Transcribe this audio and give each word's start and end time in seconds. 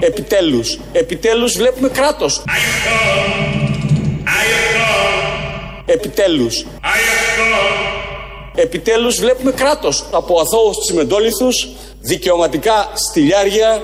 Επιτέλους, 0.00 0.78
επιτέλους 0.92 1.56
βλέπουμε 1.56 1.88
κράτος. 1.88 2.42
Επιτέλους. 5.86 6.64
Επιτέλους 8.54 9.18
βλέπουμε 9.18 9.52
κράτος 9.52 10.04
από 10.10 10.40
αθώους 10.40 10.78
τσιμεντόλιθους, 10.78 11.68
δικαιωματικά 12.00 12.92
στυλιάρια 12.94 13.82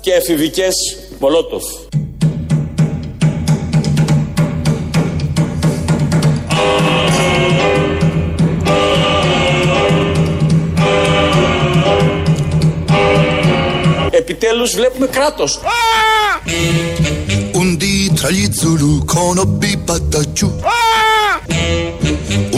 και 0.00 0.12
εφηβικές 0.12 0.74
μολότοφ. 1.18 1.64
Επιτέλους 14.42 14.74
βλέπουμε 14.74 15.06
κράτος. 15.06 15.60
Un 17.60 17.76
dì 17.80 18.12
tra 18.18 18.30
gli 18.30 18.46
Zulu 18.58 19.04
conobbi 19.04 19.72
Patagiù 19.86 20.48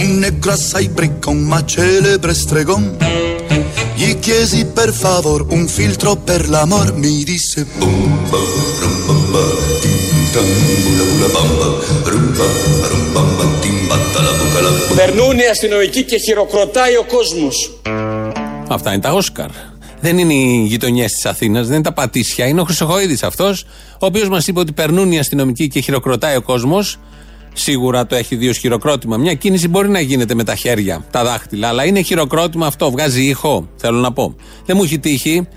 Un 0.01 0.09
negro 0.23 0.51
assai 0.56 0.89
briccon 0.97 1.39
ma 1.51 1.61
celebre 1.75 2.33
stregon 2.42 2.83
Gli 3.98 4.12
chiesi 4.25 4.61
per 4.78 4.91
favor 5.02 5.41
un 5.56 5.65
filtro 5.77 6.11
per 6.28 6.41
l'amor 6.52 6.87
Mi 7.02 7.23
disse 7.30 7.59
bumba 7.78 8.41
rumbamba 8.83 9.42
tim 9.83 10.48
bula 10.84 11.28
bamba 11.34 11.69
rumba 12.12 12.47
rumbamba 12.91 13.45
tim 13.62 13.78
la 14.27 14.33
buca 14.39 14.61
la 14.64 14.70
Περνούν 14.97 15.39
οι 15.39 15.47
αστυνομικοί 15.51 16.03
και 16.05 16.19
χειροκροτάει 16.19 16.97
ο 16.97 17.05
κόσμος. 17.05 17.56
Αυτά 18.69 18.92
είναι 18.92 19.01
τα 19.01 19.12
Όσκαρ. 19.12 19.50
Δεν 20.05 20.19
είναι 20.19 20.34
οι 20.34 20.64
γειτονιές 20.66 21.12
της 21.12 21.27
Αθήνας, 21.27 21.66
δεν 21.66 21.74
είναι 21.74 21.84
τα 21.84 21.92
Πατήσια. 21.92 22.47
Είναι 22.47 22.60
ο 22.60 22.64
Χρυσοχοίδης 22.64 23.22
αυτός, 23.22 23.64
ο 23.92 24.06
οποίος 24.06 24.28
μας 24.28 24.47
είπε 24.47 24.60
ότι 24.60 24.72
περνούν 24.72 25.12
οι 25.12 25.19
αστυνομικοί 25.19 25.69
και 25.69 25.80
χειροκροτάει 25.80 26.36
ο 26.36 26.42
κόσμος. 26.42 26.98
Σίγουρα 27.52 28.06
το 28.06 28.14
έχει 28.14 28.36
δύο 28.36 28.52
χειροκρότημα. 28.52 29.16
Μια 29.16 29.34
κίνηση 29.34 29.69
μπορεί 29.69 29.88
να 29.88 30.00
γίνεται 30.00 30.34
με 30.34 30.44
τα 30.44 30.55
χέρια, 30.55 31.05
τα 31.10 31.25
δάχτυλα, 31.25 31.69
αλλά 31.69 31.84
είναι 31.84 32.00
χειροκρότημα 32.00 32.66
αυτό. 32.66 32.91
Βγάζει 32.91 33.22
ήχο, 33.22 33.69
θέλω 33.77 33.98
να 33.98 34.12
πω. 34.12 34.34
Δεν 34.66 34.77
μου 34.77 34.82
έχει 34.82 34.98
τύχει. 34.98 35.48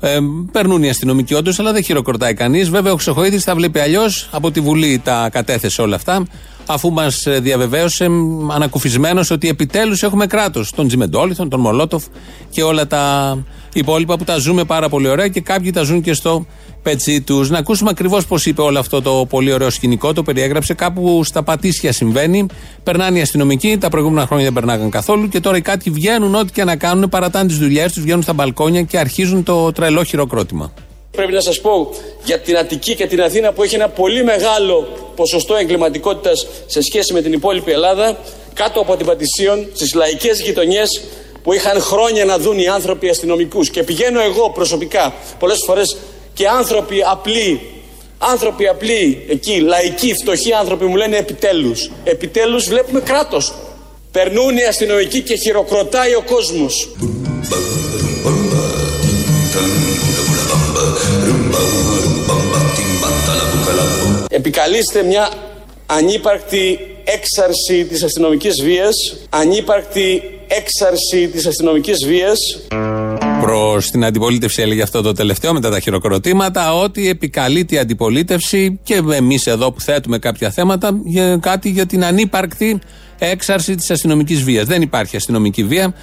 Ε, 0.00 0.18
περνούν 0.52 0.82
οι 0.82 0.88
αστυνομικοί 0.88 1.34
όντως, 1.34 1.58
αλλά 1.58 1.72
δεν 1.72 1.82
χειροκροτάει 1.82 2.34
κανείς. 2.34 2.70
Βέβαια, 2.70 2.92
ο 2.92 2.94
Χρυσοχοίδης 2.94 3.44
τα 3.44 3.54
βλέπει 3.54 3.78
αλλιώς. 3.78 4.28
Από 4.32 4.50
τη 4.50 4.60
Βουλή 4.60 5.00
τα 5.04 5.28
κατέθεσε 5.32 5.82
όλα 5.82 5.96
αυτά 5.96 6.26
αφού 6.66 6.92
μας 6.92 7.26
διαβεβαίωσε 7.40 8.08
ανακουφισμένος 8.50 9.30
ότι 9.30 9.48
επιτέλους 9.48 10.02
έχουμε 10.02 10.26
κράτος. 10.26 10.70
Τον 10.70 10.86
Τζιμεντόλιθον, 10.86 11.48
τον 11.48 11.60
Μολότοφ 11.60 12.04
και 12.50 12.62
όλα 12.62 12.86
τα 12.86 13.36
υπόλοιπα 13.72 14.16
που 14.16 14.24
τα 14.24 14.36
ζούμε 14.36 14.64
πάρα 14.64 14.88
πολύ 14.88 15.08
ωραία 15.08 15.28
και 15.28 15.40
κάποιοι 15.40 15.70
τα 15.70 15.82
ζουν 15.82 16.00
και 16.00 16.12
στο 16.12 16.46
πετσί 16.82 17.20
τους. 17.20 17.50
Να 17.50 17.58
ακούσουμε 17.58 17.90
ακριβώς 17.90 18.26
πώς 18.26 18.46
είπε 18.46 18.62
όλο 18.62 18.78
αυτό 18.78 19.02
το 19.02 19.26
πολύ 19.28 19.52
ωραίο 19.52 19.70
σκηνικό. 19.70 20.12
Το 20.12 20.22
περιέγραψε 20.22 20.74
κάπου 20.74 21.24
στα 21.24 21.42
Πατήσια 21.42 21.92
συμβαίνει. 21.92 22.46
Περνάνε 22.82 23.18
οι 23.18 23.22
αστυνομικοί, 23.22 23.78
τα 23.78 23.88
προηγούμενα 23.88 24.26
χρόνια 24.26 24.44
δεν 24.44 24.54
περνάγαν 24.54 24.90
καθόλου 24.90 25.28
και 25.28 25.40
τώρα 25.40 25.56
οι 25.56 25.60
κάτοικοι 25.60 25.90
βγαίνουν 25.90 26.34
ό,τι 26.34 26.52
και 26.52 26.64
να 26.64 26.76
κάνουν, 26.76 27.08
παρατάνε 27.08 27.48
τις 27.48 27.58
δουλειές 27.58 27.92
τους, 27.92 28.02
βγαίνουν 28.02 28.22
στα 28.22 28.32
μπαλκόνια 28.32 28.82
και 28.82 28.98
αρχίζουν 28.98 29.42
το 29.42 29.72
τρελό 29.72 30.04
χειροκρότημα. 30.04 30.72
Πρέπει 31.10 31.32
να 31.32 31.40
σας 31.40 31.60
πω 31.60 31.90
για 32.24 32.40
την 32.40 32.56
Αττική 32.56 32.94
και 32.94 33.06
την 33.06 33.22
Αθήνα 33.22 33.52
που 33.52 33.62
έχει 33.62 33.74
ένα 33.74 33.88
πολύ 33.88 34.24
μεγάλο 34.24 34.88
ποσοστό 35.16 35.54
εγκληματικότητας 35.54 36.46
σε 36.66 36.82
σχέση 36.82 37.12
με 37.12 37.22
την 37.22 37.32
υπόλοιπη 37.32 37.70
Ελλάδα 37.70 38.18
κάτω 38.54 38.80
από 38.80 38.96
την 38.96 39.06
Πατησίων 39.06 39.66
στις 39.74 39.94
λαϊκές 39.94 40.40
γειτονιές 40.40 41.02
που 41.42 41.52
είχαν 41.52 41.80
χρόνια 41.80 42.24
να 42.24 42.38
δουν 42.38 42.58
οι 42.58 42.68
άνθρωποι 42.68 43.08
αστυνομικούς. 43.08 43.70
Και 43.70 43.82
πηγαίνω 43.82 44.20
εγώ 44.20 44.50
προσωπικά 44.50 45.14
πολλές 45.38 45.58
φορές 45.66 45.96
και 46.34 46.48
άνθρωποι 46.48 47.02
απλοί 47.10 47.60
άνθρωποι 48.22 48.66
απλοί 48.66 49.26
εκεί 49.28 49.60
λαϊκοί 49.60 50.14
φτωχοί 50.14 50.52
άνθρωποι 50.52 50.84
μου 50.84 50.96
λένε 50.96 51.16
επιτέλους. 51.16 51.90
Επιτέλους 52.04 52.68
βλέπουμε 52.68 53.00
κράτος. 53.00 53.54
Περνούν 54.12 54.56
οι 54.56 54.64
αστυνομικοί 54.64 55.20
και 55.22 55.36
χειροκροτάει 55.36 56.14
ο 56.14 56.22
κόσμος. 56.22 56.88
Επικαλείστε 64.30 65.02
μια 65.02 65.28
ανύπαρκτη 65.86 66.78
έξαρση 67.14 67.84
της 67.84 68.02
αστυνομικής 68.02 68.62
βίας, 68.62 69.16
ανύπαρκτη 69.30 70.22
έξαρση 70.46 71.28
της 71.28 71.46
αστυνομικής 71.46 72.06
βίας. 72.06 72.38
Προς 73.42 73.90
την 73.90 74.04
αντιπολίτευση 74.04 74.62
έλεγε 74.62 74.82
αυτό 74.82 75.02
το 75.02 75.12
τελευταίο 75.12 75.52
μετά 75.52 75.70
τα 75.70 75.80
χειροκροτήματα 75.80 76.74
ότι 76.74 77.08
επικαλείται 77.08 77.74
η 77.74 77.78
αντιπολίτευση 77.78 78.80
και 78.82 79.02
εμείς 79.12 79.46
εδώ 79.46 79.72
που 79.72 79.80
θέτουμε 79.80 80.18
κάποια 80.18 80.50
θέματα 80.50 81.00
για 81.04 81.36
κάτι 81.36 81.68
για 81.68 81.86
την 81.86 82.04
ανύπαρκτη 82.04 82.80
έξαρση 83.22 83.74
της 83.74 83.90
αστυνομικής 83.90 84.42
βίας. 84.42 84.66
Δεν 84.66 84.82
υπάρχει 84.82 85.16
αστυνομική 85.16 85.64
βία 85.64 85.94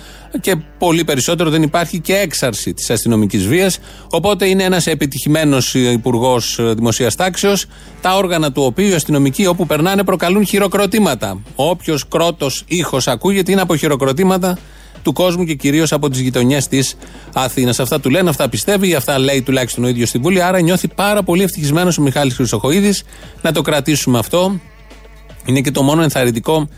και 0.42 0.56
πολύ 0.78 1.04
περισσότερο 1.04 1.50
δεν 1.50 1.62
υπάρχει 1.62 2.00
και 2.00 2.16
έξαρση 2.16 2.74
της 2.74 2.90
αστυνομικής 2.90 3.48
βίας. 3.48 3.80
Οπότε 4.10 4.48
είναι 4.48 4.64
ένας 4.64 4.88
επιτυχημένος 4.88 5.74
υπουργός 5.74 6.60
δημοσίας 6.76 7.16
τάξεως, 7.16 7.66
τα 8.02 8.16
όργανα 8.16 8.52
του 8.52 8.64
οποίου 8.64 8.88
οι 8.88 8.94
αστυνομικοί 8.94 9.46
όπου 9.46 9.66
περνάνε 9.66 10.04
προκαλούν 10.04 10.46
χειροκροτήματα. 10.46 11.42
Όποιος 11.56 12.08
κρότος 12.08 12.64
ήχος 12.68 13.08
ακούγεται 13.08 13.52
είναι 13.52 13.62
από 13.62 13.76
χειροκροτήματα 13.76 14.58
του 15.04 15.14
κόσμου 15.14 15.44
και 15.44 15.54
κυρίως 15.54 15.92
από 15.92 16.10
τις 16.10 16.20
γειτονιές 16.20 16.68
της 16.68 16.96
Αθήνας. 17.34 17.80
Αυτά 17.80 18.00
του 18.00 18.10
λένε, 18.10 18.30
αυτά 18.30 18.50
πιστεύει, 18.50 18.94
αυτά 18.94 19.20
λέει 19.20 19.42
τουλάχιστον 19.42 19.84
ο 19.84 19.88
ίδιος 19.88 20.10
στην 20.10 20.22
Βουλή. 20.22 20.42
Άρα 20.42 20.62
νιώθει 20.62 20.88
πάρα 20.88 21.24
πολύ 21.24 21.44
ευτυχισμένος 21.44 21.98
ο 21.98 22.02
Μιχάλης 22.02 22.36
Χρυσοχοίδης. 22.36 23.04
Να 23.42 23.52
το 23.52 23.62
κρατήσουμε 23.62 24.18
αυτό. 24.20 24.60
Είναι 25.46 25.62
και 25.62 25.72
το 25.72 25.82
μόνο 25.82 26.02
ενθαρρυντικό 26.02 26.70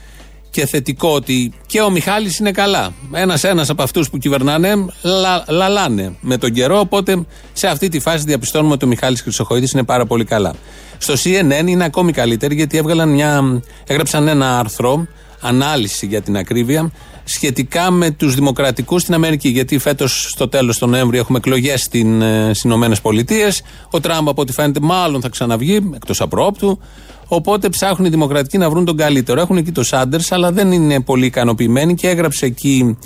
και 0.49 0.65
θετικό 0.65 1.09
ότι 1.09 1.53
και 1.65 1.81
ο 1.81 1.89
Μιχάλης 1.89 2.39
είναι 2.39 2.51
καλά. 2.51 2.93
Ένας 3.11 3.43
ένας 3.43 3.69
από 3.69 3.83
αυτούς 3.83 4.09
που 4.09 4.17
κυβερνάνε 4.17 4.73
λα, 5.01 5.43
λαλάνε 5.47 6.15
με 6.21 6.37
τον 6.37 6.51
καιρό. 6.51 6.79
Οπότε 6.79 7.25
σε 7.53 7.67
αυτή 7.67 7.89
τη 7.89 7.99
φάση 7.99 8.23
διαπιστώνουμε 8.23 8.73
ότι 8.73 8.85
ο 8.85 8.87
Μιχάλης 8.87 9.21
Χρυσοχοίδης 9.21 9.71
είναι 9.71 9.83
πάρα 9.83 10.05
πολύ 10.05 10.25
καλά. 10.25 10.53
Στο 10.97 11.13
CNN 11.13 11.67
είναι 11.67 11.83
ακόμη 11.83 12.11
καλύτερη 12.11 12.55
γιατί 12.55 12.77
έβγαλαν 12.77 13.09
μια, 13.09 13.61
έγραψαν 13.87 14.27
ένα 14.27 14.59
άρθρο, 14.59 15.07
ανάλυση 15.41 16.05
για 16.05 16.21
την 16.21 16.37
ακρίβεια, 16.37 16.91
σχετικά 17.23 17.91
με 17.91 18.11
τους 18.11 18.35
δημοκρατικούς 18.35 19.01
στην 19.01 19.13
Αμερική. 19.13 19.49
Γιατί 19.49 19.77
φέτος 19.77 20.29
στο 20.29 20.47
τέλος 20.47 20.77
του 20.77 20.87
Νοέμβρη 20.87 21.17
έχουμε 21.17 21.37
εκλογές 21.37 21.81
στι 21.81 22.19
ε, 22.21 22.51
Ηνωμένες 22.63 23.01
Πολιτείες. 23.01 23.61
Ο 23.91 23.99
Τραμπ, 23.99 24.29
από 24.29 24.41
ό,τι 24.41 24.51
φαίνεται, 24.51 24.79
μάλλον 24.79 25.21
θα 25.21 25.29
ξαναβγεί 25.29 25.89
εκτός 25.95 26.21
απρόπτου. 26.21 26.79
Οπότε 27.31 27.69
ψάχνουν 27.69 28.07
οι 28.07 28.09
δημοκρατικοί 28.09 28.57
να 28.57 28.69
βρουν 28.69 28.85
τον 28.85 28.97
καλύτερο. 28.97 29.41
Έχουν 29.41 29.57
εκεί 29.57 29.71
το 29.71 29.83
Σάντερς, 29.83 30.31
αλλά 30.31 30.51
δεν 30.51 30.71
είναι 30.71 31.01
πολύ 31.01 31.25
ικανοποιημένοι 31.25 31.95
και 31.95 32.09
έγραψε 32.09 32.45
εκεί 32.45 32.97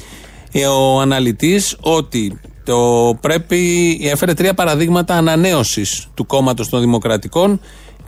ε, 0.51 0.65
ο 0.65 0.99
αναλυτής 0.99 1.77
ότι 1.81 2.39
το 2.63 2.77
πρέπει, 3.21 3.99
έφερε 4.03 4.33
τρία 4.33 4.53
παραδείγματα 4.53 5.15
ανανέωσης 5.15 6.07
του 6.13 6.25
κόμματος 6.25 6.69
των 6.69 6.79
Δημοκρατικών 6.79 7.59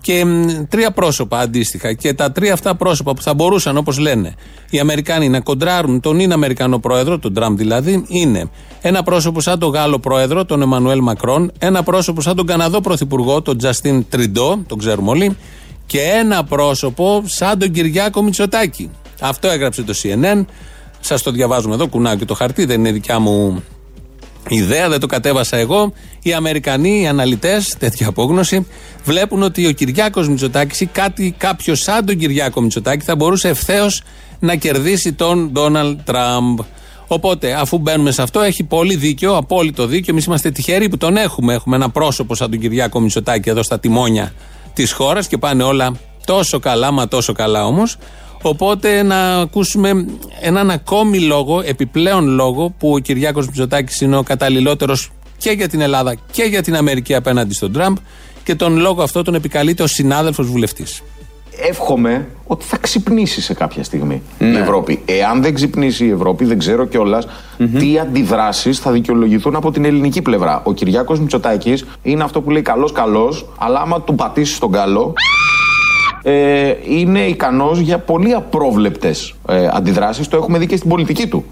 και 0.02 0.26
τρία 0.70 0.92
πρόσωπα 0.92 1.40
αντίστοιχα. 1.40 1.94
Και 1.94 2.14
τα 2.14 2.32
τρία 2.32 2.54
αυτά 2.54 2.76
πρόσωπα 2.76 3.14
που 3.14 3.22
θα 3.22 3.34
μπορούσαν, 3.34 3.78
όπως 3.78 3.98
λένε, 3.98 4.36
οι 4.70 4.80
Αμερικάνοι 4.80 5.30
να 5.30 5.40
κοντράρουν 5.40 6.00
τον 6.00 6.20
είναι 6.20 6.34
Αμερικανό 6.34 6.80
πρόεδρο, 6.80 7.20
τον 7.20 7.34
Τραμπ 7.34 7.58
δηλαδή, 7.58 8.06
είναι 8.08 8.50
ένα 8.82 9.04
πρόσωπο 9.04 9.42
σαν 9.42 9.60
τον 9.60 9.72
Γάλλο 9.72 10.00
πρόεδρο, 10.00 10.46
τον 10.46 10.62
Εμμανουέλ 10.62 11.00
Μακρόν, 11.02 11.52
ένα 11.58 11.84
πρόσωπο 11.84 12.22
σαν 12.22 12.36
τον 12.36 12.46
Καναδό 12.46 12.82
πρωθυπουργό, 12.82 13.42
τον 13.42 13.58
Τζαστίν 13.58 14.06
Τριντό, 14.10 14.64
τον 14.68 14.78
ξέρουμε 14.78 15.10
όλοι, 15.10 15.38
και 15.86 16.02
ένα 16.02 16.44
πρόσωπο 16.44 17.24
σαν 17.26 17.60
τον 17.60 17.72
Κυριάκο 17.72 18.24
Μητσοτάκη. 18.24 18.90
Αυτό 19.22 19.48
έγραψε 19.48 19.84
το 19.84 19.94
CNN. 20.04 20.46
Σας 21.00 21.22
το 21.22 21.32
διαβάζουμε 21.32 21.74
εδώ, 21.74 21.88
κουνάω 21.88 22.16
και 22.16 22.26
το 22.26 22.34
χαρτί, 22.34 22.66
δεν 22.66 22.80
είναι 22.80 22.92
δικιά 22.92 23.20
μου 23.20 23.64
ιδέα, 24.50 24.90
δεν 24.90 25.00
το 25.00 25.08
κατέβασα 25.08 25.58
εγώ. 25.58 25.94
Οι 26.22 26.34
Αμερικανοί, 26.34 27.02
οι 27.02 27.08
αναλυτές, 27.08 27.76
τέτοια 27.80 28.08
απόγνωση, 28.08 28.68
βλέπουν 29.04 29.44
ότι 29.44 29.68
ο 29.68 29.72
Κυριάκος 29.72 30.30
Μητσοτάκης 30.30 30.82
ή 30.82 30.86
κάτι, 30.86 31.36
κάποιος 31.38 31.80
σαν 31.80 32.06
τον 32.06 32.18
Κυριάκο 32.18 32.62
Μητσοτάκη 32.62 33.06
θα 33.06 33.16
μπορούσε 33.16 33.50
ευθέως 33.50 34.02
να 34.40 34.56
κερδίσει 34.56 35.14
τον 35.14 35.52
Ντόναλτ 35.52 36.00
Τραμπ. 36.04 36.60
Οπότε, 37.08 37.54
αφού 37.54 37.78
μπαίνουμε 37.78 38.12
σε 38.12 38.22
αυτό, 38.22 38.42
έχει 38.42 38.64
πολύ 38.64 38.96
δίκιο, 38.96 39.36
απόλυτο 39.36 39.86
δίκιο. 39.86 40.14
Εμείς 40.14 40.26
είμαστε 40.26 40.52
τυχεροί 40.52 40.90
που 40.90 40.98
τον 40.98 41.18
έχουμε. 41.18 41.54
Έχουμε 41.54 41.76
ένα 41.76 41.90
πρόσωπο 41.90 42.36
σαν 42.36 42.50
τον 42.50 42.60
Κυριάκο 42.60 43.00
Μητσοτάκη 43.00 43.50
εδώ 43.50 43.64
στα 43.64 43.80
τιμόνια 43.80 44.34
της 44.76 44.92
χώρας 44.92 45.28
και 45.28 45.38
πάνε 45.38 45.64
όλα 45.64 45.96
τόσο 46.26 46.60
καλά, 46.60 46.92
μα 46.92 47.08
τόσο 47.08 47.34
καλά 47.34 47.66
όμως. 47.66 47.98
Οπότε 48.42 49.04
να 49.04 49.40
ακούσουμε 49.40 50.06
έναν 50.42 50.70
ακόμη 50.70 51.20
λόγο, 51.20 51.62
επιπλέον 51.66 52.28
λόγο, 52.28 52.70
που 52.70 52.92
ο 52.92 52.98
Κυριάκος 52.98 53.46
Μητσοτάκης 53.46 54.02
είναι 54.02 54.18
ο 54.18 54.24
καταλληλότερος 54.24 55.12
και 55.38 55.52
για 55.52 55.70
την 55.70 55.82
Ελλάδα 55.82 56.16
και 56.32 56.44
για 56.44 56.62
την 56.62 56.76
Αμερική 56.76 57.16
απέναντι 57.16 57.54
στον 57.54 57.72
Τραμπ 57.72 57.98
και 58.44 58.56
τον 58.56 58.78
λόγο 58.78 59.04
αυτό 59.04 59.24
τον 59.24 59.36
επικαλείται 59.36 59.84
ο 59.84 59.88
συνάδελφος 59.88 60.48
βουλευτής. 60.48 61.02
Εύχομαι 61.70 62.28
ότι 62.48 62.66
θα 62.66 62.78
ξυπνήσει 62.78 63.42
σε 63.42 63.54
κάποια 63.54 63.84
στιγμή 63.84 64.22
η 64.40 64.46
ναι. 64.46 64.60
Ευρώπη. 64.60 65.02
Εάν 65.06 65.42
δεν 65.42 65.54
ξυπνήσει 65.54 66.06
η 66.06 66.10
Ευρώπη, 66.10 66.46
δεν 66.46 66.58
ξέρω 66.58 66.88
τι 67.80 68.00
αντιδράσεις 68.00 68.80
θα 68.80 68.92
δικαιολογηθούν 68.92 69.56
από 69.56 69.72
την 69.72 69.86
ελληνική 69.86 70.22
πλευρά. 70.22 70.62
Ο 70.64 70.74
Κυριάκος 70.74 71.20
Μητσοτάκης 71.20 71.86
είναι 72.02 72.24
αυτό 72.24 72.42
που 72.42 72.50
λέει 72.50 72.62
καλό-καλό, 72.62 73.36
αλλά 73.58 73.80
άμα 73.80 74.02
του 74.02 74.16
πατήσεις 74.16 74.60
τον 74.60 74.72
καλό 74.72 75.14
ε, 76.28 76.76
είναι 76.88 77.20
ικανός 77.20 77.80
για 77.80 78.00
πολύ 78.00 78.34
απρόβλεπτες 78.34 79.34
ε, 79.50 79.68
αντιδράσεις. 79.72 80.28
Το 80.28 80.38
έχουμε 80.38 80.58
δει 80.58 80.68
και 80.68 80.78
στην 80.78 80.90
πολιτική 80.90 81.28
του. 81.28 81.46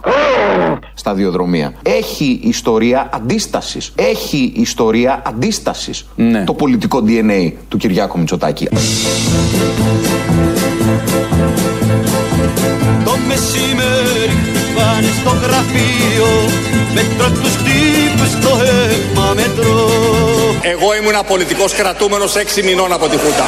Στα 0.93 1.13
διοδρομία. 1.13 1.73
Έχει 1.83 2.39
ιστορία 2.43 3.09
αντίστασης. 3.13 3.93
Έχει 3.95 4.53
ιστορία 4.55 5.21
αντίστασης. 5.25 6.05
Ναι. 6.15 6.43
Το 6.43 6.53
πολιτικό 6.53 7.03
DNA 7.07 7.51
του 7.67 7.77
Κυριάκου 7.77 8.19
Μητσοτάκη. 8.19 8.67
Το 13.05 13.15
μεσημέρι 13.27 14.37
πάνε 14.75 15.07
στο 15.21 15.29
γραφείο 15.29 16.61
Μέτρο 16.93 17.29
τους 17.41 17.55
τύπους 17.55 18.29
στο 18.29 18.49
αίμα 18.49 19.33
μετρό 19.35 20.32
Εγώ 20.61 20.95
ήμουν 20.99 21.17
πολιτικός 21.27 21.73
κρατούμενος 21.73 22.35
έξι 22.35 22.63
μηνών 22.63 22.93
από 22.93 23.07
τη 23.07 23.17
Χούτα 23.17 23.45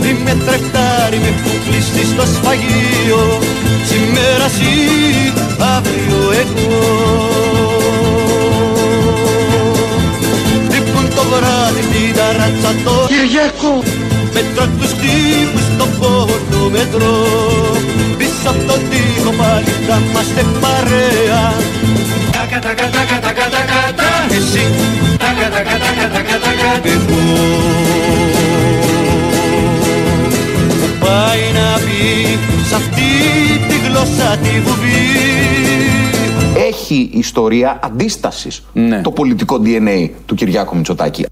Τι 0.00 0.12
με 0.24 0.36
τρεφτάρει 0.46 1.18
με 1.18 1.28
έχουν 1.28 1.56
κλειστείς 1.66 2.08
στο 2.08 2.24
σφαγείο. 2.34 3.38
Σήμερα 3.90 4.44
εσύ, 4.44 4.72
αύριο 5.76 6.20
εγώ. 6.42 6.82
Λείπουν 10.72 11.08
το 11.14 11.22
βράδυ 11.30 11.82
στην 11.88 12.14
ταράτσα 12.16 12.74
το 12.84 13.06
Κυριακό 13.06 13.82
Μέτρο 14.34 14.66
τους 14.78 14.90
τύπους 14.90 15.64
στο 15.74 15.86
πόρτο 15.98 16.70
μετρό. 16.70 17.16
Πίσω 18.18 18.48
από 18.50 18.62
το 18.66 18.78
τείχο 18.90 19.30
πάλι 19.30 19.72
θα 19.86 20.02
είμαστε 20.04 20.44
παρέα 20.60 21.42
Τακα 22.44 22.58
τακα 22.58 22.90
τακα 22.90 23.20
τακα 23.20 23.48
τακα 23.50 23.94
τα 23.96 24.34
Εσύ 24.34 24.64
Τακα 25.18 25.50
τακα 25.50 25.78
τακα 25.78 26.08
τακα 26.12 26.38
τακα 26.38 26.88
Εγώ 26.88 27.20
Που 30.68 31.04
πάει 31.04 31.40
να 31.54 31.78
πει 31.78 32.38
Σ' 32.68 32.72
αυτή 32.72 33.02
τη 33.68 33.88
γλώσσα 33.88 34.36
τη 34.36 34.60
βουβή 34.60 35.22
έχει 36.68 37.10
ιστορία 37.12 37.78
αντίστασης 37.82 38.62
ναι. 38.72 39.00
το 39.00 39.10
πολιτικό 39.10 39.60
DNA 39.64 40.10
του 40.26 40.34
Κυριάκου 40.34 40.76
Μητσοτάκη. 40.76 41.26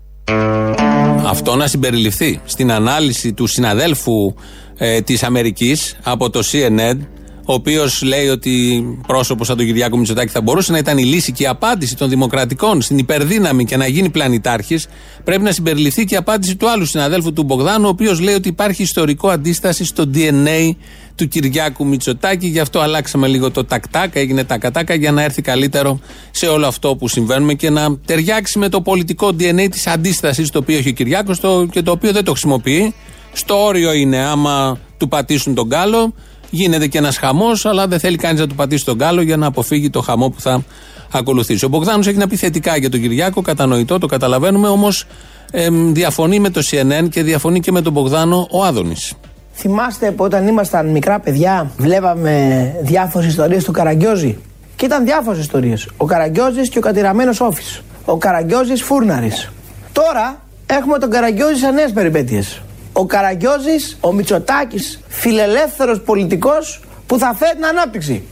Αυτό 1.27 1.57
να 1.57 1.67
συμπεριληφθεί 1.67 2.41
στην 2.45 2.73
ανάλυση 2.73 3.33
του 3.33 3.47
συναδέλφου 3.47 4.35
ε, 4.79 5.01
τη 5.01 5.19
Αμερική 5.23 5.77
από 6.03 6.31
το 6.31 6.41
CNN, 6.53 6.97
ο 7.45 7.53
οποίος 7.53 8.03
λέει 8.03 8.29
ότι 8.29 8.85
πρόσωπος 9.07 9.47
σαν 9.47 9.57
τον 9.57 9.67
Κυριάκο 9.67 9.97
Μητσοτάκη 9.97 10.31
θα 10.31 10.41
μπορούσε 10.41 10.73
να 10.73 10.79
ήταν 10.79 10.99
η 10.99 11.05
λύση 11.05 11.33
και 11.33 11.43
η 11.43 11.47
απάντηση 11.47 11.97
των 11.97 12.09
δημοκρατικών 12.09 12.83
στην 12.83 12.99
υπερδύναμη 12.99 13.65
και 13.65 13.77
να 13.77 13.87
γίνει 13.87 14.11
πλανητάρχης, 14.11 14.87
πρέπει 15.25 15.43
να 15.43 15.53
συμπεριληφθεί 15.53 16.05
και 16.05 16.15
η 16.15 16.17
απάντηση 16.17 16.57
του 16.57 16.71
άλλου 16.71 16.87
συναδέλφου 16.87 17.33
του 17.33 17.43
Μπογδάνου, 17.43 17.87
ο 17.87 17.89
οποίος 17.89 18.21
λέει 18.21 18.35
ότι 18.35 18.49
υπάρχει 18.49 18.83
ιστορικό 18.83 19.29
αντίσταση 19.29 19.85
στο 19.85 20.11
DNA 20.15 20.71
του 21.15 21.29
Κυριάκου 21.29 21.87
Μητσοτάκη. 21.87 22.47
Γι' 22.47 22.61
αυτό 22.61 22.81
αλλάξαμε 22.81 23.29
λίγο 23.29 23.51
το 23.51 23.65
τακτάκα, 23.65 24.21
έγινε 24.21 24.45
τα 24.45 24.59
κατάκα 24.59 24.95
για 24.95 25.13
να 25.13 25.23
έρθει 25.23 25.43
καλύτερο 25.43 26.01
σε 26.31 26.47
όλο 26.47 26.67
αυτό 26.67 26.97
που 26.97 27.09
συμβαίνουμε 27.09 27.55
και 27.55 27.71
να 27.71 27.99
ταιριάξει 27.99 28.59
με 28.59 28.69
το 28.69 28.81
πολιτικό 28.81 29.29
DNA 29.29 29.67
της 29.71 29.87
αντίστασης 29.87 30.51
το 30.51 30.59
οποίο 30.59 30.79
έχει 30.79 30.89
ο 30.89 30.93
Κυριάκος 30.93 31.41
και 31.71 31.83
το 31.83 31.91
οποίο 31.91 32.13
δεν 32.13 32.25
το 32.25 32.31
χρησιμοποιεί. 32.31 32.95
Στο 33.33 33.65
όριο 33.65 33.93
είναι 33.93 34.19
άμα 34.19 34.79
του 34.97 35.09
πατήσουν 35.09 35.55
τον 35.55 35.69
κάλο, 35.69 36.15
γίνεται 36.55 36.87
και 36.87 36.99
ένας 36.99 37.17
χαμός, 37.17 37.67
αλλά 37.67 37.87
δεν 37.87 37.99
θέλει 37.99 38.17
κανείς 38.17 38.41
να 38.41 38.47
του 38.47 38.55
πατήσει 38.55 38.85
τον 38.85 38.99
κάλο 38.99 39.23
για 39.23 39.37
να 39.37 39.47
αποφύγει 39.47 39.91
το 39.91 40.01
χαμό 40.01 40.29
που 40.29 40.41
θα 40.41 40.65
ακολουθήσει. 41.13 41.65
Ο 41.65 41.69
Μπογδάνος 41.69 42.07
έχει 42.07 42.19
να 42.19 42.29
πει 42.29 42.37
θετικά 42.37 42.77
για 42.77 42.91
τον 42.91 43.01
Κυριάκο, 43.01 43.43
κατανοητό, 43.43 43.99
το 43.99 44.07
καταλαβαίνουμε, 44.07 44.69
όμως 44.69 45.05
ε, 45.51 45.69
διαφωνεί 45.71 46.39
με 46.39 46.51
το 46.51 46.61
CNN 46.71 47.09
και 47.11 47.23
διαφωνεί 47.23 47.61
και 47.61 47.73
με 47.73 47.81
τον 47.81 47.93
Μπογδάνο 47.93 48.49
ο 48.51 48.65
Άδωνης. 48.65 49.13
Θυμάστε 49.55 50.11
που 50.11 50.25
όταν 50.25 50.47
ήμασταν 50.47 50.87
μικρά 50.87 51.21
παιδιά, 51.21 51.71
βλέπαμε 51.77 52.75
διάφορες 52.83 53.29
ιστορίες 53.29 53.65
του 53.65 53.73
Καραγκιόζη; 53.73 54.39
Και 54.77 54.85
ήταν 54.85 55.05
διάφορες 55.05 55.41
ιστορίες. 55.41 55.89
Ο 55.97 56.05
Καραγκιόζης 56.05 56.69
και 56.69 56.79
ο 56.79 56.81
κατηραμένος 56.81 57.41
Όφης. 57.41 57.83
Ο 58.05 58.17
Καραγκιόζης 58.17 58.83
Φούρναρης. 58.83 59.51
Τώρα 59.93 60.43
έχουμε 60.67 60.99
τον 60.99 61.11
Καραγκιόζη 61.11 61.59
σε 61.59 61.71
νέες 61.71 61.93
περιπέτειες 61.93 62.61
ο 62.93 63.07
Καραγκιόζης, 63.07 63.97
ο 64.01 64.13
Μητσοτάκης, 64.13 65.01
φιλελεύθερος 65.09 66.01
πολιτικός 66.01 66.81
που 67.07 67.19
θα 67.19 67.35
φέρει 67.39 67.55
την 67.55 67.67
ανάπτυξη. 67.67 68.29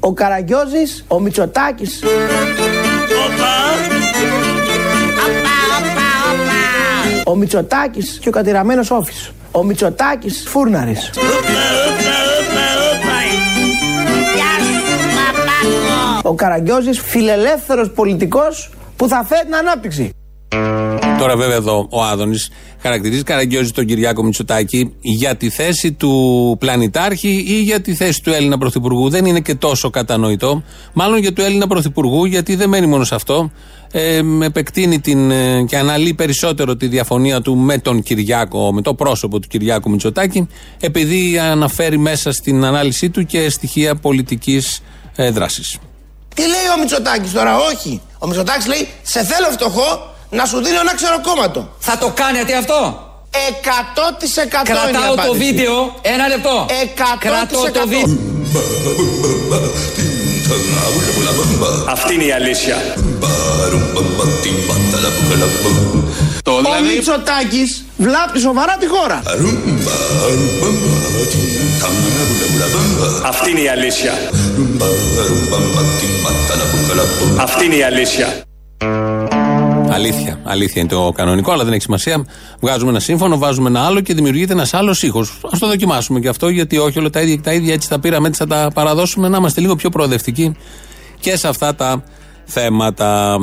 Ο 0.00 0.12
Καραγκιόζης, 0.12 1.04
ο 1.08 1.20
Μητσοτάκης. 1.20 2.02
Ο 7.24 7.34
Μητσοτάκης 7.34 8.18
και 8.20 8.28
ο 8.28 8.32
κατηραμένος 8.32 8.90
Όφης. 8.90 9.30
Ο 9.50 9.62
Μητσοτάκης 9.62 10.44
Φούρναρης. 10.48 11.10
Ο 16.28 16.34
Καραγκιόζης 16.34 17.00
φιλελεύθερος 17.00 17.90
πολιτικός 17.90 18.70
που 18.96 19.08
θα 19.08 19.24
φέρει 19.24 19.44
την 19.44 19.54
ανάπτυξη. 19.54 20.10
Τώρα 21.18 21.36
βέβαια 21.36 21.56
εδώ 21.56 21.86
ο 21.90 22.02
Άδωνης 22.02 22.50
χαρακτηρίζει 22.82 23.22
Καραγκιόζη 23.22 23.70
τον 23.70 23.86
Κυριάκο 23.86 24.22
Μητσοτάκη 24.22 24.94
για 25.00 25.36
τη 25.36 25.50
θέση 25.50 25.92
του 25.92 26.56
πλανητάρχη 26.60 27.44
ή 27.48 27.60
για 27.60 27.80
τη 27.80 27.94
θέση 27.94 28.22
του 28.22 28.30
Έλληνα 28.30 28.58
Πρωθυπουργού. 28.58 29.08
Δεν 29.08 29.24
είναι 29.24 29.40
και 29.40 29.54
τόσο 29.54 29.90
κατανοητό. 29.90 30.62
Μάλλον 30.92 31.18
για 31.18 31.32
του 31.32 31.42
Έλληνα 31.42 31.66
Πρωθυπουργού, 31.66 32.24
γιατί 32.24 32.56
δεν 32.56 32.68
μένει 32.68 32.86
μόνο 32.86 33.04
σε 33.04 33.14
αυτό. 33.14 33.50
Ε, 33.92 34.20
επεκτείνει 34.42 35.00
την, 35.00 35.30
ε, 35.30 35.64
και 35.68 35.76
αναλύει 35.76 36.14
περισσότερο 36.14 36.76
τη 36.76 36.86
διαφωνία 36.86 37.40
του 37.40 37.56
με 37.56 37.78
τον 37.78 38.02
Κυριάκο, 38.02 38.72
με 38.72 38.82
το 38.82 38.94
πρόσωπο 38.94 39.40
του 39.40 39.48
Κυριάκου 39.48 39.90
Μητσοτάκη, 39.90 40.48
επειδή 40.80 41.38
αναφέρει 41.38 41.98
μέσα 41.98 42.32
στην 42.32 42.64
ανάλυση 42.64 43.10
του 43.10 43.24
και 43.24 43.50
στοιχεία 43.50 43.94
πολιτικής 43.94 44.82
ε, 45.16 45.30
δράσης. 45.30 45.78
Τι 46.36 46.42
λέει 46.42 46.66
ο 46.74 46.78
Μητσοτάκης 46.80 47.32
τώρα, 47.32 47.56
όχι. 47.56 48.00
Ο 48.18 48.26
Μητσοτάκης 48.26 48.66
λέει: 48.66 48.88
Σε 49.02 49.24
θέλω 49.24 49.48
φτωχό 49.50 50.14
να 50.30 50.44
σου 50.44 50.62
δίνω 50.64 50.80
ένα 50.80 50.94
ξεροκόμματο. 50.94 51.60
Θα 51.78 51.98
το 51.98 52.08
κάνετε 52.14 52.56
αυτό; 52.56 52.78
100% 53.34 54.48
Κρατάω 54.64 55.14
το 55.26 55.34
βίντεο. 55.34 55.94
Ένα 56.02 56.28
λεπτό. 56.28 56.66
100%. 56.68 56.72
Κρατώ 57.18 57.70
το 57.72 57.88
βίντεο. 57.88 58.18
Αυτή 61.88 62.14
είναι 62.14 62.24
η 62.24 62.32
αλήθεια. 62.32 62.76
Ο 66.44 66.60
δηλαδή... 66.60 66.94
Μητσοτάκης 66.94 67.84
βλάπτει 67.96 68.40
σοβαρά 68.40 68.76
τη 68.80 68.86
χώρα. 68.86 69.22
Αυτή 73.22 73.50
είναι 73.50 73.60
η 73.60 73.68
αλήθεια. 73.68 74.12
Αυτή 77.38 77.64
είναι 77.64 77.74
η 77.74 77.82
αλήθεια. 77.82 78.26
Αλήθεια. 79.90 80.40
Αλήθεια 80.44 80.80
είναι 80.80 80.90
το 80.90 81.12
κανονικό, 81.14 81.52
αλλά 81.52 81.64
δεν 81.64 81.72
έχει 81.72 81.82
σημασία. 81.82 82.26
Βγάζουμε 82.60 82.90
ένα 82.90 83.00
σύμφωνο, 83.00 83.38
βάζουμε 83.38 83.68
ένα 83.68 83.80
άλλο 83.80 84.00
και 84.00 84.14
δημιουργείται 84.14 84.52
ένας 84.52 84.74
άλλος 84.74 85.02
ήχος. 85.02 85.30
Α 85.30 85.58
το 85.58 85.66
δοκιμάσουμε 85.66 86.20
και 86.20 86.28
αυτό, 86.28 86.48
γιατί 86.48 86.78
όχι 86.78 86.98
όλα 86.98 87.10
τα 87.10 87.20
ίδια 87.20 87.34
και 87.34 87.42
τα 87.42 87.52
ίδια 87.52 87.74
έτσι 87.74 87.88
τα 87.88 88.00
πήραμε, 88.00 88.28
έτσι 88.28 88.40
θα 88.40 88.46
τα 88.46 88.70
παραδώσουμε, 88.74 89.28
να 89.28 89.36
είμαστε 89.36 89.60
λίγο 89.60 89.76
πιο 89.76 89.90
προοδευτικοί 89.90 90.56
και 91.20 91.36
σε 91.36 91.48
αυτά 91.48 91.74
τα 91.74 92.02
θέματα. 92.44 93.38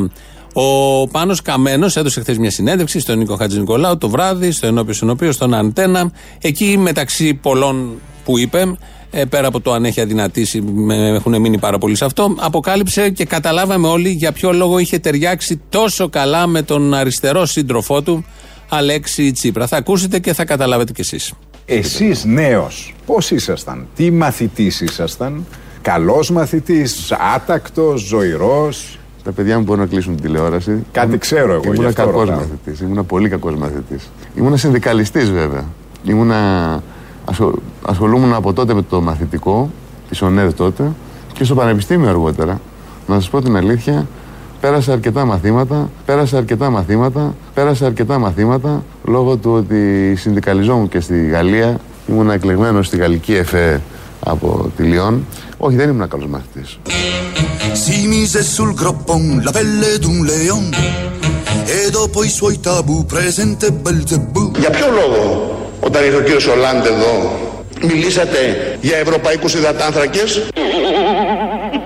Ο 0.53 1.07
Πάνος 1.07 1.41
Καμένος 1.41 1.95
έδωσε 1.95 2.19
χθες 2.21 2.37
μια 2.37 2.51
συνέντευξη 2.51 2.99
στον 2.99 3.17
Νίκο 3.17 3.35
Χατζη 3.35 3.59
Νικολάου 3.59 3.97
το 3.97 4.09
βράδυ, 4.09 4.51
στο 4.51 4.67
Ενώπιο 4.67 4.93
Συνοπείο, 4.93 5.31
στον 5.31 5.53
Αντένα. 5.53 6.11
Εκεί 6.41 6.77
μεταξύ 6.77 7.33
πολλών 7.33 7.91
που 8.25 8.37
είπε, 8.37 8.77
ε, 9.15 9.25
πέρα 9.25 9.47
από 9.47 9.59
το 9.61 9.73
αν 9.73 9.85
έχει 9.85 10.01
αδυνατήσει, 10.01 10.63
έχουν 10.89 11.41
μείνει 11.41 11.57
πάρα 11.57 11.77
πολύ 11.77 11.95
σε 11.95 12.05
αυτό, 12.05 12.35
αποκάλυψε 12.39 13.09
και 13.09 13.25
καταλάβαμε 13.25 13.87
όλοι 13.87 14.09
για 14.09 14.31
ποιο 14.31 14.53
λόγο 14.53 14.77
είχε 14.77 14.99
ταιριάξει 14.99 15.61
τόσο 15.69 16.09
καλά 16.09 16.47
με 16.47 16.61
τον 16.61 16.93
αριστερό 16.93 17.45
σύντροφό 17.45 18.01
του, 18.01 18.25
Αλέξη 18.69 19.31
Τσίπρα. 19.31 19.67
Θα 19.67 19.77
ακούσετε 19.77 20.19
και 20.19 20.33
θα 20.33 20.45
καταλάβετε 20.45 20.91
κι 20.91 21.01
εσείς. 21.01 21.33
Εσείς 21.65 22.25
νέος, 22.25 22.95
πώς 23.05 23.31
ήσασταν, 23.31 23.87
τι 23.95 24.11
μαθητής 24.11 24.81
ήσασταν, 24.81 25.45
καλός 25.81 26.29
μαθητής, 26.29 27.11
άτακτος, 27.35 28.01
ζωηρός; 28.01 28.97
Τα 29.23 29.31
παιδιά 29.31 29.57
μου 29.57 29.63
μπορούν 29.63 29.81
να 29.81 29.87
κλείσουν 29.87 30.15
την 30.15 30.23
τηλεόραση. 30.23 30.85
Κάτι 30.91 31.17
ξέρω 31.17 31.53
εγώ. 31.53 31.73
Ήμουν 31.73 31.93
κακός 31.93 32.29
μαθητής. 32.29 32.79
Ήμουν 32.79 33.05
πολύ 33.05 33.29
κακός 33.29 33.55
μαθητής. 33.55 34.09
Ήμουν 34.35 34.57
συνδικαλιστής 34.57 35.31
βέβαια. 35.31 35.65
Ήμουνα, 36.03 36.83
ασχολούμουν 37.85 38.33
από 38.33 38.53
τότε 38.53 38.73
με 38.73 38.81
το 38.81 39.01
μαθητικό 39.01 39.69
τη 40.09 40.25
ΟΝΕΔ 40.25 40.53
τότε 40.53 40.91
Και 41.33 41.43
στο 41.43 41.55
πανεπιστήμιο 41.55 42.09
αργότερα, 42.09 42.61
να 43.07 43.15
σας 43.15 43.29
πω 43.29 43.41
την 43.41 43.55
αλήθεια, 43.55 44.07
πέρασα 44.61 44.93
αρκετά 44.93 45.25
μαθήματα, 45.25 45.89
πέρασα 46.05 46.37
αρκετά 46.37 46.69
μαθήματα, 46.69 47.35
πέρασα 47.53 47.85
αρκετά 47.85 48.17
μαθήματα 48.19 48.83
λόγω 49.03 49.35
του 49.35 49.51
ότι 49.51 50.13
συνδικαλιζόμουν 50.15 50.89
και 50.89 50.99
στη 50.99 51.27
Γαλλία. 51.27 51.79
Ήμουν 52.09 52.29
εκλεγμένος 52.29 52.87
στη 52.87 52.97
Γαλλική 52.97 53.33
ΕΦΕ 53.33 53.81
από 54.19 54.71
τη 54.77 54.83
Λιόν. 54.83 55.25
Όχι, 55.57 55.75
δεν 55.75 55.89
ήμουν 55.89 56.07
καλός 56.07 56.27
μαθητής. 56.27 56.79
Si 57.85 58.07
mise 58.07 58.41
sul 58.55 58.71
groppon 58.81 59.23
la 59.45 59.51
pelle 59.57 59.97
d'un 60.03 60.19
leon 60.29 60.65
e 61.77 61.89
dopo 61.89 62.23
i 62.23 62.29
suoi 62.29 62.59
tabù 62.59 63.05
presente 63.05 63.71
Belzebù. 63.71 64.51
Για 64.59 64.69
ποιο 64.69 64.87
λόγο; 64.99 65.62
Όταν 65.83 66.03
ήρθε 66.03 66.17
ο 66.17 66.21
κύριος 66.21 66.47
Ολάντ 66.47 66.85
εδώ 66.85 67.39
μιλήσατε 67.81 68.39
για 68.81 68.97
ευρωπαϊκούς 68.97 69.53
υδατάνθρακες; 69.53 70.41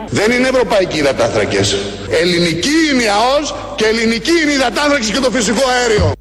Δεν 0.10 0.32
είναι 0.32 0.48
ευρωπαϊκοί 0.48 0.98
υδατάνθρακες. 0.98 1.76
Ελληνική 2.22 2.78
είναι 2.94 3.04
η 3.04 3.08
ΑΟΣ 3.08 3.56
και 3.76 3.86
ελληνική 3.86 4.32
είναι 4.42 4.52
η 4.52 4.54
υδατάνθρακες 4.54 5.10
και 5.10 5.20
το 5.20 5.32
φυσικό 5.32 5.62
αέριο. 5.70 6.12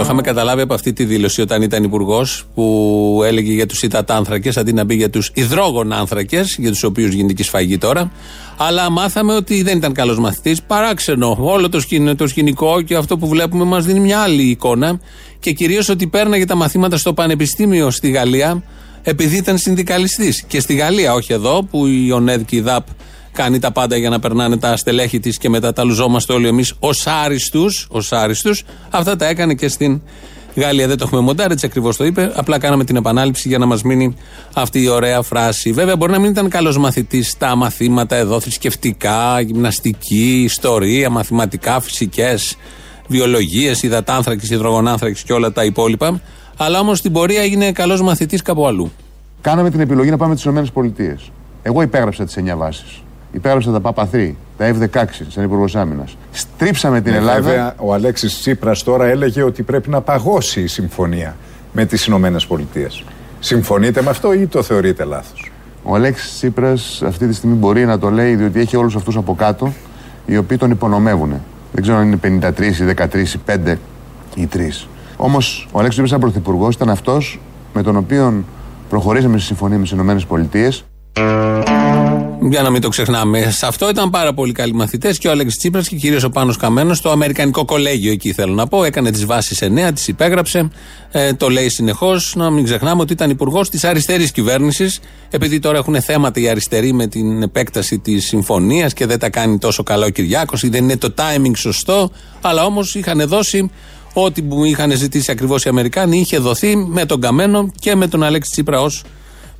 Το 0.00 0.06
είχαμε 0.06 0.22
καταλάβει 0.22 0.60
από 0.60 0.74
αυτή 0.74 0.92
τη 0.92 1.04
δήλωση 1.04 1.40
όταν 1.40 1.62
ήταν 1.62 1.84
υπουργός 1.84 2.44
που 2.54 3.22
έλεγε 3.24 3.52
για 3.52 3.66
τους 3.66 3.82
υδατάνθρακε 3.82 4.50
αντί 4.56 4.72
να 4.72 4.84
μπει 4.84 4.94
για 4.94 5.10
τους 5.10 5.30
υδρόγονάνθρακες, 5.34 6.56
για 6.58 6.70
τους 6.70 6.82
οποίους 6.82 7.12
γίνεται 7.12 7.32
και 7.32 7.42
σφαγή 7.42 7.78
τώρα. 7.78 8.12
Αλλά 8.56 8.90
μάθαμε 8.90 9.34
ότι 9.34 9.62
δεν 9.62 9.76
ήταν 9.76 9.92
καλός 9.92 10.18
μαθητής. 10.18 10.62
Παράξενο. 10.62 11.36
Όλο 11.40 11.68
το, 11.68 11.80
σκηνικό, 11.80 12.14
το 12.14 12.26
σκηνικό 12.26 12.82
και 12.82 12.94
αυτό 12.94 13.18
που 13.18 13.28
βλέπουμε 13.28 13.64
μας 13.64 13.84
δίνει 13.84 14.00
μια 14.00 14.18
άλλη 14.18 14.42
εικόνα. 14.42 15.00
Και 15.38 15.52
κυρίως 15.52 15.88
ότι 15.88 16.06
πέρναγε 16.06 16.44
τα 16.44 16.54
μαθήματα 16.54 16.96
στο 16.96 17.12
πανεπιστήμιο 17.12 17.90
στη 17.90 18.10
Γαλλία 18.10 18.62
επειδή 19.02 19.36
ήταν 19.36 19.58
συνδικαλιστής. 19.58 20.42
Και 20.42 20.60
στη 20.60 20.74
Γαλλία, 20.74 21.14
όχι 21.14 21.32
εδώ, 21.32 21.62
που 21.70 21.86
η 21.86 22.12
ΟΝΕΔ 22.12 22.42
και 22.44 22.56
η 22.56 22.60
ΔΑΠ 22.60 22.86
κάνει 23.42 23.58
τα 23.58 23.72
πάντα 23.72 23.96
για 23.96 24.10
να 24.10 24.18
περνάνε 24.18 24.56
τα 24.56 24.76
στελέχη 24.76 25.20
της 25.20 25.38
και 25.38 25.48
μετά 25.48 25.72
τα 25.72 25.84
λουζόμαστε 25.84 26.32
όλοι 26.32 26.48
εμείς 26.48 26.74
ως 26.78 27.06
άριστους. 27.06 27.86
Ως 27.90 28.12
άριστους. 28.12 28.62
Αυτά 28.90 29.16
τα 29.16 29.26
έκανε 29.26 29.54
και 29.54 29.68
στην 29.68 30.00
Γαλλία. 30.54 30.86
Δεν 30.86 30.96
το 30.98 31.04
έχουμε 31.06 31.20
μοντάρει, 31.20 31.52
έτσι 31.52 31.66
ακριβώς 31.66 31.96
το 31.96 32.04
είπε. 32.04 32.32
Απλά 32.34 32.58
κάναμε 32.58 32.84
την 32.84 32.96
επανάληψη 32.96 33.48
για 33.48 33.58
να 33.58 33.66
μας 33.66 33.82
μείνει 33.82 34.14
αυτή 34.54 34.82
η 34.82 34.88
ωραία 34.88 35.22
φράση. 35.22 35.72
Βέβαια, 35.72 35.96
μπορεί 35.96 36.12
να 36.12 36.18
μην 36.18 36.30
ήταν 36.30 36.48
καλός 36.48 36.78
μαθητής 36.78 37.28
στα 37.28 37.56
μαθήματα 37.56 38.16
εδώ, 38.16 38.40
θρησκευτικά, 38.40 39.40
γυμναστική, 39.40 40.42
ιστορία, 40.44 41.10
μαθηματικά, 41.10 41.80
φυσικές, 41.80 42.56
βιολογίες, 43.08 43.82
υδατάνθρακε, 43.82 44.54
υδρογονάνθρακε 44.54 45.20
και 45.24 45.32
όλα 45.32 45.52
τα 45.52 45.64
υπόλοιπα. 45.64 46.20
Αλλά 46.56 46.78
όμως 46.78 46.98
στην 46.98 47.12
πορεία 47.12 47.42
έγινε 47.42 47.72
καλός 47.72 48.02
μαθητής 48.02 48.42
κάπου 48.42 48.66
αλλού. 48.66 48.92
Κάναμε 49.40 49.70
την 49.70 49.80
επιλογή 49.80 50.10
να 50.10 50.16
πάμε 50.16 50.36
στις 50.36 50.52
ΗΠΑ. 50.52 51.18
Εγώ 51.62 51.82
υπέγραψα 51.82 52.24
τις 52.24 52.36
9 52.36 52.56
βάσεις. 52.56 53.02
Υπέγραψα 53.32 53.70
τα 53.70 53.80
ΠΑΠΑΘΡΗ, 53.80 54.36
τα 54.58 54.74
F-16 54.74 55.04
σαν 55.28 55.44
Υπουργός 55.44 55.76
Άμυνας. 55.76 56.16
Στρίψαμε 56.30 57.00
την 57.00 57.12
Ναι, 57.12 57.18
Ελλάδα. 57.18 57.40
Βέβαια, 57.40 57.74
ο 57.76 57.94
Αλέξης 57.94 58.38
Τσίπρας 58.38 58.82
τώρα 58.82 59.06
έλεγε 59.06 59.42
ότι 59.42 59.62
πρέπει 59.62 59.88
να 59.88 60.00
παγώσει 60.00 60.60
η 60.60 60.66
συμφωνία 60.66 61.36
με 61.72 61.84
τις 61.84 62.06
Ηνωμένες 62.06 62.46
Πολιτείες. 62.46 63.04
Συμφωνείτε 63.40 64.02
με 64.02 64.10
αυτό 64.10 64.32
ή 64.32 64.46
το 64.46 64.62
θεωρείτε 64.62 65.04
λάθος; 65.04 65.50
Ο 65.82 65.94
Αλέξης 65.94 66.32
Τσίπρας 66.32 67.02
αυτή 67.06 67.26
τη 67.26 67.34
στιγμή 67.34 67.56
μπορεί 67.56 67.86
να 67.86 67.98
το 67.98 68.10
λέει 68.10 68.34
διότι 68.34 68.60
έχει 68.60 68.76
όλους 68.76 68.96
αυτούς 68.96 69.16
από 69.16 69.34
κάτω 69.34 69.72
οι 70.26 70.36
οποίοι 70.36 70.56
τον 70.56 70.70
υπονομεύουν. 70.70 71.30
Δεν 71.72 71.82
ξέρω 71.82 71.96
αν 71.96 72.06
είναι 72.06 72.16
53 72.16 72.80
ή 72.80 72.84
13 72.84 73.34
ή 73.34 73.40
5 73.46 73.78
ή 74.34 74.48
3. 74.52 74.88
Όμως 75.16 75.68
ο 75.72 75.78
Αλέξης 75.78 76.02
Τσίπρας, 76.02 76.10
σαν 76.10 76.20
πρωθυπουργός, 76.20 76.74
ήταν 76.74 76.90
αυτός 76.90 77.40
με 77.74 77.82
τον 77.82 77.96
οποίο 77.96 78.44
προχωρήσαμε 78.88 79.36
στη 79.36 79.46
συμφωνία 79.46 79.78
με 79.78 80.14
τις 80.14 80.22
ΗΠΑ. 80.22 81.69
Για 82.48 82.62
να 82.62 82.70
μην 82.70 82.80
το 82.80 82.88
ξεχνάμε. 82.88 83.50
Σε 83.50 83.66
αυτό 83.66 83.88
ήταν 83.88 84.10
πάρα 84.10 84.34
πολύ 84.34 84.52
καλοί 84.52 84.72
μαθητές 84.72 85.18
και 85.18 85.28
ο 85.28 85.30
Αλέξη 85.30 85.56
Τσίπρας 85.56 85.88
και 85.88 85.96
κυρίως 85.96 86.24
ο 86.24 86.30
Πάνος 86.30 86.56
Καμένος 86.56 86.98
στο 86.98 87.10
Αμερικανικό 87.10 87.64
Κολέγιο, 87.64 88.12
εκεί 88.12 88.32
θέλω 88.32 88.54
να 88.54 88.66
πω. 88.66 88.84
Έκανε 88.84 89.10
τις 89.10 89.26
βάσεις 89.26 89.62
9, 89.62 89.90
τις 89.94 90.08
υπέγραψε. 90.08 90.70
Ε, 91.10 91.32
το 91.32 91.48
λέει 91.48 91.68
συνεχώς. 91.68 92.34
Να 92.36 92.50
μην 92.50 92.64
ξεχνάμε 92.64 93.02
ότι 93.02 93.12
ήταν 93.12 93.30
υπουργός 93.30 93.68
της 93.70 93.84
αριστερής 93.84 94.32
κυβέρνησης. 94.32 95.00
Επειδή 95.30 95.58
τώρα 95.58 95.78
έχουν 95.78 96.02
θέματα 96.02 96.40
οι 96.40 96.48
αριστεροί 96.48 96.92
με 96.92 97.06
την 97.06 97.42
επέκταση 97.42 97.98
της 97.98 98.26
συμφωνίας 98.26 98.92
και 98.92 99.06
δεν 99.06 99.18
τα 99.18 99.30
κάνει 99.30 99.58
τόσο 99.58 99.82
καλά 99.82 100.06
ο 100.06 100.08
Κυριάκος 100.08 100.62
ή 100.62 100.68
δεν 100.68 100.82
είναι 100.82 100.96
το 100.96 101.14
timing 101.16 101.56
σωστό. 101.56 102.10
Αλλά 102.40 102.64
όμως 102.64 102.94
είχαν 102.94 103.28
δώσει 103.28 103.70
ό,τι 104.12 104.42
που 104.42 104.64
είχαν 104.64 104.90
ζητήσει 104.96 105.30
ακριβώς 105.30 105.64
οι 105.64 105.68
Αμερικάνοι 105.68 106.18
είχε 106.18 106.38
δοθεί 106.38 106.76
με 106.76 107.04
τον 107.04 107.20
Καμένο 107.20 107.72
και 107.80 107.94
με 107.94 108.06
τον 108.06 108.22
Αλέξη 108.22 108.50
Τσίπρα 108.50 108.80
ως 108.80 109.04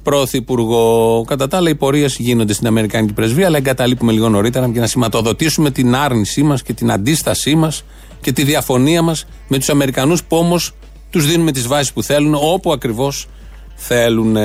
πρωθυπουργό. 0.03 1.25
Κατά 1.27 1.49
τα 1.49 1.57
άλλα, 1.57 1.71
οι 1.71 1.75
πορείες 1.75 2.17
γίνονται 2.17 2.53
στην 2.53 2.67
Αμερικάνικη 2.67 3.13
πρεσβεία, 3.13 3.47
αλλά 3.47 3.57
εγκαταλείπουμε 3.57 4.13
λίγο 4.13 4.29
νωρίτερα 4.29 4.67
για 4.67 4.81
να 4.81 4.87
σηματοδοτήσουμε 4.87 5.71
την 5.71 5.95
άρνησή 5.95 6.43
μας 6.43 6.63
και 6.63 6.73
την 6.73 6.93
αντίστασή 6.93 7.55
μας 7.55 7.85
και 8.21 8.33
τη 8.33 8.43
διαφωνία 8.43 9.03
μας 9.03 9.27
με 9.49 9.59
τους 9.59 9.69
Αμερικανούς 9.69 10.25
που 10.25 10.37
όμως 10.37 10.73
τους 11.11 11.27
δίνουμε 11.27 11.53
τις 11.53 11.67
βάσεις 11.67 11.93
που 11.93 12.03
θέλουν, 12.03 12.35
όπου 12.35 12.73
ακριβώς 12.73 13.29
θέλουν. 13.75 14.37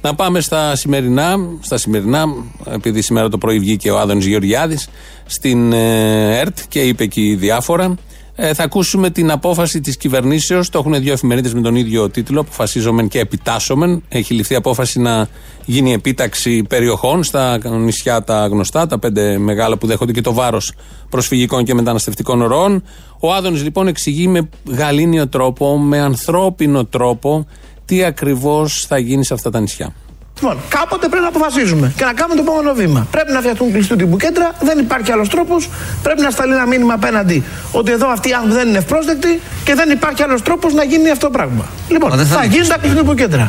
Να 0.00 0.14
πάμε 0.14 0.40
στα 0.40 0.76
σημερινά, 0.76 1.36
στα 1.60 1.76
σημερινά, 1.76 2.24
επειδή 2.70 3.02
σήμερα 3.02 3.28
το 3.28 3.38
πρωί 3.38 3.58
βγήκε 3.58 3.90
ο 3.90 3.98
Άδωνης 3.98 4.26
Γεωργιάδης 4.26 4.88
στην 5.24 5.72
ε, 5.72 6.38
ΕΡΤ 6.38 6.58
και 6.68 6.80
είπε 6.80 7.04
εκεί 7.04 7.34
διάφορα. 7.34 7.94
Ε, 8.36 8.54
θα 8.54 8.62
ακούσουμε 8.62 9.10
την 9.10 9.30
απόφαση 9.30 9.80
της 9.80 9.96
κυβερνήσεως. 9.96 10.68
Το 10.68 10.78
έχουν 10.78 11.00
δύο 11.00 11.12
εφημερίδες 11.12 11.54
με 11.54 11.60
τον 11.60 11.76
ίδιο 11.76 12.10
τίτλο. 12.10 12.40
Αποφασίζομεν 12.40 13.08
και 13.08 13.18
επιτάσσομεν. 13.18 14.02
Έχει 14.08 14.34
ληφθεί 14.34 14.54
απόφαση 14.54 15.00
να 15.00 15.28
γίνει 15.64 15.92
επίταξη 15.92 16.62
περιοχών 16.62 17.22
στα 17.22 17.58
νησιά 17.68 18.22
τα 18.22 18.46
γνωστά, 18.46 18.86
τα 18.86 18.98
πέντε 18.98 19.38
μεγάλα 19.38 19.76
που 19.76 19.86
δέχονται 19.86 20.12
και 20.12 20.20
το 20.20 20.32
βάρος 20.32 20.72
προσφυγικών 21.08 21.64
και 21.64 21.74
μεταναστευτικών 21.74 22.42
ροών. 22.42 22.82
Ο 23.20 23.32
Άδωνης 23.32 23.62
λοιπόν 23.62 23.86
εξηγεί 23.86 24.28
με 24.28 24.48
γαλήνιο 24.68 25.28
τρόπο, 25.28 25.78
με 25.78 26.00
ανθρώπινο 26.00 26.84
τρόπο, 26.84 27.46
τι 27.84 28.04
ακριβώς 28.04 28.84
θα 28.88 28.98
γίνει 28.98 29.24
σε 29.24 29.34
αυτά 29.34 29.50
τα 29.50 29.60
νησιά. 29.60 29.94
Λοιπόν, 30.40 30.58
κάποτε 30.68 31.08
πρέπει 31.08 31.22
να 31.22 31.28
αποφασίζουμε 31.28 31.92
και 31.96 32.04
να 32.04 32.12
κάνουμε 32.12 32.42
το 32.42 32.42
επόμενο 32.50 32.74
βήμα. 32.74 33.06
Πρέπει 33.10 33.32
να 33.32 33.38
φτιαχτούν 33.40 33.72
κλειστού 33.72 33.96
τύπου 33.96 34.16
κέντρα, 34.16 34.50
δεν 34.60 34.78
υπάρχει 34.78 35.12
άλλος 35.12 35.28
τρόπος. 35.28 35.68
Πρέπει 36.02 36.20
να 36.22 36.30
σταλεί 36.30 36.52
ένα 36.52 36.66
μήνυμα 36.66 36.94
απέναντι 36.94 37.44
ότι 37.72 37.92
εδώ 37.92 38.08
αυτοί 38.08 38.28
οι 38.28 38.32
άνθρωποι 38.32 38.54
δεν 38.56 38.68
είναι 38.68 38.78
ευπρόσδεκτοι 38.78 39.40
και 39.64 39.74
δεν 39.74 39.90
υπάρχει 39.90 40.22
άλλος 40.22 40.42
τρόπος 40.42 40.74
να 40.74 40.84
γίνει 40.84 41.10
αυτό 41.10 41.26
το 41.26 41.32
πράγμα. 41.32 41.64
Λοιπόν, 41.88 42.10
Μα 42.10 42.16
δεν 42.16 42.26
θα 42.26 42.32
θα 42.34 42.38
ανοίξει. 42.40 42.56
γίνουν 42.58 42.72
τα 42.72 42.78
κλειστού 42.78 42.98
τύπου 43.00 43.14
κέντρα. 43.14 43.48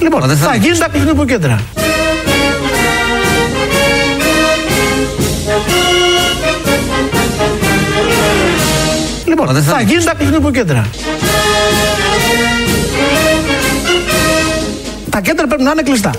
Λοιπόν, 0.00 0.20
Μα 0.20 0.26
δεν 0.26 0.36
θα 0.36 0.44
θα 0.44 0.50
ανοίξει. 0.50 0.66
γίνουν 0.68 0.80
τα 0.82 0.88
κλειστού 0.88 1.08
τύπου 1.10 1.24
κέντρα. 1.24 1.58
Λοιπόν, 9.30 9.46
Μα 9.46 9.52
δεν 9.52 9.62
θα 9.62 9.70
θα 9.70 9.76
ανοίξεις. 9.76 9.96
γίνουν 9.98 10.10
τα 10.10 10.14
κλειστού 10.18 10.34
τύπου 10.36 10.50
κέντρα. 10.50 10.86
Τα 15.10 15.20
κέντρα 15.20 15.46
πρέπει 15.46 15.62
να 15.62 15.70
είναι 15.70 15.82
κλειστά. 15.82 16.10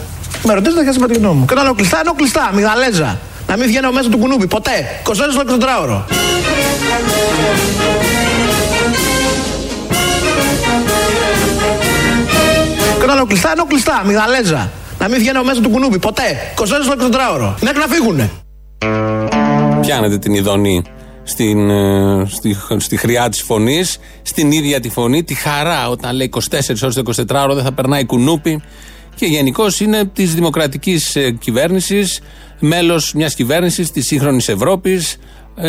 Με 0.43 0.53
ρωτήσετε 0.53 0.83
και 0.83 0.91
σα 0.91 0.97
είπα 0.97 1.07
τη 1.07 1.13
γνώμη 1.19 1.39
μου. 1.39 1.45
Και 1.45 1.53
όταν 1.53 1.65
λέω 1.65 1.73
κλειστά, 1.73 1.97
εννοώ 1.97 2.13
κλειστά, 2.13 2.51
μυγδαλέζα. 2.53 3.19
Να 3.47 3.57
μην 3.57 3.67
βγαίνω 3.67 3.91
μέσα 3.91 4.09
του 4.09 4.17
κουνούπι, 4.17 4.47
ποτέ. 4.47 4.71
24 5.03 5.13
στο 5.31 5.43
24ωρο. 5.47 6.03
Και 12.97 13.03
όταν 13.03 13.15
λέω 13.15 13.25
κλειστά, 13.25 13.49
εννοώ 13.49 13.65
κλειστά, 13.65 14.01
μυγδαλέζα. 14.05 14.69
Να 14.99 15.07
μην 15.07 15.17
βγαίνω 15.19 15.43
μέσα 15.43 15.61
του 15.61 15.69
κουνούπι, 15.69 15.99
ποτέ. 15.99 16.23
24 16.55 16.63
στο 16.83 16.93
24ωρο. 16.99 17.53
Μέχρι 17.61 17.79
να 17.79 17.87
φύγουνε. 17.87 18.29
Πιάνετε 19.81 20.17
την 20.17 20.33
ειδονή 20.33 20.83
στην, 21.23 21.69
ε, 21.69 22.25
στη, 22.27 22.57
στη 22.77 22.97
χρειά 22.97 23.29
της 23.29 23.41
φωνής, 23.41 23.99
στην 24.21 24.51
ίδια 24.51 24.79
τη 24.79 24.89
φωνή, 24.89 25.23
τη 25.23 25.33
χαρά 25.33 25.89
όταν 25.89 26.15
λέει 26.15 26.29
24 26.33 26.83
ώρες 26.83 26.95
το 26.95 27.01
24ωρο 27.27 27.53
δεν 27.53 27.63
θα 27.63 27.73
περνάει 27.73 28.05
κουνούπι. 28.05 28.61
Και 29.15 29.25
γενικώς 29.25 29.79
είναι 29.79 30.05
της 30.05 30.33
δημοκρατικής 30.33 31.17
κυβέρνησης, 31.39 32.19
μέλος 32.59 33.13
μιας 33.13 33.35
κυβέρνησης 33.35 33.91
της 33.91 34.05
σύγχρονης 34.05 34.49
Ευρώπης, 34.49 35.17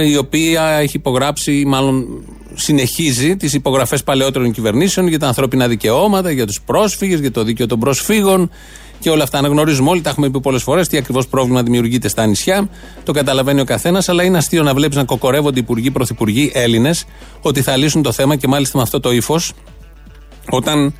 η 0.09 0.17
οποία 0.17 0.63
έχει 0.69 0.97
υπογράψει, 0.97 1.65
μάλλον 1.67 2.25
συνεχίζει 2.55 3.37
τις 3.37 3.53
υπογραφές 3.53 4.03
παλαιότερων 4.03 4.53
κυβερνήσεων 4.53 5.07
για 5.07 5.19
τα 5.19 5.27
ανθρώπινα 5.27 5.69
δικαιώματα, 5.69 6.31
για 6.31 6.47
τους 6.47 6.61
πρόσφυγες, 6.61 7.21
για 7.21 7.31
το 7.31 7.45
δίκαιο 7.45 7.67
των 7.67 7.79
προσφύγων 7.79 8.51
και 9.03 9.11
όλα 9.11 9.23
αυτά. 9.23 9.39
Αναγνωρίζουμε 9.39 9.91
όλοι, 9.91 10.01
τα 10.01 10.11
έχουμε 10.11 10.31
πει 10.31 10.41
πολλές 10.41 10.63
φορές, 10.63 10.89
τι 10.89 10.97
ακριβώς 10.97 11.27
πρόβλημα 11.27 11.63
δημιουργείται 11.63 12.09
στα 12.09 12.27
νησιά. 12.27 12.69
Το 13.05 13.13
καταλαβαίνει 13.13 13.61
ο 13.61 13.65
καθένας, 13.65 14.09
αλλά 14.09 14.23
είναι 14.23 14.39
αστείο 14.39 14.63
να 14.63 14.75
βλέπεις 14.75 14.97
να 14.97 15.05
κοκορεύονται 15.05 15.61
υπουργοί, 15.61 15.91
πρωθυπουργοί 15.91 16.51
Έλληνες 16.55 17.05
ότι 17.41 17.63
θα 17.63 17.77
λύσουν 17.77 18.03
το 18.03 18.13
θέμα 18.13 18.37
και 18.37 18.49
μάλιστα 18.49 18.77
με 18.77 18.83
αυτό 18.83 19.01
το 19.01 19.13
ύφος, 19.13 19.53
όταν 20.51 20.95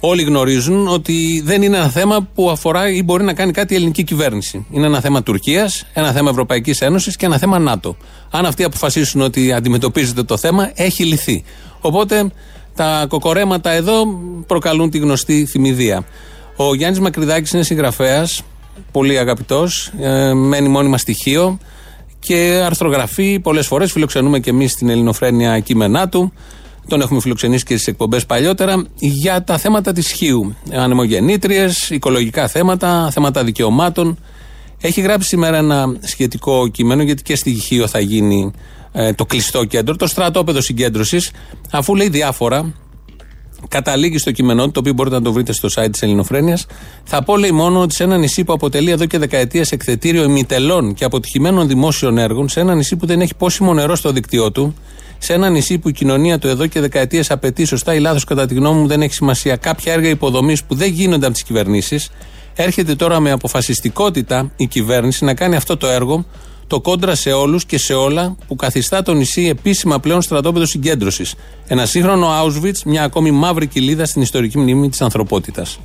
όλοι 0.00 0.22
γνωρίζουν 0.22 0.88
ότι 0.88 1.42
δεν 1.44 1.62
είναι 1.62 1.76
ένα 1.76 1.88
θέμα 1.88 2.28
που 2.34 2.50
αφορά 2.50 2.90
ή 2.90 3.02
μπορεί 3.02 3.24
να 3.24 3.34
κάνει 3.34 3.52
κάτι 3.52 3.72
η 3.72 3.76
ελληνική 3.76 4.04
κυβέρνηση. 4.04 4.66
Είναι 4.70 4.86
ένα 4.86 5.00
θέμα 5.00 5.22
Τουρκίας, 5.22 5.86
ένα 5.92 6.12
θέμα 6.12 6.30
Ευρωπαϊκής 6.30 6.80
Ένωσης 6.80 7.16
και 7.16 7.26
ένα 7.26 7.38
θέμα 7.38 7.58
ΝΑΤΟ. 7.58 7.96
Αν 8.30 8.46
αυτοί 8.46 8.64
αποφασίσουν 8.64 9.20
ότι 9.20 9.52
αντιμετωπίζεται 9.52 10.22
το 10.22 10.36
θέμα, 10.36 10.70
έχει 10.74 11.04
λυθεί. 11.04 11.44
Οπότε 11.80 12.30
Τα 12.74 13.06
κοκορέματα 13.08 13.70
εδώ 13.70 14.06
προκαλούν 14.46 14.90
τη 14.90 14.98
γνωστή 14.98 15.46
θυμηδία. 15.46 16.04
Ο 16.56 16.74
Γιάννης 16.74 17.00
Μακρυδάκης 17.00 17.52
είναι 17.52 17.62
συγγραφέας, 17.62 18.42
πολύ 18.92 19.18
αγαπητός, 19.18 19.92
ε, 20.00 20.32
μένει 20.32 20.68
μόνιμα 20.68 20.98
στοιχείο 20.98 21.58
και 22.18 22.62
αρθρογραφεί 22.64 23.40
πολλές 23.40 23.66
φορές. 23.66 23.92
Φιλοξενούμε 23.92 24.38
και 24.38 24.50
εμείς 24.50 24.72
στην 24.72 24.88
Ελληνοφρένεια 24.88 25.60
κείμενά 25.60 26.08
του. 26.08 26.32
Τον 26.88 27.00
έχουμε 27.00 27.20
φιλοξενήσει 27.20 27.64
και 27.64 27.74
στις 27.74 27.86
εκπομπές 27.86 28.26
παλιότερα 28.26 28.84
για 28.98 29.44
τα 29.44 29.58
θέματα 29.58 29.92
της 29.92 30.10
Χίου. 30.10 30.56
Ανεμογεννήτριες, 30.72 31.90
οικολογικά 31.90 32.48
θέματα, 32.48 33.10
θέματα 33.12 33.44
δικαιωμάτων. 33.44 34.18
Έχει 34.80 35.00
γράψει 35.00 35.28
σήμερα 35.28 35.56
ένα 35.56 35.96
σχετικό 36.00 36.68
κείμενο, 36.68 37.02
γιατί 37.02 37.22
και 37.22 37.36
στη 37.36 37.52
Χίο 37.52 37.86
θα 37.86 38.00
γίνει 38.00 38.52
ε, 38.92 39.12
το 39.12 39.24
κλειστό 39.24 39.64
κέντρο, 39.64 39.96
το 39.96 40.06
στρατόπεδο 40.06 40.60
συγκέντρωσης, 40.60 41.30
αφού 41.70 41.94
λέει 41.94 42.08
διάφορα. 42.08 42.72
Καταλήγει 43.68 44.18
στο 44.18 44.30
κείμενό 44.30 44.70
το 44.70 44.80
οποίο 44.80 44.92
μπορείτε 44.92 45.16
να 45.16 45.22
το 45.22 45.32
βρείτε 45.32 45.52
στο 45.52 45.68
site 45.74 45.88
της 45.90 46.02
Ελληνοφρένειας. 46.02 46.66
Θα 47.04 47.22
πω, 47.22 47.36
λέει, 47.36 47.50
μόνο 47.50 47.80
ότι 47.80 47.94
σε 47.94 48.02
ένα 48.02 48.16
νησί 48.16 48.44
που 48.44 48.52
αποτελεί 48.52 48.90
εδώ 48.90 49.06
και 49.06 49.18
δεκαετίες 49.18 49.72
εκθετήριο 49.72 50.22
ημιτελών 50.22 50.94
και 50.94 51.04
αποτυχημένων 51.04 51.68
δημόσιων 51.68 52.18
έργων, 52.18 52.48
σε 52.48 52.60
ένα 52.60 52.74
νησί 52.74 52.96
που 52.96 53.06
δεν 53.06 53.20
έχει 53.20 53.34
πόσιμο 53.34 53.74
νερό 53.74 53.94
στο 53.94 54.12
δίκτυό 54.12 54.52
του, 54.52 54.74
σε 55.18 55.32
ένα 55.32 55.50
νησί 55.50 55.78
που 55.78 55.88
η 55.88 55.92
κοινωνία 55.92 56.38
του 56.38 56.48
εδώ 56.48 56.66
και 56.66 56.80
δεκαετίες 56.80 57.30
απαιτεί 57.30 57.64
σωστά 57.64 57.94
ή 57.94 57.98
λάθος, 57.98 58.24
κατά 58.24 58.46
τη 58.46 58.54
γνώμη 58.54 58.80
μου, 58.80 58.86
δεν 58.86 59.02
έχει 59.02 59.14
σημασία 59.14 59.56
κάποια 59.56 59.92
έργα 59.92 60.08
υποδομής 60.08 60.64
που 60.64 60.74
δεν 60.74 60.92
γίνονται 60.92 61.24
από 61.24 61.34
τις 61.34 61.42
κυβερνήσεις, 61.42 62.10
έρχεται 62.54 62.94
τώρα 62.94 63.20
με 63.20 63.30
αποφασιστικότητα 63.30 64.50
η 64.56 64.66
κυβέρνηση 64.66 65.24
να 65.24 65.34
κάνει 65.34 65.56
αυτό 65.56 65.76
το 65.76 65.86
έργο, 65.86 66.24
το 66.72 66.80
κόντρα 66.80 67.14
σε 67.14 67.32
όλους 67.32 67.64
και 67.64 67.78
σε 67.78 67.94
όλα 67.94 68.36
που 68.46 68.56
καθιστά 68.56 69.02
το 69.02 69.12
νησί 69.14 69.48
επίσημα 69.48 70.00
πλέον 70.00 70.22
στρατόπεδο 70.22 70.66
συγκέντρωσης. 70.66 71.34
Ένα 71.66 71.86
σύγχρονο 71.86 72.28
Auschwitz, 72.42 72.82
μια 72.84 73.02
ακόμη 73.02 73.30
μαύρη 73.30 73.66
κοιλίδα 73.66 74.04
στην 74.06 74.22
ιστορική 74.22 74.58
μνήμη 74.58 74.88
της 74.88 75.00
ανθρωπότητας. 75.00 75.78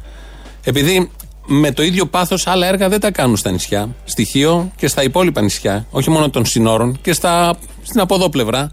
Επειδή 0.64 1.12
με 1.46 1.72
το 1.72 1.84
ίδιο 1.84 2.06
πάθος 2.06 2.48
άλλα 2.48 2.68
έργα 2.68 2.90
δεν 2.90 3.00
τα 3.00 3.12
κάνουν 3.12 3.38
στα 3.38 3.52
νησιά, 3.52 3.96
στοιχείο 4.04 4.72
και 4.76 4.88
στα 4.88 5.04
υπόλοιπα 5.04 5.42
νησιά, 5.42 5.86
όχι 5.92 6.10
μόνο 6.10 6.30
των 6.30 6.46
συνόρων 6.46 7.00
και 7.02 7.14
στα, 7.14 7.58
στην 7.84 8.00
αποδόπλευρα. 8.00 8.70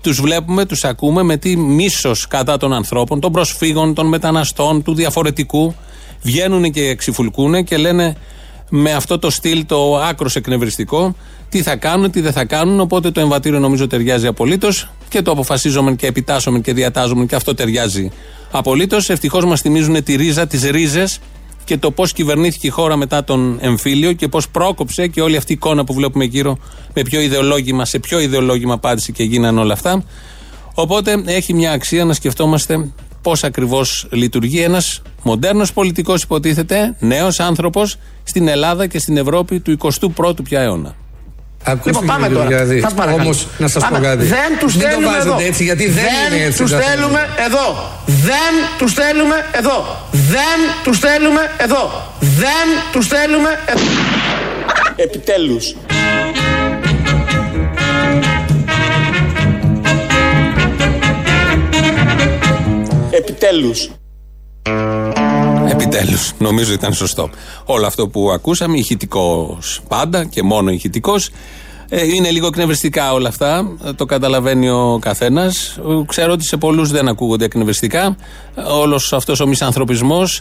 Τους 0.00 0.20
βλέπουμε, 0.20 0.64
τους 0.64 0.84
ακούμε 0.84 1.22
με 1.22 1.36
τι 1.36 1.56
μίσος 1.56 2.26
κατά 2.26 2.56
των 2.56 2.72
ανθρώπων, 2.72 3.20
των 3.20 3.32
προσφύγων, 3.32 3.94
των 3.94 4.06
μεταναστών, 4.06 4.82
του 4.82 4.94
διαφορετικού. 4.94 5.74
Βγαίνουν 6.22 6.70
και 6.70 6.94
ξυφουλκούν 6.94 7.64
και 7.64 7.76
λένε 7.76 8.16
με 8.70 8.92
αυτό 8.92 9.18
το 9.18 9.30
στυλ 9.30 9.66
το 9.66 9.96
άκρος 9.96 10.36
εκνευριστικό 10.36 11.14
τι 11.48 11.62
θα 11.62 11.76
κάνουν, 11.76 12.10
τι 12.10 12.20
δεν 12.20 12.32
θα 12.32 12.44
κάνουν. 12.44 12.80
Οπότε 12.80 13.10
το 13.10 13.20
εμβατήριο 13.20 13.58
νομίζω 13.58 13.86
ταιριάζει 13.86 14.26
απολύτως 14.26 14.90
και 15.08 15.22
το 15.22 15.30
αποφασίζομαι 15.30 15.94
και 15.94 16.06
επιτάσσομαι 16.06 16.58
και 16.58 16.72
διατάζομαι 16.72 17.26
και 17.26 17.34
αυτό 17.34 17.54
ταιριάζει 17.54 18.10
απολύτως. 18.50 19.10
Ευτυχώς 19.10 19.44
μας 19.44 19.60
θυμίζουν 19.60 20.04
τη 20.04 20.14
ρίζα, 20.14 20.46
τις 20.46 20.62
ρίζες 20.62 21.18
και 21.64 21.76
το 21.76 21.90
πώς 21.90 22.12
κυβερνήθηκε 22.12 22.66
η 22.66 22.70
χώρα 22.70 22.96
μετά 22.96 23.24
τον 23.24 23.58
εμφύλιο 23.60 24.12
και 24.12 24.28
πώς 24.28 24.48
πρόκοψε 24.48 25.06
και 25.06 25.20
όλη 25.20 25.36
αυτή 25.36 25.52
η 25.52 25.54
εικόνα 25.54 25.84
που 25.84 25.94
βλέπουμε 25.94 26.24
γύρω 26.24 26.58
με 26.94 27.02
ποιο 27.02 27.20
ιδεολόγημα, 27.20 27.84
σε 27.84 27.98
ποιο 27.98 28.20
ιδεολόγημα 28.20 28.74
απάντησε 28.74 29.12
και 29.12 29.22
γίνανε 29.22 29.60
όλα 29.60 29.72
αυτά. 29.72 30.04
Οπότε 30.74 31.22
έχει 31.26 31.54
μια 31.54 31.72
αξία 31.72 32.04
να 32.04 32.12
σκεφτόμαστε 32.12 32.92
πώς 33.24 33.44
ακριβώς 33.44 34.06
λειτουργεί 34.10 34.60
ένας 34.60 35.02
μοντέρνος 35.22 35.72
πολιτικός, 35.72 36.22
υποτίθεται, 36.22 36.94
νέος 36.98 37.40
άνθρωπος 37.40 37.96
στην 38.24 38.48
Ελλάδα 38.48 38.86
και 38.86 38.98
στην 38.98 39.16
Ευρώπη 39.16 39.60
του 39.60 39.70
21ου 39.70 40.42
πια 40.44 40.60
αιώνα. 40.60 40.94
Ακούστε 41.66 41.90
Λοιπόν, 41.90 42.06
πάμε 42.06 42.26
κύριε 42.26 42.36
τώρα. 42.42 42.48
Γεωργιάδη, 42.48 42.80
Σας 42.80 42.94
παρακαλώ. 42.94 43.22
όμως 43.22 43.46
να 43.58 43.68
σας 43.68 43.82
Πάμε. 43.82 43.98
πω 43.98 44.04
κάτι. 44.04 44.24
Δεν 44.24 44.58
τους 44.60 44.74
Μην 44.74 44.82
το 44.82 44.88
στέλνουμε 44.88 45.12
βάζετε 45.16 45.34
εδώ. 45.34 45.38
έτσι 45.46 45.64
γιατί 45.64 45.88
δεν, 45.88 46.04
είναι 46.34 46.44
έτσι. 46.44 46.58
τους 46.62 46.70
τα 46.70 46.80
στέλνουμε 46.82 47.20
εδώ. 47.46 47.66
Δεν 48.06 48.52
τους 48.78 48.90
στέλνουμε 48.90 49.34
εδώ. 49.52 49.78
Δεν 50.10 50.58
τους 50.84 50.96
στέλνουμε 50.96 51.40
εδώ. 51.56 51.82
Δεν 52.20 52.66
τους 52.92 53.04
στέλνουμε 53.04 53.48
εδώ. 53.66 53.82
Επιτέλους. 54.96 55.74
Επιτέλους. 63.28 63.90
Επιτέλους. 65.70 66.32
Νομίζω 66.38 66.72
ήταν 66.72 66.92
σωστό. 66.92 67.30
Όλο 67.64 67.86
αυτό 67.86 68.08
που 68.08 68.30
ακούσαμε, 68.30 68.78
ηχητικός 68.78 69.80
πάντα 69.88 70.24
και 70.24 70.42
μόνο 70.42 70.70
ηχητικός. 70.70 71.30
Είναι 72.14 72.30
λίγο 72.30 72.46
εκνευριστικά 72.46 73.12
όλα 73.12 73.28
αυτά. 73.28 73.76
ε, 73.84 73.92
Το 73.92 74.04
καταλαβαίνει 74.04 74.68
ο 74.68 74.98
καθένας. 75.00 75.78
Ξέρω 76.06 76.32
ότι 76.32 76.46
σε 76.46 76.56
πολλούς 76.56 76.90
δεν 76.90 77.08
ακούγονται 77.08 77.44
εκνευριστικά. 77.44 78.16
Όλος 78.70 79.12
αυτός 79.12 79.40
ο 79.40 79.46
μισανθρωπισμός 79.46 80.40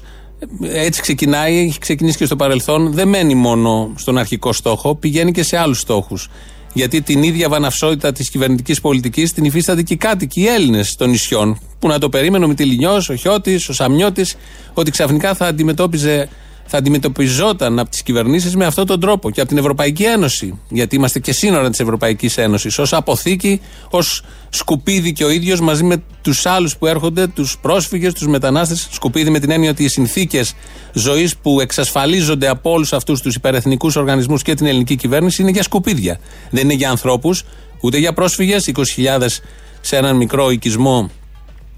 έτσι 0.61 1.01
ξεκινάει, 1.01 1.59
έχει 1.59 1.79
ξεκινήσει 1.79 2.17
και 2.17 2.25
στο 2.25 2.35
παρελθόν. 2.35 2.93
Δεν 2.93 3.07
μένει 3.07 3.35
μόνο 3.35 3.91
στον 3.95 4.17
αρχικό 4.17 4.53
στόχο, 4.53 4.95
πηγαίνει 4.95 5.31
και 5.31 5.43
σε 5.43 5.57
άλλους 5.57 5.79
στόχους. 5.79 6.29
Γιατί 6.73 7.01
την 7.01 7.23
ίδια 7.23 7.49
βαναυσότητα 7.49 8.11
της 8.11 8.29
κυβερνητικής 8.29 8.81
πολιτικής 8.81 9.33
την 9.33 9.43
υφίσταται 9.43 9.81
και 9.81 9.93
οι 9.93 9.97
κάτοικοι, 9.97 10.41
οι 10.41 10.47
Έλληνες 10.47 10.95
των 10.95 11.09
νησιών. 11.09 11.59
Που 11.79 11.87
να 11.87 11.99
το 11.99 12.09
περίμενε 12.09 12.45
ο 12.45 12.47
Μητυλινιός, 12.47 13.09
ο 13.09 13.15
Χιώτης, 13.15 13.69
ο 13.69 13.73
Σαμιώτης, 13.73 14.35
ότι 14.73 14.91
ξαφνικά 14.91 15.33
θα 15.35 15.45
αντιμετώπιζε 15.45 16.29
θα 16.65 16.77
αντιμετωπιζόταν 16.77 17.79
από 17.79 17.89
τις 17.89 18.03
κυβερνήσεις 18.03 18.55
με 18.55 18.65
αυτόν 18.65 18.85
τον 18.85 18.99
τρόπο 18.99 19.31
και 19.31 19.39
από 19.39 19.49
την 19.49 19.57
Ευρωπαϊκή 19.57 20.03
Ένωση. 20.03 20.59
Γιατί 20.69 20.95
είμαστε 20.95 21.19
και 21.19 21.31
σύνορα 21.31 21.69
της 21.69 21.79
Ευρωπαϊκής 21.79 22.37
Ένωσης. 22.37 22.79
Ω 22.79 22.85
αποθήκη, 22.91 23.61
ως 23.89 24.23
σκουπίδι 24.49 25.13
και 25.13 25.23
ο 25.23 25.29
ίδιος 25.29 25.59
μαζί 25.61 25.83
με 25.83 26.03
τους 26.21 26.45
άλλους 26.45 26.77
που 26.77 26.87
έρχονται, 26.87 27.27
τους 27.27 27.57
πρόσφυγες, 27.61 28.13
τους 28.13 28.27
μετανάστες. 28.27 28.87
Σκουπίδι 28.91 29.29
με 29.29 29.39
την 29.39 29.51
έννοια 29.51 29.69
ότι 29.69 29.83
οι 29.83 29.87
συνθήκες 29.87 30.55
ζωής 30.93 31.37
που 31.37 31.59
εξασφαλίζονται 31.59 32.47
από 32.47 32.71
όλους 32.71 32.93
αυτούς 32.93 33.21
τους 33.21 33.35
υπερεθνικούς 33.35 33.95
οργανισμούς 33.95 34.41
και 34.41 34.53
την 34.53 34.65
ελληνική 34.65 34.95
κυβέρνηση 34.95 35.41
είναι 35.41 35.51
για 35.51 35.63
σκουπίδια. 35.63 36.19
Δεν 36.49 36.63
είναι 36.63 36.73
για 36.73 36.89
ανθρώπους, 36.89 37.43
ούτε 37.81 37.97
για 37.97 38.13
πρόσφυγες, 38.13 38.67
20.000 38.67 39.41
σε 39.81 39.97
έναν 39.97 40.15
μικρό 40.15 40.49
οικισμό 40.51 41.09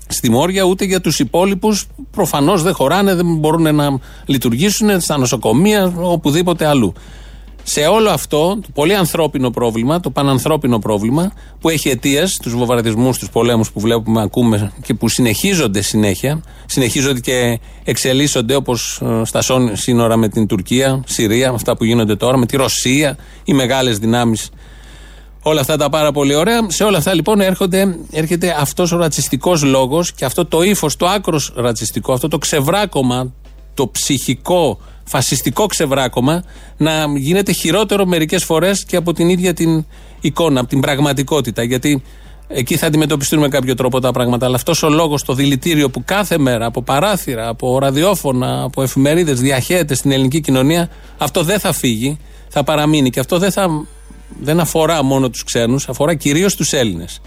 στη 0.07 0.29
Μόρια, 0.31 0.63
ούτε 0.63 0.85
για 0.85 1.01
τους 1.01 1.19
υπόλοιπους. 1.19 1.85
Προφανώς 2.11 2.63
δεν 2.63 2.73
χωράνε, 2.73 3.15
δεν 3.15 3.35
μπορούν 3.35 3.75
να 3.75 3.99
λειτουργήσουν 4.25 4.99
στα 5.01 5.17
νοσοκομεία, 5.17 5.93
οπουδήποτε 5.97 6.65
αλλού. 6.65 6.93
Σε 7.67 7.81
όλο 7.81 8.09
αυτό 8.09 8.59
το 8.61 8.67
πολύ 8.73 8.95
ανθρώπινο 8.95 9.49
πρόβλημα, 9.49 9.99
το 9.99 10.09
πανανθρώπινο 10.09 10.79
πρόβλημα, 10.79 11.31
που 11.59 11.69
έχει 11.69 11.89
αιτίες, 11.89 12.39
τους 12.41 12.55
βομβαρδισμούς, 12.55 13.17
τους 13.17 13.29
πολέμους 13.29 13.71
που 13.71 13.79
βλέπουμε, 13.79 14.21
ακούμε 14.21 14.71
και 14.83 14.93
που 14.93 15.09
συνεχίζονται 15.09 15.81
συνέχεια, 15.81 16.41
συνεχίζονται 16.65 17.19
και 17.19 17.59
εξελίσσονται 17.83 18.55
όπως 18.55 19.01
στα 19.23 19.41
σόν- 19.41 19.75
σύνορα 19.75 20.17
με 20.17 20.29
την 20.29 20.47
Τουρκία, 20.47 21.03
Συρία, 21.05 21.49
αυτά 21.49 21.77
που 21.77 21.83
γίνονται 21.83 22.15
τώρα, 22.15 22.37
με 22.37 22.45
τη 22.45 22.57
Ρωσία, 22.57 23.17
οι 23.43 23.53
μεγάλες 23.53 23.97
δυνάμεις 23.97 24.49
Όλα 25.47 25.59
αυτά 25.59 25.77
τα 25.77 25.89
πάρα 25.89 26.11
πολύ 26.11 26.35
ωραία. 26.35 26.59
Σε 26.67 26.83
όλα 26.83 26.97
αυτά 26.97 27.13
λοιπόν 27.13 27.41
έρχονται, 27.41 27.97
έρχεται 28.11 28.55
αυτός 28.59 28.91
ο 28.91 28.97
ρατσιστικός 28.97 29.63
λόγος 29.63 30.11
και 30.11 30.25
αυτό 30.25 30.45
το 30.45 30.61
ύφος, 30.61 30.95
το 30.95 31.07
άκρος 31.07 31.53
ρατσιστικό, 31.55 32.13
αυτό 32.13 32.27
το 32.27 32.37
ξεβράκωμα, 32.37 33.33
το 33.73 33.87
ψυχικό, 33.87 34.79
φασιστικό 35.03 35.65
ξεβράκωμα 35.65 36.43
να 36.77 37.05
γίνεται 37.17 37.51
χειρότερο 37.51 38.05
μερικές 38.05 38.43
φορές 38.43 38.85
και 38.85 38.95
από 38.95 39.13
την 39.13 39.29
ίδια 39.29 39.53
την 39.53 39.85
εικόνα, 40.21 40.59
από 40.59 40.69
την 40.69 40.79
πραγματικότητα. 40.79 41.63
Γιατί 41.63 42.03
εκεί 42.47 42.77
θα 42.77 42.87
αντιμετωπιστούν 42.87 43.39
με 43.39 43.47
κάποιο 43.47 43.75
τρόπο 43.75 43.99
τα 43.99 44.11
πράγματα. 44.11 44.45
Αλλά 44.45 44.55
αυτός 44.55 44.83
ο 44.83 44.89
λόγος, 44.89 45.23
το 45.23 45.33
δηλητήριο 45.33 45.89
που 45.89 46.03
κάθε 46.05 46.37
μέρα 46.37 46.65
από 46.65 46.81
παράθυρα, 46.81 47.47
από 47.47 47.79
ραδιόφωνα, 47.79 48.63
από 48.63 48.81
εφημερίδες 48.81 49.39
διαχέεται 49.39 49.95
στην 49.95 50.11
ελληνική 50.11 50.41
κοινωνία, 50.41 50.89
αυτό 51.17 51.43
δεν 51.43 51.59
θα 51.59 51.73
φύγει, 51.73 52.17
θα 52.49 52.63
παραμείνει. 52.63 53.09
Και 53.09 53.19
αυτό 53.19 53.37
δεν 53.37 53.51
θα 53.51 53.85
δεν 54.41 54.59
αφορά 54.59 55.03
μόνο 55.03 55.29
τους 55.29 55.43
ξένους, 55.43 55.89
αφορά 55.89 56.13
κυρίως 56.13 56.55
τους 56.55 56.73
Έλληνες. 56.73 57.21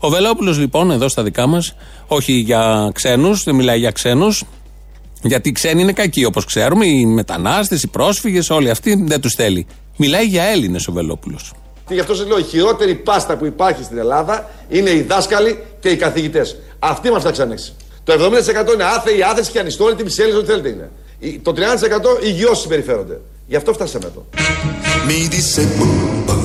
Ο 0.00 0.08
Βελόπουλος 0.08 0.58
λοιπόν, 0.58 0.90
εδώ 0.90 1.08
στα 1.08 1.22
δικά 1.22 1.46
μας, 1.46 1.74
όχι 2.06 2.32
για 2.32 2.90
ξένους, 2.94 3.42
δεν 3.44 3.54
μιλάει 3.54 3.78
για 3.78 3.90
ξένους, 3.90 4.44
γιατί 5.22 5.48
οι 5.48 5.52
ξένοι 5.52 5.82
είναι 5.82 5.92
κακοί 5.92 6.24
όπως 6.24 6.44
ξέρουμε, 6.44 6.86
οι 6.86 7.06
μετανάστες, 7.06 7.82
οι 7.82 7.86
πρόσφυγες, 7.88 8.50
όλοι 8.50 8.70
αυτοί 8.70 9.04
δεν 9.06 9.20
τους 9.20 9.34
θέλει. 9.34 9.66
Μιλάει 9.96 10.24
για 10.26 10.42
Έλληνες 10.42 10.88
ο 10.88 10.92
Βελόπουλος. 10.92 11.52
Και 11.88 11.94
γι' 11.94 12.00
αυτό 12.00 12.14
σας 12.14 12.26
λέω: 12.26 12.38
η 12.38 12.42
χειρότερη 12.42 12.94
πάστα 12.94 13.36
που 13.36 13.46
υπάρχει 13.46 13.82
στην 13.82 13.98
Ελλάδα 13.98 14.50
είναι 14.68 14.90
οι 14.90 15.00
δάσκαλοι 15.02 15.58
και 15.80 15.88
οι 15.88 15.96
καθηγητές. 15.96 16.56
Αυτοί 16.78 17.10
μας 17.10 17.18
φτιάξαν 17.20 17.50
έξι. 17.50 17.72
Το 18.04 18.12
70% 18.12 18.72
είναι 18.74 18.84
άθεοι, 18.84 19.22
άθεση 19.22 19.50
και 19.50 19.58
ανιστόρητοι, 19.58 20.02
μισέλε, 20.02 20.34
ό,τι 20.34 20.46
θέλετε 20.46 20.68
είναι. 20.68 20.90
Η- 21.18 21.38
Το 21.38 21.52
30% 21.52 22.18
υγιώ 22.24 22.54
συμπεριφέρονται. 22.54 23.20
Γι' 23.46 23.56
αυτό 23.56 23.72
φτάσαμε 23.72 24.06
εδώ. 24.06 24.26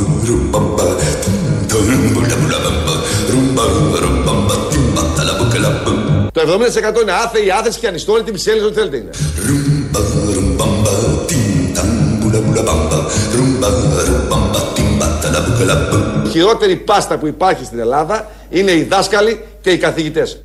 Mi 0.08 0.20
dice 0.20 0.32
bumba, 0.32 0.84
rumbamba, 0.84 0.84
tum, 1.24 1.68
tum, 1.68 2.14
bula, 2.14 2.36
bula, 2.42 2.58
bamba, 2.66 2.94
rumba, 3.32 3.64
rumbamba, 4.04 4.56
timba, 4.72 5.02
tala, 5.16 5.34
bukala, 5.40 5.70
bum. 5.84 6.30
Το 6.34 6.42
70% 6.42 7.02
είναι 7.02 7.12
άθεοι, 7.12 7.50
άθεση 7.60 7.80
και 7.80 7.88
ανιστόρητοι, 7.88 8.32
μισέλε, 8.32 8.62
ό,τι 8.62 8.74
θέλετε 8.74 8.98
είναι. 8.98 9.10
Rumba, 9.48 10.00
rumbamba, 10.36 10.92
tim, 11.30 11.76
tam, 11.76 11.90
bula, 12.22 12.40
bula, 12.46 12.64
bamba, 12.70 12.98
rumba, 13.38 13.68
rumbamba, 14.08 14.60
timba, 14.76 15.08
tala, 15.22 15.40
bukala, 15.46 15.76
bum. 15.92 16.26
Η 16.26 16.30
χειρότερη 16.30 16.76
πάστα 16.76 17.18
που 17.18 17.28
υπάρχει 17.28 17.66
στην 17.66 17.80
Ελλάδα 17.80 18.30
είναι 18.50 18.72
οι 18.72 18.84
δάσκαλοι 18.84 19.44
και 19.62 19.70
οι 19.70 19.78
καθηγητές. 19.78 20.44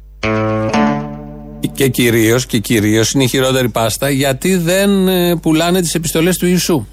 Και 1.73 1.88
κυρίως 1.88 2.47
και 2.47 2.59
κυρίως 2.59 3.12
είναι 3.12 3.25
η 3.25 3.27
χειρότερη 3.27 3.69
πάστα 3.69 4.11
γιατί 4.11 4.57
δεν 4.57 5.09
ε, 5.09 5.37
πουλάνε 5.37 5.81
τις 5.81 5.95
επιστολές 5.95 6.37
του 6.37 6.47
Ιησού. 6.47 6.87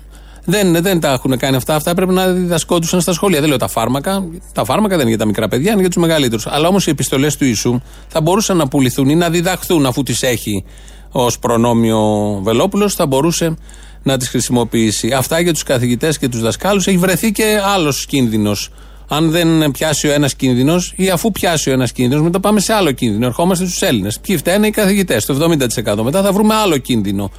Δεν, 0.45 0.81
δεν 0.81 0.99
τα 0.99 1.11
έχουν 1.11 1.37
κάνει 1.37 1.55
αυτά. 1.55 1.75
Αυτά 1.75 1.93
πρέπει 1.93 2.13
να 2.13 2.27
διδασκόντουσαν 2.27 3.01
στα 3.01 3.13
σχολεία. 3.13 3.39
Δεν 3.39 3.49
λέω 3.49 3.57
τα 3.57 3.67
φάρμακα. 3.67 4.23
Τα 4.53 4.65
φάρμακα 4.65 4.89
δεν 4.89 4.99
είναι 4.99 5.09
για 5.09 5.17
τα 5.17 5.25
μικρά 5.25 5.47
παιδιά, 5.47 5.71
είναι 5.71 5.81
για 5.81 5.89
τους 5.89 6.01
μεγαλύτερους. 6.01 6.47
Αλλά 6.47 6.67
όμως 6.67 6.87
οι 6.87 6.89
επιστολές 6.89 7.37
του 7.37 7.45
Ιησού 7.45 7.81
θα 8.07 8.21
μπορούσαν 8.21 8.57
να 8.57 8.67
πουληθούν 8.67 9.09
ή 9.09 9.15
να 9.15 9.29
διδαχθούν 9.29 9.85
αφού 9.85 10.03
τις 10.03 10.23
έχει 10.23 10.63
ως 11.11 11.39
προνόμιο 11.39 11.99
Βελόπουλος, 12.43 12.95
θα 12.95 13.05
μπορούσε 13.05 13.55
να 14.03 14.17
τις 14.17 14.29
χρησιμοποιήσει. 14.29 15.11
Αυτά 15.11 15.39
για 15.39 15.53
τους 15.53 15.63
καθηγητές 15.63 16.17
και 16.17 16.29
τους 16.29 16.41
δασκάλους. 16.41 16.87
Έχει 16.87 16.97
βρεθεί 16.97 17.31
και 17.31 17.59
άλλος 17.65 18.05
κίνδυνος. 18.05 18.69
Αν 19.07 19.31
δεν 19.31 19.71
πιάσει 19.71 20.07
ο 20.07 20.11
ένας 20.11 20.35
κίνδυνος, 20.35 20.93
ή 20.95 21.09
αφού 21.09 21.31
πιάσει 21.31 21.69
ο 21.69 21.73
ένας 21.73 21.91
κίνδυνος, 21.91 22.23
μετά 22.23 22.39
πάμε 22.39 22.59
σε 22.59 22.73
άλλο 22.73 22.91
κίνδυνο. 22.91 23.25
Ερχόμαστε 23.25 23.65
στους 23.65 23.81
Έλληνες. 23.81 24.19
Ποιοι 24.19 24.37
φταίνε; 24.37 24.67
Οι 24.67 24.71
καθηγητές, 24.71 25.25
το 25.25 25.33
70%. 25.33 26.03
Μετά 26.03 26.21
θα 26.21 26.31
βρούμε 26.31 26.53
άλλο 26.53 26.77
κίνδυνο. 26.77 27.31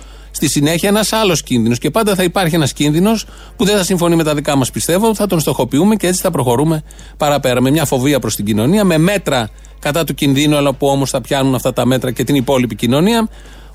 Στη 0.44 0.52
συνέχεια 0.52 0.88
ένας 0.88 1.12
άλλος 1.12 1.42
κίνδυνος. 1.42 1.78
Και 1.78 1.90
πάντα 1.90 2.14
θα 2.14 2.22
υπάρχει 2.22 2.54
ένας 2.54 2.72
κίνδυνος 2.72 3.26
που 3.56 3.64
δεν 3.64 3.76
θα 3.76 3.84
συμφωνεί 3.84 4.16
με 4.16 4.24
τα 4.24 4.34
δικά 4.34 4.56
μας, 4.56 4.70
πιστεύω. 4.70 5.14
Θα 5.14 5.26
τον 5.26 5.40
στοχοποιούμε 5.40 5.96
και 5.96 6.06
έτσι 6.06 6.20
θα 6.20 6.30
προχωρούμε 6.30 6.82
παραπέρα. 7.16 7.60
Με 7.60 7.70
μια 7.70 7.84
φοβία 7.84 8.18
προς 8.18 8.36
την 8.36 8.44
κοινωνία, 8.44 8.84
με 8.84 8.98
μέτρα 8.98 9.50
κατά 9.78 10.04
του 10.04 10.14
κινδύνου, 10.14 10.56
αλλά 10.56 10.72
που 10.72 10.86
όμως 10.86 11.10
θα 11.10 11.20
πιάνουν 11.20 11.54
αυτά 11.54 11.72
τα 11.72 11.86
μέτρα 11.86 12.10
και 12.10 12.24
την 12.24 12.34
υπόλοιπη 12.34 12.74
κοινωνία. 12.74 13.28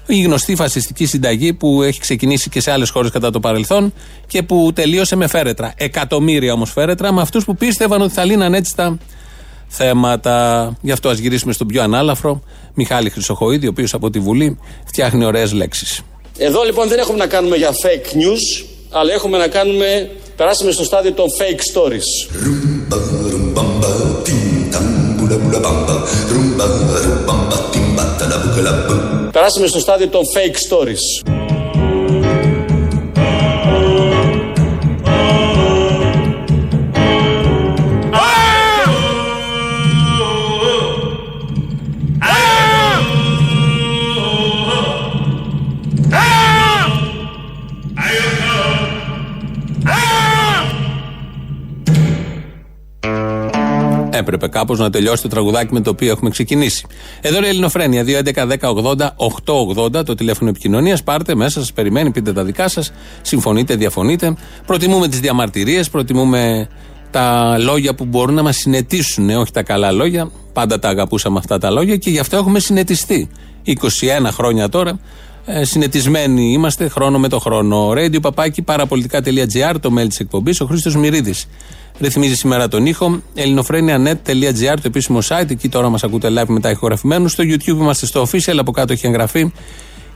Η 0.06 0.22
γνωστή 0.22 0.56
φασιστική 0.56 1.06
συνταγή 1.06 1.54
που 1.54 1.82
έχει 1.82 2.00
ξεκινήσει 2.00 2.50
και 2.50 2.62
σε 2.62 2.72
άλλες 2.72 2.90
χώρες 2.90 3.12
κατά 3.12 3.32
το 3.32 3.40
παρελθόν 3.40 3.94
και 4.28 4.44
που 4.44 4.72
τελείωσε 4.76 5.16
με 5.16 5.28
φέρετρα. 5.28 5.74
Εκατομμύρια 5.76 6.54
όμως 6.54 6.72
φέρετρα 6.72 7.14
με 7.14 7.22
αυτούς 7.22 7.46
που 7.46 7.56
πίστευαν 7.56 8.02
ότι 8.02 8.14
θα 8.14 8.24
λύναν 8.26 8.54
έτσι 8.54 8.76
τα 8.76 8.98
θέματα. 9.68 10.78
Γι' 10.82 10.92
αυτό 10.92 11.10
ας 11.10 11.18
γυρίσουμε 11.18 11.54
στον 11.54 11.68
πιο 11.68 11.84
ανάλαφρο, 11.84 12.42
Μιχάλη 12.74 13.10
Χρυσοχοίδη, 13.10 13.66
ο 13.66 13.70
οποίος 13.70 13.94
από 13.94 14.10
τη 14.10 14.20
Βουλή 14.20 14.60
φτιάχνει 14.86 15.26
ωραίες 15.26 15.54
λέξεις. 15.54 16.02
Εδώ 16.42 16.64
λοιπόν 16.64 16.88
δεν 16.88 17.00
έχουμε 17.00 17.18
να 17.18 17.28
κάνουμε 17.28 17.56
για 17.56 17.72
fake 17.72 18.16
news, 18.16 18.66
αλλά 18.90 19.14
έχουμε 19.14 19.38
να 19.38 19.48
κάνουμε 19.48 20.10
πράσινη 20.36 20.72
στο 20.72 20.84
στάδιο 20.84 21.12
των 21.14 21.26
fake 21.40 21.62
stories. 21.74 22.08
Πράσινη 29.32 29.68
στο 29.68 29.80
στάδιο 29.80 30.08
των 30.08 30.22
fake 30.36 30.56
stories. 30.70 31.59
Έπρεπε 54.20 54.48
κάπως 54.48 54.80
να 54.80 54.90
τελειώσει 54.90 55.22
το 55.22 55.28
τραγουδάκι 55.28 55.74
με 55.74 55.82
το 55.82 55.90
οποίο 55.90 56.12
έχουμε 56.12 56.30
ξεκινήσει. 56.30 56.86
Εδώ 57.22 57.38
είναι 57.38 57.46
η 57.46 57.50
Ελληνοφρένεια. 57.50 58.04
2.11.10.80.880 58.06 60.06
το 60.06 60.16
τηλέφωνο 60.16 60.50
επικοινωνίας. 60.50 61.04
Πάρτε 61.04 61.36
μέσα, 61.36 61.60
σας 61.60 61.74
περιμένει, 61.74 62.12
πείτε 62.12 62.34
τα 62.34 62.44
δικά 62.44 62.68
σας. 62.68 62.92
Συμφωνείτε, 63.22 63.76
διαφωνείτε. 63.76 64.36
Προτιμούμε 64.66 65.08
τις 65.08 65.20
διαμαρτυρίες, 65.20 65.90
προτιμούμε 65.90 66.70
τα 67.12 67.58
λόγια 67.58 67.96
που 67.96 68.06
μπορούν 68.06 68.36
να 68.36 68.44
μας 68.44 68.58
συνετίσουν, 68.58 69.30
όχι 69.30 69.52
τα 69.52 69.64
καλά 69.64 69.92
λόγια. 69.92 70.32
Πάντα 70.54 70.80
τα 70.80 70.90
αγαπούσαμε 70.90 71.38
αυτά 71.38 71.58
τα 71.58 71.70
λόγια 71.70 71.96
και 71.96 72.10
γι' 72.10 72.20
αυτό 72.20 72.38
έχουμε 72.38 72.60
συνετιστεί. 72.60 73.30
21 73.64 73.76
χρόνια 74.32 74.70
τώρα 74.70 75.00
ε, 75.52 75.64
συνετισμένοι 75.64 76.52
είμαστε 76.52 76.88
χρόνο 76.88 77.20
με 77.20 77.28
το 77.28 77.40
χρόνο. 77.40 77.90
Radio 77.90 78.22
παπάκι 78.22 78.62
παραπολιτικά.gr, 78.62 79.76
το 79.82 79.94
mail 79.98 80.08
της 80.08 80.20
εκπομπής. 80.20 80.62
Ο 80.62 80.66
Χρήστος 80.66 80.96
Μυρίδης 80.96 81.48
ρυθμίζει 82.00 82.36
σήμερα 82.36 82.68
τον 82.68 82.86
ήχο. 82.86 83.22
ελληνοφρένια.net.gr, 83.34 84.74
το 84.76 84.82
επίσημο 84.84 85.20
site. 85.28 85.50
Εκεί 85.50 85.70
τώρα 85.70 85.90
μας 85.90 86.04
ακούτε 86.04 86.30
live 86.30 86.48
μετά 86.48 86.70
ηχογραφημένους. 86.70 87.32
Στο 87.32 87.44
YouTube 87.44 87.68
είμαστε 87.68 88.06
στο 88.06 88.28
official, 88.32 88.58
από 88.58 88.72
κάτω 88.72 88.94
έχει 88.94 89.08
εγγραφεί 89.08 89.52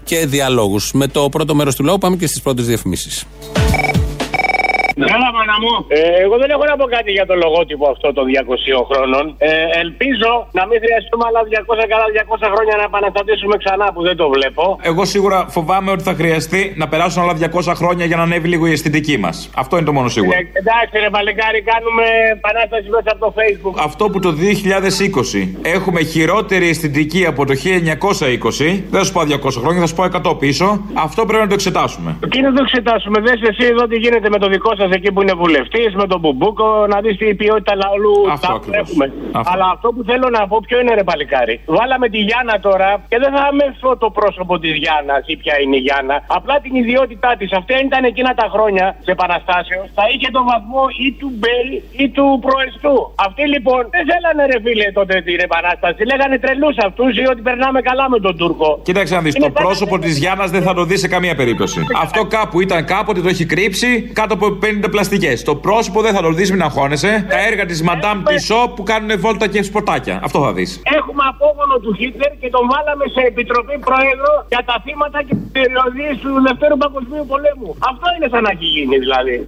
και 0.04 0.26
διαλόγους. 0.26 0.92
Με 0.94 1.08
το 1.08 1.30
πρώτο 1.30 1.56
μέρος 1.56 1.76
του 1.76 1.84
λαού 1.84 1.98
πάμε 1.98 2.16
και 2.16 2.28
στις 2.28 2.42
πρώτες 2.42 2.66
διαφημίσεις. 2.66 3.26
Έλα, 4.96 5.30
μάνα 5.36 5.58
μου. 5.64 5.74
Ε, 5.88 6.00
εγώ 6.24 6.36
δεν 6.42 6.50
έχω 6.56 6.66
να 6.72 6.76
πω 6.80 6.86
κάτι 6.96 7.12
για 7.18 7.26
το 7.30 7.36
λογότυπο 7.44 7.86
αυτό 7.94 8.08
των 8.18 8.26
200 8.28 8.86
χρόνων. 8.90 9.24
Ε, 9.38 9.50
ελπίζω 9.84 10.32
να 10.58 10.64
μην 10.68 10.78
χρειαστούμε 10.84 11.24
άλλα 11.30 11.42
200 11.50 11.86
καλά 11.94 12.06
200 12.46 12.54
χρόνια 12.54 12.74
να 12.82 12.86
επαναστατήσουμε 12.92 13.56
ξανά 13.64 13.86
που 13.94 14.02
δεν 14.08 14.16
το 14.22 14.26
βλέπω. 14.36 14.64
Εγώ 14.92 15.04
σίγουρα 15.14 15.40
φοβάμαι 15.56 15.90
ότι 15.96 16.04
θα 16.10 16.14
χρειαστεί 16.20 16.62
να 16.82 16.86
περάσουν 16.92 17.20
άλλα 17.24 17.36
200 17.40 17.74
χρόνια 17.80 18.06
για 18.10 18.18
να 18.20 18.24
ανέβει 18.28 18.48
λίγο 18.54 18.66
η 18.68 18.72
αισθητική 18.72 19.18
μας. 19.24 19.36
Αυτό 19.56 19.74
είναι 19.78 19.86
το 19.86 19.94
μόνο 19.98 20.08
σίγουρο. 20.16 20.38
Ε, 20.38 20.60
εντάξει, 20.62 20.94
ρε 21.04 21.10
Παλικάρι, 21.16 21.62
κάνουμε 21.72 22.06
επανάσταση 22.38 22.88
μέσα 22.96 23.10
από 23.14 23.20
το 23.26 23.30
Facebook. 23.40 23.76
Αυτό 23.88 24.04
που 24.12 24.20
το 24.26 24.32
2020 24.32 25.58
έχουμε 25.62 26.00
χειρότερη 26.04 26.66
αισθητική 26.70 27.22
από 27.26 27.46
το 27.46 27.54
1920, 27.54 28.84
δεν 28.92 29.00
θα 29.00 29.04
σου 29.04 29.14
πω 29.16 29.22
200 29.22 29.62
χρόνια, 29.62 29.80
θα 29.80 29.88
σου 29.92 29.96
πω 29.96 30.04
100 30.34 30.40
πίσω, 30.40 30.68
αυτό 30.94 31.26
πρέπει 31.26 31.44
να 31.44 31.48
το 31.48 31.54
εξετάσουμε. 31.54 32.10
Τι 32.30 32.42
να 32.42 32.54
το 32.54 32.62
εξετάσουμε, 32.62 33.20
δες 33.20 33.42
εσύ 33.50 33.66
εδώ 33.74 33.88
τι 33.88 33.98
γίνεται 33.98 34.30
με 34.30 34.38
το 34.38 34.48
δικό 34.48 34.72
σας 34.76 34.83
εκεί 34.92 35.12
που 35.14 35.22
είναι 35.22 35.34
βουλευτής, 35.44 35.90
με 36.02 36.06
τον 36.08 36.20
Μπουμπούκο, 36.20 36.68
να 36.94 36.98
δεις 37.04 37.18
τι 37.18 37.36
ποιότητα 37.36 37.74
λαού 37.76 38.16
Αυτό 38.36 38.48
τα 38.48 38.54
ακριβώς. 38.54 38.80
έχουμε. 38.90 39.06
Αυτό. 39.40 39.52
Αλλά 39.54 39.66
αυτό 39.76 39.88
που 39.96 40.02
θέλω 40.10 40.28
να 40.38 40.42
πω, 40.48 40.58
ποιο 40.68 40.78
είναι 40.82 40.94
ρε 41.00 41.04
παλικάρι. 41.10 41.56
Βάλαμε 41.78 42.08
τη 42.14 42.20
Γιάννα 42.28 42.56
τώρα 42.68 42.90
και 43.12 43.18
δεν 43.24 43.32
θα 43.38 43.44
μεθώ 43.60 43.92
το 44.04 44.10
πρόσωπο 44.20 44.54
της 44.64 44.74
Γιάννας 44.84 45.22
ή 45.32 45.36
ποια 45.42 45.56
είναι 45.62 45.76
η 45.82 45.84
Γιάννα. 45.88 46.16
Απλά 46.38 46.56
την 46.64 46.74
ιδιότητά 46.82 47.32
της. 47.40 47.50
Αυτή 47.60 47.72
αν 47.74 47.84
ήταν 47.90 48.04
εκείνα 48.12 48.32
τα 48.42 48.48
χρόνια 48.54 48.86
σε 49.06 49.12
επανάσταση, 49.18 49.82
θα 49.98 50.04
είχε 50.14 50.28
τον 50.38 50.44
βαθμό 50.52 50.84
ή 51.06 51.08
του 51.20 51.30
Μπέι 51.40 51.70
ή 52.04 52.06
του 52.16 52.26
προεστού. 52.46 52.96
Αυτοί 53.26 53.44
λοιπόν 53.56 53.82
δεν 53.96 54.04
θέλανε 54.12 54.44
ρε 54.52 54.60
φίλε 54.66 54.88
τότε 55.00 55.14
την 55.28 55.40
επανάσταση. 55.48 56.02
Λέγανε 56.12 56.36
τρελούς 56.44 56.76
αυτούς 56.88 57.12
ή 57.22 57.26
ότι 57.34 57.42
περνάμε 57.48 57.80
καλά 57.90 58.06
με 58.14 58.20
τον 58.26 58.34
Τούρκο. 58.40 58.70
Κοίταξε 58.88 59.14
να 59.18 59.22
δεις, 59.26 59.34
Είναι 59.36 59.46
το 59.48 59.52
σαν- 59.56 59.64
πρόσωπο 59.64 59.96
της 60.06 60.14
Γιάννας 60.22 60.50
δεν 60.56 60.62
θα 60.68 60.74
το 60.74 60.84
δει 60.90 60.98
σε 61.04 61.08
καμία 61.08 61.36
περίπτωση. 61.36 61.80
Αυτό 62.06 62.22
κάπου 62.36 62.62
ήταν 62.62 62.86
κάποτε, 62.86 63.20
το 63.22 63.30
έχει 63.30 63.46
κρύψει 63.46 64.02
κάτω 64.20 64.34
από 64.34 64.48
50 64.62 64.66
πλαστικές. 64.80 65.44
Το 65.44 65.56
πρόσωπο 65.56 66.02
δεν 66.02 66.14
θα 66.14 66.22
το 66.22 66.32
δει, 66.32 66.52
μην 66.52 66.62
αγχώνεσαι. 66.62 67.26
Τα 67.30 67.40
έργα 67.48 67.66
της 67.66 67.84
Madame 67.90 68.20
Tissot 68.30 68.70
που 68.76 68.84
κάνουν 68.84 69.20
βόλτα 69.20 69.48
και 69.48 69.62
σποτάκια. 69.62 70.20
Αυτό 70.24 70.40
θα 70.46 70.54
δεις. 70.54 70.82
Έχουμε 71.00 71.24
απόγονο 71.34 71.76
του 71.84 71.96
Χίτλερ 72.00 72.32
και 72.42 72.50
τον 72.50 72.64
βάλαμε 72.72 73.06
σε 73.16 73.22
επιτροπή 73.32 73.78
πρόεδρο 73.88 74.32
για 74.48 74.64
τα 74.66 74.76
θύματα 74.84 75.20
και 75.28 75.36
τις 75.36 75.50
περιοδίε 75.52 76.12
του 76.22 76.32
Δευτέρου 76.48 76.78
Παγκοσμίου 76.84 77.26
Πολέμου. 77.32 77.70
Αυτό 77.92 78.06
είναι 78.16 78.28
σαν 78.34 78.42
να 78.46 78.50
έχει 78.56 78.68
γίνει 78.76 78.98
δηλαδή. 79.06 79.48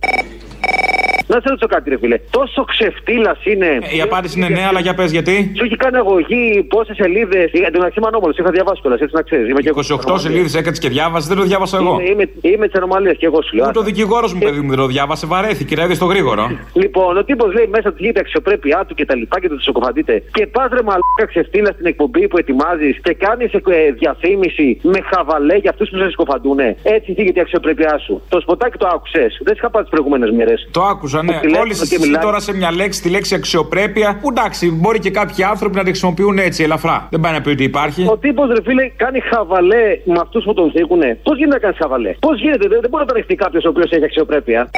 Να 1.27 1.35
σε 1.41 1.49
ρωτήσω 1.49 1.67
κάτι, 1.67 1.89
ρε 1.89 1.97
φίλε. 1.97 2.17
Τόσο 2.29 2.63
ξεφτύλας 2.63 3.39
είναι. 3.45 3.79
Η 3.97 4.01
απάντηση 4.01 4.39
είναι 4.39 4.49
ναι, 4.49 4.65
αλλά 4.69 4.79
για 4.79 4.93
πες 4.93 5.11
γιατί. 5.11 5.51
Σου 5.57 5.63
έχει 5.63 5.75
κάνει 5.75 5.97
αγωγή 5.97 6.63
πόσες 6.69 6.95
σελίδες. 6.95 7.49
Για 7.53 7.71
την 7.71 7.81
αρχή 7.83 7.99
μανόμολο, 7.99 8.33
είχα 8.39 8.51
διαβάσει 8.51 8.81
κιόλας, 8.81 8.99
έτσι 8.99 9.15
να 9.15 9.21
ξέρεις. 9.21 9.49
Είμαι 9.49 9.61
και 9.61 9.69
εγώ 9.69 9.81
28 10.13 10.19
σελίδες 10.19 10.55
έκατσε 10.55 10.81
και 10.81 10.89
διάβασε, 10.89 11.27
δεν 11.27 11.37
το 11.37 11.43
διάβασα 11.43 11.77
εγώ. 11.77 11.99
Είμαι, 11.99 12.11
είμαι, 12.11 12.25
είμαι 12.41 12.67
τη 12.67 12.73
ανομαλία 12.77 13.13
και 13.13 13.25
εγώ 13.25 13.41
σου 13.41 13.55
λέω. 13.55 13.65
Ούτε 13.67 13.79
ο 13.79 13.81
δικηγόρος 13.81 14.33
μου, 14.33 14.39
παιδί 14.39 14.59
μου, 14.59 14.69
δεν 14.69 14.77
το 14.77 14.87
διάβασε, 14.87 15.25
βαρέθηκε, 15.27 15.75
ρε, 15.75 15.93
στο 15.93 16.05
γρήγορο. 16.05 16.51
Λοιπόν, 16.73 17.17
ο 17.17 17.23
τύπος 17.23 17.53
λέει 17.53 17.67
μέσα 17.67 17.89
του 17.89 17.97
γίνεται 17.99 18.19
αξιοπρέπειά 18.19 18.85
του 18.87 18.95
και 18.95 19.05
τα 19.05 19.15
λοιπά 19.15 19.39
και 19.39 19.49
το 19.49 19.57
τσοκοφαντείτε. 19.57 20.23
Και 20.31 20.47
πας 20.47 20.69
ρε 20.71 20.83
μαλάκα 20.83 21.25
ξεφτύλας 21.27 21.73
στην 21.73 21.85
εκπομπή 21.85 22.27
που 22.27 22.37
ετοιμάζεις 22.37 22.99
και 23.03 23.13
κάνεις 23.13 23.51
διαφήμιση 23.99 24.79
με 24.81 24.99
χαβαλέ 25.13 25.55
για 25.55 25.69
αυτούς 25.69 25.89
που 25.89 25.97
σε 25.97 26.09
σκοφαντούν. 26.09 26.59
Έτσι 26.83 27.13
θίγεται 27.13 27.39
η 27.39 27.41
αξιοπρέπειά 27.41 27.97
σου. 28.05 28.21
Το 28.29 28.39
σποτάκι 28.39 28.77
το 28.77 28.87
άκουσες. 28.93 29.39
Δεν 29.43 29.53
είχα 29.57 29.69
πάει 29.69 29.81
τις 29.81 29.91
προηγούμενες 29.91 30.31
μέρες. 30.31 30.69
Το 30.71 30.81
άκουσα, 30.81 31.14
ναι. 31.21 31.39
τηλέφωνο 31.39 31.61
Όλοι 31.61 31.69
και 31.69 31.75
συζητούν 31.75 32.07
μιλάει. 32.07 32.23
τώρα 32.23 32.39
σε 32.39 32.55
μια 32.55 32.71
λέξη, 32.71 33.01
τη 33.01 33.09
λέξη 33.09 33.35
αξιοπρέπεια. 33.35 34.17
Που 34.21 34.29
εντάξει, 34.29 34.71
μπορεί 34.71 34.99
και 34.99 35.11
κάποιοι 35.11 35.43
άνθρωποι 35.43 35.75
να 35.75 35.83
τη 35.83 35.89
χρησιμοποιούν 35.89 36.37
έτσι, 36.37 36.63
ελαφρά. 36.63 37.07
Δεν 37.11 37.19
πάει 37.19 37.33
να 37.33 37.41
πει 37.41 37.49
ότι 37.49 37.63
υπάρχει. 37.63 38.07
Ο 38.09 38.17
τύπος 38.17 38.47
ρε 38.49 38.61
φίλε 38.63 38.89
κάνει 38.95 39.19
χαβαλέ 39.19 39.99
με 40.05 40.19
αυτούς 40.21 40.43
που 40.43 40.53
τον 40.53 40.71
θίγουνε. 40.71 41.19
Πώς 41.23 41.37
γίνεται 41.37 41.53
να 41.53 41.59
κάνεις 41.59 41.77
χαβαλέ; 41.81 42.15
Πώς 42.19 42.39
γίνεται, 42.41 42.67
δεν, 42.67 42.79
δεν 42.81 42.89
μπορεί 42.89 43.03
να 43.03 43.09
τον 43.09 43.17
δεχτεί 43.17 43.35
κάποιος 43.35 43.65
ο 43.65 43.69
οποίος 43.69 43.91
έχει 43.91 44.03
αξιοπρέπεια. 44.03 44.69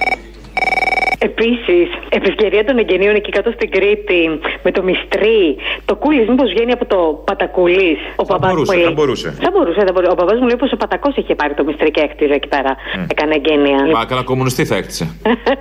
Επίσης, 1.30 1.88
επί 2.10 2.28
ευκαιρία 2.30 2.63
των 2.66 2.78
εγγενείων 2.78 3.16
εκεί 3.16 3.32
κάτω 3.32 3.52
στην 3.58 3.70
Κρήτη, 3.72 4.22
με 4.63 4.72
το 4.72 4.82
μυστρί, 4.84 5.56
το 5.86 5.96
κούλις 5.96 6.28
μήπως 6.30 6.50
βγαίνει 6.54 6.72
από 6.72 6.86
το 6.86 7.00
πατακούλις. 7.26 7.98
Ο 8.16 8.24
παπάς 8.26 8.52
μπορούσε, 8.52 8.72
μου 8.72 8.78
λέει- 8.78 8.88
θα 8.88 8.94
μπορούσε. 9.00 9.30
Θα 9.42 9.50
μπορούσε, 9.54 9.80
θα 9.86 9.92
μπορούσε. 9.94 10.12
Ο 10.12 10.16
παπάς 10.16 10.40
μου 10.40 10.48
λέει 10.48 10.56
πως 10.63 10.72
ο 10.72 10.78
πατακός 10.78 11.16
είχε 11.16 11.36
πάρει 11.36 11.54
το 11.54 11.63
μυστρί 11.63 11.92
και 11.92 12.02
έκτιζε 12.02 12.34
εκεί 12.34 12.48
πέρα. 12.48 12.76
Έκανε 13.13 13.34
εγγένεια. 13.36 13.80
Μα 13.94 14.06
καλά, 14.06 14.24
κομμουνιστή 14.24 14.66
θα 14.66 14.76
έκτισε. 14.76 15.06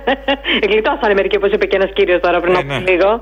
Γλιτώσανε 0.69 1.13
μερικοί, 1.13 1.35
όπως 1.37 1.51
είπε 1.51 1.65
και 1.65 1.75
ένας 1.75 1.91
κύριος 1.93 2.19
τώρα 2.21 2.39
πριν 2.39 2.53
Ε, 2.53 2.57
από 2.57 2.67
ναι. 2.73 2.79
λίγο. 2.91 3.21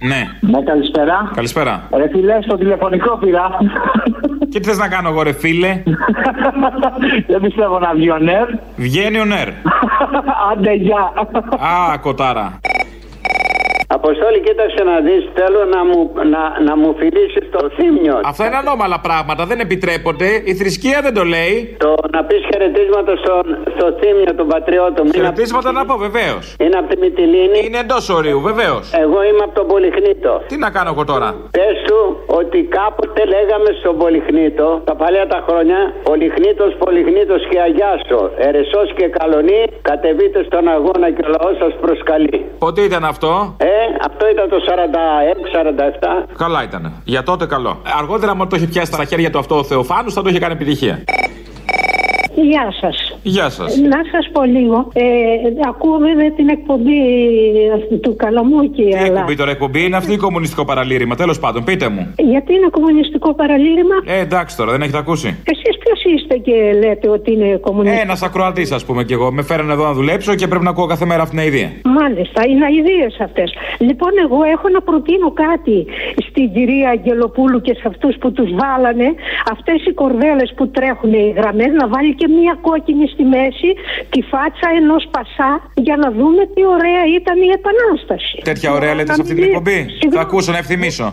Ναι. 0.00 0.28
Ναι, 0.40 0.62
καλησπέρα. 0.62 1.30
Καλησπέρα. 1.34 1.88
Ρε 1.96 2.08
φίλε, 2.08 2.38
στο 2.42 2.56
τηλεφωνικό 2.56 3.16
πήρα. 3.16 3.48
Και 4.50 4.60
τι 4.60 4.68
θες 4.68 4.78
να 4.78 4.88
κάνω 4.88 5.08
εγώ, 5.08 5.22
ρε 5.22 5.32
φίλε; 5.32 5.82
Δεν 7.32 7.40
πιστεύω 7.40 7.78
να 7.78 7.94
βγει 7.94 8.10
ο 8.10 8.18
νερ. 8.18 8.46
Βγαίνει 8.76 9.18
ο 9.20 9.24
Νέρ. 9.24 9.48
Άντε, 10.52 10.72
γεια. 10.72 11.12
Α, 11.58 11.98
κοτάρα. 11.98 12.60
Αποστόλη, 13.88 14.40
κοίταξε 14.40 14.82
να 14.90 14.96
δεις. 15.06 15.22
Θέλω 15.38 15.60
να 15.74 15.80
μου, 15.88 15.98
να, 16.34 16.42
να 16.68 16.76
μου 16.76 16.94
φιλήσεις 17.00 17.44
το 17.50 17.70
θύμιο. 17.76 18.20
Αυτά 18.24 18.46
είναι 18.46 18.56
ανώμαλα 18.56 18.98
πράγματα, 19.00 19.42
δεν 19.50 19.58
επιτρέπονται. 19.60 20.28
Η 20.44 20.54
θρησκεία 20.54 20.98
δεν 21.02 21.14
το 21.14 21.24
λέει. 21.24 21.76
Το 21.78 21.94
να 22.14 22.24
πεις 22.24 22.40
χαιρετίσματα 22.50 23.12
στον, 23.22 23.44
στο 23.76 23.86
θύμιο, 24.00 24.34
τον 24.40 24.46
πατριώτο 24.48 25.04
μου. 25.04 25.10
Χαιρετίσματα 25.14 25.72
να 25.72 25.84
πω, 25.86 25.94
βεβαίως. 25.96 26.44
Είναι 26.64 26.76
από 26.78 26.88
τη 26.92 26.96
Μυτιλίνη. 27.02 27.58
Είναι 27.66 27.78
εντός 27.78 28.08
ορίου, 28.08 28.40
βεβαίως. 28.40 28.84
Εγώ 29.04 29.18
είμαι 29.28 29.42
από 29.46 29.54
τον 29.60 29.66
Πολυχνίτο. 29.66 30.42
Τι 30.46 30.56
να 30.56 30.70
κάνω 30.70 30.90
εγώ 30.94 31.04
τώρα; 31.04 31.28
Πες 31.50 31.76
του 31.86 32.00
ότι 32.26 32.58
κάποτε 32.78 33.24
λέγαμε 33.34 33.70
στον 33.80 33.94
Πολυχνίτο, 33.98 34.66
τα 34.84 34.94
παλιά 34.96 35.26
τα 35.26 35.44
χρόνια, 35.48 35.78
Πολυχνίτο, 36.02 36.64
Πολυχνίτο 36.84 37.34
και 37.50 37.58
Αγιάσο, 37.66 38.20
Ερεσός 38.46 38.88
και 38.96 39.06
Καλονί, 39.18 39.62
κατεβείτε 39.82 40.38
στον 40.48 40.68
αγώνα 40.68 41.06
και 41.14 41.22
ο 41.26 41.28
λαός 41.36 41.56
σας 41.62 41.72
προσκαλεί. 41.80 42.44
Πότε 42.58 42.80
ήταν 42.80 43.04
αυτό; 43.04 43.56
Ε, 43.58 43.74
αυτό 44.08 44.28
ήταν 44.28 44.48
το 44.48 44.56
46-47. 46.24 46.34
Καλά 46.36 46.62
ήταν. 46.62 46.92
Για 47.04 47.22
τότε 47.22 47.46
καλό. 47.46 47.82
Αργότερα, 47.98 48.34
μου 48.34 48.46
το 48.46 48.56
είχε 48.56 48.66
πιάσει 48.66 48.92
στα 48.92 49.04
χέρια 49.04 49.30
του 49.30 49.38
αυτό 49.38 49.58
ο 49.58 49.64
Θεοφάνους, 49.64 50.12
θα 50.14 50.22
το 50.22 50.28
είχε 50.28 50.38
κάνει 50.38 50.52
επιτυχία. 50.52 51.04
Γεια 52.42 52.72
σας. 52.80 53.18
Γεια 53.22 53.48
σας. 53.50 53.76
Να 53.76 54.00
σας 54.12 54.30
πω 54.32 54.44
λίγο. 54.44 54.88
Ε, 54.92 55.02
ακούω 55.68 55.98
βέβαια 55.98 56.32
την 56.32 56.48
εκπομπή 56.48 57.00
αυτή 57.74 57.96
του 57.96 58.16
Καλαμούκη. 58.16 58.82
Τι 58.82 58.96
αλλά... 58.96 59.06
εκπομπή 59.06 59.36
τώρα, 59.36 59.50
εκπομπή 59.50 59.84
είναι 59.84 59.96
αυτή 59.96 60.12
ή 60.12 60.16
κομμουνιστικό 60.16 60.64
παραλήρημα; 60.64 61.14
Τέλος 61.14 61.38
πάντων, 61.38 61.64
πείτε 61.64 61.88
μου. 61.88 62.14
Γιατί 62.16 62.54
είναι 62.54 62.68
κομμουνιστικό 62.70 63.34
παραλήρημα; 63.34 63.94
Ε, 64.04 64.18
εντάξει 64.20 64.56
τώρα, 64.56 64.70
δεν 64.70 64.82
έχετε 64.82 64.98
ακούσει; 64.98 65.28
Εσείς 65.52 65.76
ποιος 65.86 66.00
είστε 66.14 66.36
και 66.36 66.56
λέτε 66.82 67.08
ότι 67.08 67.32
είναι 67.32 67.56
κομμουνιστικό. 67.66 68.02
Ένας 68.02 68.22
ακροατής, 68.22 68.72
ας 68.72 68.84
πούμε 68.84 69.04
κι 69.04 69.12
εγώ. 69.12 69.32
Με 69.32 69.42
φέρανε 69.42 69.72
εδώ 69.72 69.84
να 69.84 69.92
δουλέψω 69.92 70.34
και 70.34 70.46
πρέπει 70.46 70.64
να 70.64 70.70
ακούω 70.70 70.86
κάθε 70.86 71.04
μέρα 71.04 71.22
αυτήν 71.22 71.38
την 71.38 71.46
ιδέα. 71.48 71.70
Μάλιστα, 71.84 72.40
είναι 72.48 72.64
αειδίε 72.64 73.08
αυτές. 73.26 73.48
Λοιπόν, 73.78 74.10
εγώ 74.24 74.38
έχω 74.54 74.68
να 74.68 74.80
προτείνω 74.88 75.28
κάτι 75.44 75.86
στην 76.28 76.52
κυρία 76.52 76.88
Αγγελοπούλου 76.90 77.60
και 77.60 77.74
σε 77.74 77.84
αυτούς 77.86 78.14
που 78.20 78.32
τους 78.32 78.50
βάλανε 78.60 79.08
αυτές 79.54 79.78
οι 79.86 79.92
κορδέλες 79.92 80.52
που 80.56 80.68
τρέχουν 80.76 81.12
οι 81.12 81.34
γραμμές 81.36 81.70
να 81.80 81.88
βάλει 81.88 82.14
και 82.14 82.28
μία 82.28 82.58
κόκκινη 82.68 83.06
στη 83.08 83.24
μέση 83.34 83.70
τη 84.12 84.20
φάτσα 84.30 84.68
ενός 84.80 85.02
πασά 85.10 85.52
για 85.74 85.96
να 85.96 86.08
δούμε 86.10 86.42
τι 86.54 86.62
ωραία 86.76 87.02
ήταν 87.18 87.36
η 87.48 87.50
επανάσταση. 87.58 88.36
Τέτοια 88.44 88.72
ωραία 88.72 88.94
λέτε 88.94 89.12
σε 89.14 89.20
αυτή 89.20 89.34
την 89.34 89.42
εκπομπή; 89.42 89.86
Θα 90.12 90.20
ακούσω 90.20 90.52
να 90.52 90.58
ευθυμίσω. 90.58 91.12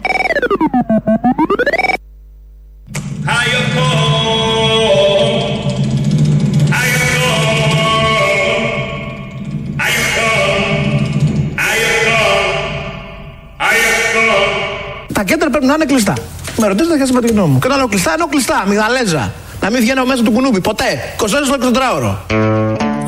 Τα 15.14 15.24
κέντρα 15.24 15.50
πρέπει 15.50 15.66
να 15.66 15.74
είναι 15.74 15.86
κλειστά. 15.86 16.14
Με 16.58 16.68
ρωτήσετε 16.68 16.98
και 16.98 17.06
σα 17.06 17.12
είπα 17.12 17.20
τη 17.20 17.28
γνώμη 17.28 17.52
μου. 17.52 17.60
Και 17.60 17.66
όταν 17.66 17.78
λέω 17.78 17.88
κλειστά, 17.88 18.12
εννοώ 18.12 18.28
κλειστά, 18.28 18.64
μυγδαλέζα. 18.68 19.34
Να 19.62 19.70
μην 19.70 19.80
βγαίνω 19.82 20.06
μέσα 20.06 20.24
του 20.24 20.32
κουνούπι, 20.32 20.62
ποτέ. 20.62 20.86
24 21.20 21.26
ώρε 21.52 21.58
το 21.58 21.72
τετράωρο. 21.72 22.26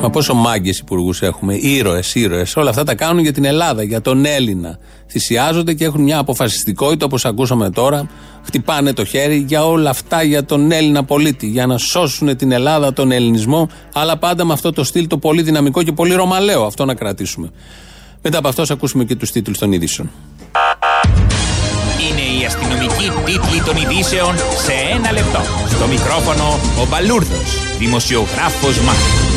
Μα 0.00 0.10
πόσο 0.10 0.34
μάγκες 0.34 0.78
υπουργούς 0.78 1.22
έχουμε, 1.22 1.54
ήρωες, 1.54 2.14
ήρωες. 2.14 2.56
Όλα 2.56 2.70
αυτά 2.70 2.84
τα 2.84 2.94
κάνουν 2.94 3.22
για 3.22 3.32
την 3.32 3.44
Ελλάδα, 3.44 3.82
για 3.82 4.00
τον 4.00 4.24
Έλληνα. 4.24 4.78
Θυσιάζονται 5.08 5.72
και 5.72 5.84
έχουν 5.84 6.02
μια 6.02 6.18
αποφασιστικότητα 6.18 7.04
όπως 7.04 7.24
ακούσαμε 7.24 7.70
τώρα. 7.70 8.08
Χτυπάνε 8.44 8.92
το 8.92 9.04
χέρι 9.04 9.44
για 9.48 9.66
όλα 9.66 9.90
αυτά 9.90 10.22
για 10.22 10.44
τον 10.44 10.72
Έλληνα 10.72 11.04
πολίτη. 11.04 11.46
Για 11.46 11.66
να 11.66 11.78
σώσουν 11.78 12.36
την 12.36 12.52
Ελλάδα, 12.52 12.92
τον 12.92 13.10
ελληνισμό. 13.10 13.68
Αλλά 13.92 14.16
πάντα 14.16 14.44
με 14.44 14.52
αυτό 14.52 14.72
το 14.72 14.84
στυλ 14.84 15.06
το 15.06 15.18
πολύ 15.18 15.42
δυναμικό 15.42 15.82
και 15.82 15.92
πολύ 15.92 16.14
ρωμαλαίο. 16.14 16.64
Αυτό 16.64 16.84
να 16.84 16.94
κρατήσουμε. 16.94 17.50
Μετά 18.22 18.38
από 18.38 18.48
αυτό, 18.48 18.62
ας 18.62 18.70
ακούσουμε 18.70 19.04
και 19.04 19.16
τους 19.16 19.30
τίτλους 19.30 19.58
των 19.58 19.72
ειδήσεων. 19.72 20.10
Είναι 22.26 22.42
η 22.42 22.44
αστυνομική 22.44 23.10
τίτλη 23.24 23.62
των 23.62 23.76
ειδήσεων 23.76 24.36
σε 24.36 24.72
ένα 24.94 25.12
λεπτό. 25.12 25.40
Στο 25.68 25.86
μικρόφωνο 25.86 26.58
ο 26.80 26.86
Μπαλούρδος, 26.88 27.76
δημοσιογράφος 27.78 28.78
Μάρκος. 28.78 29.36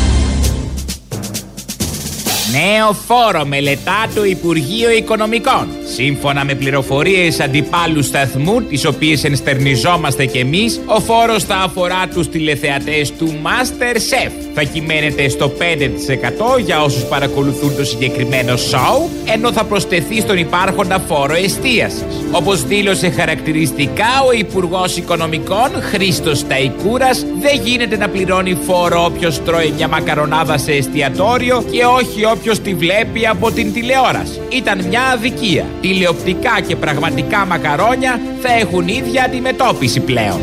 Νέο 2.52 2.92
φόρο 2.92 3.44
μελετά 3.44 4.06
το 4.14 4.24
Υπουργείο 4.24 4.90
Οικονομικών. 4.90 5.68
Σύμφωνα 5.94 6.44
με 6.44 6.54
πληροφορίες 6.54 7.40
αντιπάλου 7.40 8.02
σταθμού, 8.02 8.62
τις 8.62 8.84
οποίες 8.84 9.24
ενστερνιζόμαστε 9.24 10.26
κι 10.26 10.38
εμείς, 10.38 10.80
ο 10.86 11.00
φόρος 11.00 11.44
θα 11.44 11.56
αφορά 11.56 12.08
τους 12.14 12.28
τηλεθεατές 12.28 13.12
του 13.12 13.26
Masterchef. 13.42 14.30
Θα 14.54 14.62
κυμαίνεται 14.62 15.28
στο 15.28 15.48
5% 15.48 16.58
για 16.58 16.82
όσους 16.82 17.02
παρακολουθούν 17.02 17.76
το 17.76 17.84
συγκεκριμένο 17.84 18.56
σοου, 18.56 19.10
ενώ 19.34 19.52
θα 19.52 19.64
προσθεθεί 19.64 20.20
στον 20.20 20.36
υπάρχοντα 20.36 20.98
φόρο 20.98 21.34
εστίασης. 21.34 22.24
Όπως 22.32 22.64
δήλωσε 22.64 23.10
χαρακτηριστικά 23.10 24.22
ο 24.28 24.32
Υπουργός 24.32 24.96
Οικονομικών 24.96 25.70
Χρήστος 25.80 26.38
Σταϊκούρας, 26.38 27.26
δεν 27.40 27.60
γίνεται 27.64 27.96
να 27.96 28.08
πληρώνει 28.08 28.58
φόρο 28.66 29.04
όποιος 29.04 29.42
τρώει 29.44 29.72
μια 29.76 29.88
μακαρονάδα 29.88 30.58
σε 30.58 30.72
εστιατόριο 30.72 31.64
και 31.70 31.84
όχι 31.84 32.24
όποιος 32.24 32.60
τη 32.60 32.74
βλέπει 32.74 33.26
από 33.26 33.50
την 33.50 33.72
τηλεόραση. 33.72 34.40
Ήταν 34.48 34.84
μια 34.88 35.02
αδικία. 35.02 35.64
Τηλεοπτικά 35.80 36.60
και 36.66 36.76
πραγματικά 36.76 37.46
μακαρόνια 37.46 38.20
θα 38.40 38.52
έχουν 38.52 38.88
ίδια 38.88 39.24
αντιμετώπιση 39.24 40.00
πλέον. 40.00 40.40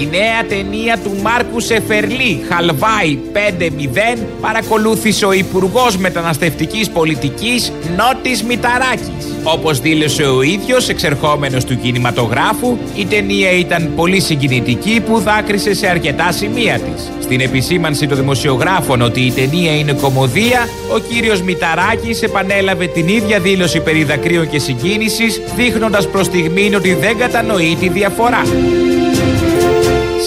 Η 0.00 0.08
νέα 0.10 0.44
ταινία 0.48 0.98
του 1.04 1.16
Μάρκου 1.22 1.60
Σεφερλί, 1.60 2.44
Χαλβάη 2.48 3.18
5-0, 3.32 4.18
παρακολούθησε 4.40 5.26
ο 5.26 5.32
Υπουργός 5.32 5.96
Μεταναστευτικής 5.96 6.90
Πολιτικής 6.90 7.72
Νότης 7.96 8.42
Μηταράκης. 8.42 9.26
Όπως 9.42 9.80
δήλωσε 9.80 10.22
ο 10.22 10.42
ίδιος, 10.42 10.88
εξερχόμενος 10.88 11.64
του 11.64 11.78
κινηματογράφου, 11.78 12.76
η 12.96 13.04
ταινία 13.04 13.50
ήταν 13.50 13.90
πολύ 13.96 14.20
συγκινητική 14.20 15.02
που 15.06 15.18
δάκρυσε 15.18 15.74
σε 15.74 15.88
αρκετά 15.88 16.32
σημεία 16.32 16.78
της. 16.78 17.10
Στην 17.20 17.40
επισήμανση 17.40 18.06
των 18.06 18.16
δημοσιογράφων 18.16 19.02
ότι 19.02 19.20
η 19.20 19.32
ταινία 19.32 19.76
είναι 19.76 19.92
κομμωδία, 19.92 20.68
ο 20.94 20.98
κύριος 20.98 21.42
Μηταράκης 21.42 22.22
επανέλαβε 22.22 22.86
την 22.86 23.08
ίδια 23.08 23.40
δήλωση 23.40 23.80
περί 23.80 24.04
δακρύων 24.04 24.48
και 24.48 24.58
συγκίνησης, 24.58 25.40
δείχνοντας 25.56 26.08
προς 26.08 26.26
στιγμήν 26.26 26.74
ότι 26.74 26.94
δεν 26.94 27.18
κατανοεί 27.18 27.76
τη 27.80 27.88
διαφορά. 27.88 28.42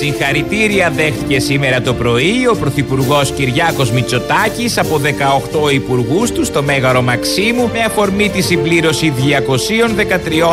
Συγχαρητήρια 0.02 0.90
δέχτηκε 0.90 1.40
σήμερα 1.40 1.82
το 1.82 1.94
πρωί 1.94 2.48
ο 2.52 2.56
Πρωθυπουργός 2.56 3.32
Κυριάκος 3.32 3.92
Μητσοτάκης 3.92 4.78
από 4.78 5.00
18 5.68 5.74
υπουργούς 5.74 6.32
του 6.32 6.46
στο 6.46 6.64
Μέγαρο 6.64 7.02
Μαξίμου 7.02 7.70
με 7.74 7.80
αφορμή 7.80 8.30
τη 8.30 8.42
συμπλήρωση 8.42 9.14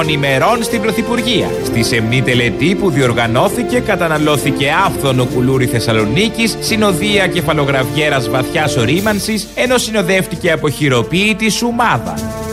213 0.05 0.09
ημερών 0.09 0.63
στην 0.63 0.81
Πρωθυπουργία. 0.81 1.49
Στη 1.65 1.83
σεμνή 1.83 2.23
τελετή 2.23 2.75
που 2.75 2.91
διοργανώθηκε 2.91 3.79
καταναλώθηκε 3.81 4.73
άφθονο 4.87 5.25
κουλούρι 5.35 5.67
Θεσσαλονίκης, 5.67 6.57
συνοδεία 6.61 7.27
κεφαλογραφιέρας 7.27 8.29
βαθιάς 8.29 8.77
ορίμανσης, 8.77 9.49
ενώ 9.55 9.79
συνοδεύτηκε 9.79 10.53
από 10.53 10.69
χειροποίητη 10.69 11.51
σουμάδα. 11.51 12.46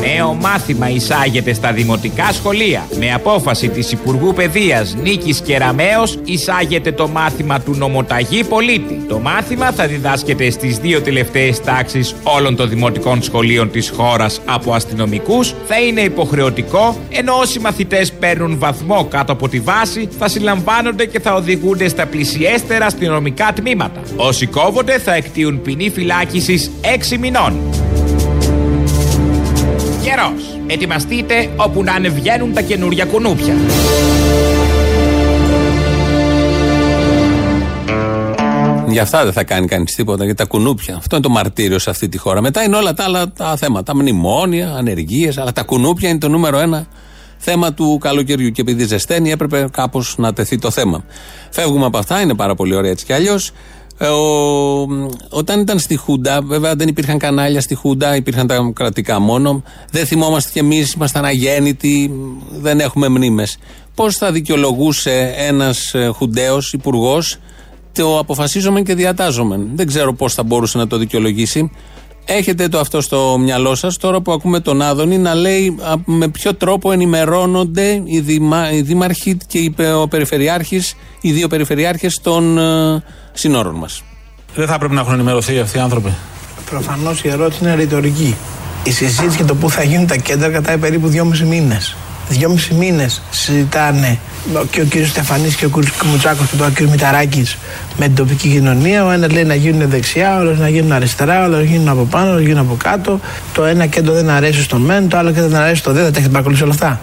Νέο 0.00 0.34
μάθημα 0.34 0.88
εισάγεται 0.90 1.52
στα 1.52 1.72
δημοτικά 1.72 2.32
σχολεία. 2.32 2.86
Με 2.98 3.12
απόφαση 3.12 3.68
της 3.68 3.92
Υπουργού 3.92 4.32
Παιδείας 4.34 4.94
Νίκης 5.02 5.40
Κεραμέως 5.40 6.18
εισάγεται 6.24 6.92
το 6.92 7.08
μάθημα 7.08 7.60
του 7.60 7.74
νομοταγή 7.74 8.44
πολίτη. 8.44 9.04
Το 9.08 9.18
μάθημα 9.18 9.72
θα 9.72 9.86
διδάσκεται 9.86 10.50
στις 10.50 10.78
δύο 10.78 11.00
τελευταίες 11.00 11.60
τάξεις 11.60 12.14
όλων 12.22 12.56
των 12.56 12.68
δημοτικών 12.68 13.22
σχολείων 13.22 13.70
της 13.70 13.90
χώρας 13.96 14.40
από 14.44 14.72
αστυνομικούς. 14.72 15.54
Θα 15.66 15.80
είναι 15.80 16.00
υποχρεωτικό, 16.00 16.96
ενώ 17.10 17.34
όσοι 17.34 17.58
μαθητές 17.58 18.12
παίρνουν 18.12 18.58
βαθμό 18.58 19.04
κάτω 19.04 19.32
από 19.32 19.48
τη 19.48 19.60
βάση 19.60 20.08
θα 20.18 20.28
συλλαμβάνονται 20.28 21.06
και 21.06 21.20
θα 21.20 21.34
οδηγούνται 21.34 21.88
στα 21.88 22.06
πλησιέστερα 22.06 22.86
αστυνομικά 22.86 23.52
τμήματα. 23.54 24.00
Όσοι 24.16 24.46
κόβονται 24.46 24.98
θα 24.98 25.14
εκτίουν 25.14 25.62
ποινή 25.62 25.90
φυλάκισης 25.90 26.70
6 26.80 27.16
μηνών. 27.18 27.54
Καιρός. 30.10 30.58
Ετοιμαστείτε 30.66 31.50
όπου 31.56 31.82
να 31.82 31.92
ανεβγαίνουν 31.92 32.52
τα 32.52 32.60
καινούρια 32.60 33.04
κουνούπια. 33.04 33.54
Για 38.88 39.02
αυτά 39.02 39.24
δεν 39.24 39.32
θα 39.32 39.44
κάνει 39.44 39.66
κανείς 39.66 39.94
τίποτα, 39.94 40.24
για 40.24 40.34
τα 40.34 40.44
κουνούπια. 40.44 40.96
Αυτό 40.96 41.16
είναι 41.16 41.24
το 41.24 41.30
μαρτύριο 41.30 41.78
σε 41.78 41.90
αυτή 41.90 42.08
τη 42.08 42.18
χώρα. 42.18 42.40
Μετά 42.40 42.62
είναι 42.62 42.76
όλα 42.76 42.94
τα 42.94 43.04
άλλα 43.04 43.32
τα 43.32 43.56
θέματα. 43.56 43.94
Μνημόνια, 43.96 44.74
ανεργίες, 44.76 45.38
αλλά 45.38 45.52
τα 45.52 45.62
κουνούπια 45.62 46.08
είναι 46.08 46.18
το 46.18 46.28
νούμερο 46.28 46.58
ένα 46.58 46.86
θέμα 47.36 47.72
του 47.72 47.98
καλοκαιριού. 48.00 48.50
Και 48.50 48.60
επειδή 48.60 48.84
ζεσταίνει, 48.84 49.30
έπρεπε 49.30 49.68
κάπως 49.72 50.14
να 50.18 50.32
τεθεί 50.32 50.58
το 50.58 50.70
θέμα. 50.70 51.04
Φεύγουμε 51.50 51.86
από 51.86 51.98
αυτά, 51.98 52.20
είναι 52.20 52.34
πάρα 52.34 52.54
πολύ 52.54 52.74
ωραία 52.74 52.90
έτσι 52.90 53.04
κι 53.04 53.12
αλλιώς. 53.12 53.52
Ε, 54.02 54.06
ο- 54.06 55.08
όταν 55.28 55.60
ήταν 55.60 55.78
στη 55.78 55.96
Χούντα, 55.96 56.42
βέβαια 56.42 56.74
δεν 56.74 56.88
υπήρχαν 56.88 57.18
κανάλια 57.18 57.60
στη 57.60 57.74
Χούντα, 57.74 58.16
υπήρχαν 58.16 58.46
τα 58.46 58.70
κρατικά 58.74 59.18
μόνο. 59.18 59.62
Δεν 59.90 60.06
θυμόμαστε 60.06 60.50
κι 60.52 60.58
εμείς, 60.58 60.92
ήμασταν 60.92 61.24
αγέννητοι, 61.24 62.12
δεν 62.50 62.80
έχουμε 62.80 63.08
μνήμες. 63.08 63.58
Πώς 63.94 64.16
θα 64.16 64.32
δικαιολογούσε 64.32 65.34
ένας 65.36 65.94
Χουνταίο 66.14 66.58
υπουργός 66.72 67.36
το 67.92 68.18
αποφασίζομαι 68.18 68.82
και 68.82 68.94
διατάζομαι. 68.94 69.60
Δεν 69.74 69.86
ξέρω 69.86 70.14
πώς 70.14 70.34
θα 70.34 70.42
μπορούσε 70.42 70.78
να 70.78 70.86
το 70.86 70.96
δικαιολογήσει. 70.96 71.70
Έχετε 72.32 72.68
το 72.68 72.78
αυτό 72.78 73.00
στο 73.00 73.36
μυαλό 73.40 73.74
σας 73.74 73.96
τώρα 73.96 74.20
που 74.20 74.32
ακούμε 74.32 74.60
τον 74.60 74.82
Άδωνη 74.82 75.18
να 75.18 75.34
λέει 75.34 75.76
α, 75.82 75.94
με 76.04 76.28
ποιο 76.28 76.54
τρόπο 76.54 76.92
ενημερώνονται 76.92 78.02
οι, 78.04 78.20
δήμα, 78.20 78.72
οι 78.72 78.80
δήμαρχοι 78.82 79.36
και 79.46 79.58
οι, 79.58 79.70
πε- 79.70 79.94
ο 79.94 80.08
περιφερειάρχης, 80.08 80.94
οι 81.20 81.32
δύο 81.32 81.48
περιφερειάρχες 81.48 82.20
των 82.22 82.58
ε, 82.58 83.02
συνόρων 83.32 83.74
μας. 83.74 84.02
Δεν 84.54 84.66
θα 84.66 84.78
πρέπει 84.78 84.94
να 84.94 85.00
έχουν 85.00 85.12
ενημερωθεί 85.12 85.58
αυτοί 85.58 85.78
οι 85.78 85.80
άνθρωποι. 85.80 86.14
Προφανώς 86.70 87.22
η 87.22 87.28
ερώτηση 87.28 87.58
είναι 87.62 87.74
ρητορική. 87.74 88.36
Η 88.84 88.90
συζήτηση 88.90 89.36
για 89.36 89.44
το 89.44 89.54
πού 89.54 89.70
θα 89.70 89.82
γίνουν 89.82 90.06
τα 90.06 90.16
κέντρα 90.16 90.48
κρατάει 90.48 90.78
περίπου 90.78 91.08
δυόμιση 91.08 91.44
μήνες. 91.44 91.96
Δυόμιση 92.30 92.74
μήνες 92.74 93.22
συζητάνε 93.30 94.18
και 94.70 94.80
ο 94.80 94.84
κύριος 94.84 95.08
Στεφανής 95.08 95.54
και 95.54 95.64
ο 95.64 95.68
κύριος 95.68 95.92
Κουμουτσάκος 95.96 96.46
και 96.46 96.62
ο 96.62 96.68
κύριο 96.68 96.90
Μηταράκης 96.90 97.56
με 97.98 98.04
την 98.06 98.14
τοπική 98.14 98.48
κοινωνία. 98.48 99.04
Ο 99.04 99.10
ένας 99.10 99.30
λέει 99.30 99.44
να 99.44 99.54
γίνουν 99.54 99.90
δεξιά, 99.90 100.36
ο 100.36 100.38
άλλος 100.38 100.58
να 100.58 100.68
γίνουν 100.68 100.92
αριστερά, 100.92 101.40
ο 101.40 101.44
άλλος 101.44 101.58
να 101.58 101.64
γίνουν 101.64 101.88
από 101.88 102.04
πάνω, 102.04 102.26
ο 102.26 102.28
άλλος 102.28 102.42
να 102.42 102.48
γίνουν 102.48 102.62
από 102.62 102.76
κάτω. 102.82 103.20
Το 103.52 103.64
ένα 103.64 103.86
κέντρο 103.86 104.14
δεν 104.14 104.30
αρέσει 104.30 104.62
στο 104.62 104.78
μεν, 104.78 105.08
το 105.08 105.16
άλλο 105.16 105.30
κέντρο 105.32 105.48
δεν 105.48 105.60
αρέσει 105.60 105.80
στο 105.80 105.92
δε. 105.92 106.02
Δεν 106.02 106.12
τα 106.12 106.18
έχετε 106.18 106.32
παρακολουθήσει 106.32 106.64
όλα 106.64 106.74
αυτά; 106.74 107.00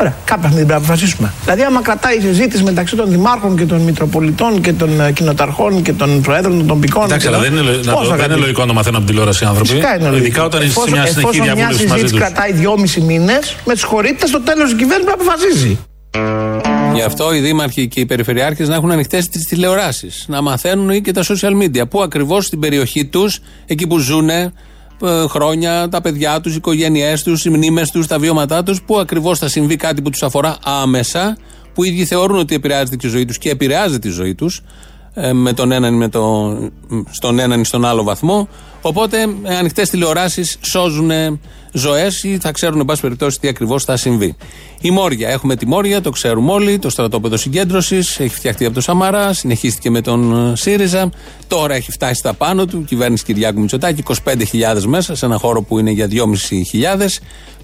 Ωραία, 0.00 0.14
κάποια 0.24 0.48
στιγμή 0.48 0.66
πρέπει 0.66 0.80
να 0.80 0.86
αποφασίσουμε. 0.86 1.32
Δηλαδή, 1.44 1.62
άμα 1.62 1.82
κρατάει 1.82 2.16
η 2.16 2.20
συζήτηση 2.20 2.62
μεταξύ 2.62 2.96
των 2.96 3.10
δημάρχων 3.10 3.56
και 3.56 3.64
των 3.64 3.80
μητροπολιτών 3.80 4.60
και 4.60 4.72
των 4.72 5.00
ε, 5.00 5.12
κοινοταρχών 5.12 5.82
και 5.82 5.92
των 5.92 6.20
προέδρων 6.20 6.58
των 6.58 6.66
τοπικών. 6.66 7.04
Εντάξει, 7.04 7.26
και 7.28 7.34
αλλά 7.34 7.42
των- 7.44 7.54
δεν 7.54 7.64
είναι, 7.64 7.70
να 7.70 7.76
Πώς 7.76 7.84
το- 7.84 7.92
θα 7.92 8.00
δεν 8.02 8.08
είναι 8.10 8.16
κρατήσει. 8.16 8.38
λογικό 8.40 8.60
να 8.60 8.66
το 8.66 8.74
μαθαίνουν 8.74 8.96
από 8.96 9.04
την 9.06 9.14
τηλεόραση 9.14 9.44
οι 9.44 9.46
άνθρωποι. 9.46 9.68
Φυσικά 9.68 9.94
είναι 9.96 10.04
λογικό. 10.08 10.24
Ειδικά 10.26 10.44
όταν 10.44 10.60
είσαι 10.62 10.70
σε 10.72 10.78
Εφόσον- 10.78 10.98
μια 10.98 11.06
συνεχή 11.06 11.18
εφόσον 11.26 11.44
μια 11.44 11.54
διαβούλευση 11.54 11.86
μαζί 11.86 12.00
συζήτηση 12.00 12.24
τους. 12.24 12.32
κρατάει 12.34 12.52
δυόμιση 12.52 13.00
μήνες, 13.00 13.56
με 13.64 13.74
συγχωρείτε, 13.74 14.26
στο 14.26 14.40
τέλος 14.40 14.70
η 14.72 14.74
κυβέρνησης 14.76 15.04
πρέπει 15.10 15.24
να 15.24 15.32
αποφασίζει. 15.32 15.78
Γι' 16.94 17.02
αυτό 17.02 17.34
οι 17.34 17.38
δήμαρχοι 17.40 17.88
και 17.88 18.00
οι 18.00 18.06
περιφερειάρχες 18.06 18.68
να 18.68 18.74
έχουν 18.74 18.90
ανοιχτές 18.90 19.28
τις 19.28 19.44
τηλεοράσεις. 19.44 20.24
Να 20.28 20.42
μαθαίνουν 20.42 20.90
ή 20.90 21.00
και 21.00 21.12
τα 21.12 21.22
social 21.22 21.52
media. 21.62 21.88
Πού 21.90 22.02
ακριβώς 22.02 22.46
στην 22.46 22.58
περιοχή 22.60 23.04
τους, 23.04 23.38
εκεί 23.66 23.86
που 23.86 23.98
ζουν 23.98 24.28
χρόνια, 25.28 25.88
τα 25.88 26.00
παιδιά 26.00 26.40
τους, 26.40 26.52
οι 26.52 26.56
οικογένειές 26.56 27.22
τους, 27.22 27.44
οι 27.44 27.50
μνήμες 27.50 27.90
τους, 27.90 28.06
τα 28.06 28.18
βιώματά 28.18 28.62
τους, 28.62 28.82
πού 28.82 28.98
ακριβώς 28.98 29.38
θα 29.38 29.48
συμβεί 29.48 29.76
κάτι 29.76 30.02
που 30.02 30.10
τους 30.10 30.22
αφορά 30.22 30.56
άμεσα, 30.64 31.36
που 31.74 31.84
οι 31.84 31.88
ίδιοι 31.88 32.04
θεωρούν 32.04 32.38
ότι 32.38 32.54
επηρεάζεται 32.54 32.96
και 32.96 33.06
η 33.06 33.10
ζωή 33.10 33.24
τους 33.24 33.38
και 33.38 33.50
επηρεάζεται 33.50 33.98
τη 33.98 34.08
ζωή 34.08 34.34
τους. 34.34 34.60
Με 35.32 35.52
τον 35.52 35.72
έναν 35.72 35.94
ή 35.94 35.96
με 35.96 36.08
το, 36.08 36.56
στον 37.10 37.38
έναν 37.38 37.60
ή 37.60 37.64
στον 37.64 37.84
άλλο 37.84 38.02
βαθμό. 38.02 38.48
Οπότε 38.80 39.16
ανοιχτές 39.58 39.90
τηλεοράσεις 39.90 40.58
σώζουν 40.60 41.10
ζωές 41.72 42.22
ή 42.22 42.38
θα 42.40 42.50
ξέρουν, 42.52 42.78
εν 42.80 42.84
πάση 42.84 43.00
περιπτώσει, 43.00 43.40
τι 43.40 43.48
ακριβώς 43.48 43.84
θα 43.84 43.96
συμβεί. 43.96 44.36
Η 44.80 44.90
Μόρια. 44.90 45.28
Έχουμε 45.28 45.56
τη 45.56 45.66
Μόρια, 45.66 46.00
το 46.00 46.10
ξέρουμε 46.10 46.52
όλοι. 46.52 46.78
Το 46.78 46.90
στρατόπεδο 46.90 47.36
συγκέντρωσης 47.36 48.18
έχει 48.20 48.34
φτιαχτεί 48.34 48.64
από 48.64 48.74
τον 48.74 48.82
Σαμαρά, 48.82 49.32
συνεχίστηκε 49.32 49.90
με 49.90 50.00
τον 50.00 50.50
ε, 50.52 50.56
ΣΥΡΙΖΑ. 50.56 51.10
Τώρα 51.48 51.74
έχει 51.74 51.90
φτάσει 51.90 52.14
στα 52.14 52.32
πάνω 52.34 52.66
του, 52.66 52.84
κυβέρνηση 52.84 53.24
Κυριάκου 53.24 53.60
Μητσοτάκη, 53.60 54.02
25.000 54.24 54.82
μέσα 54.86 55.14
σε 55.14 55.26
ένα 55.26 55.36
χώρο 55.36 55.62
που 55.62 55.78
είναι 55.78 55.90
για 55.90 56.08
2.500. 56.10 57.06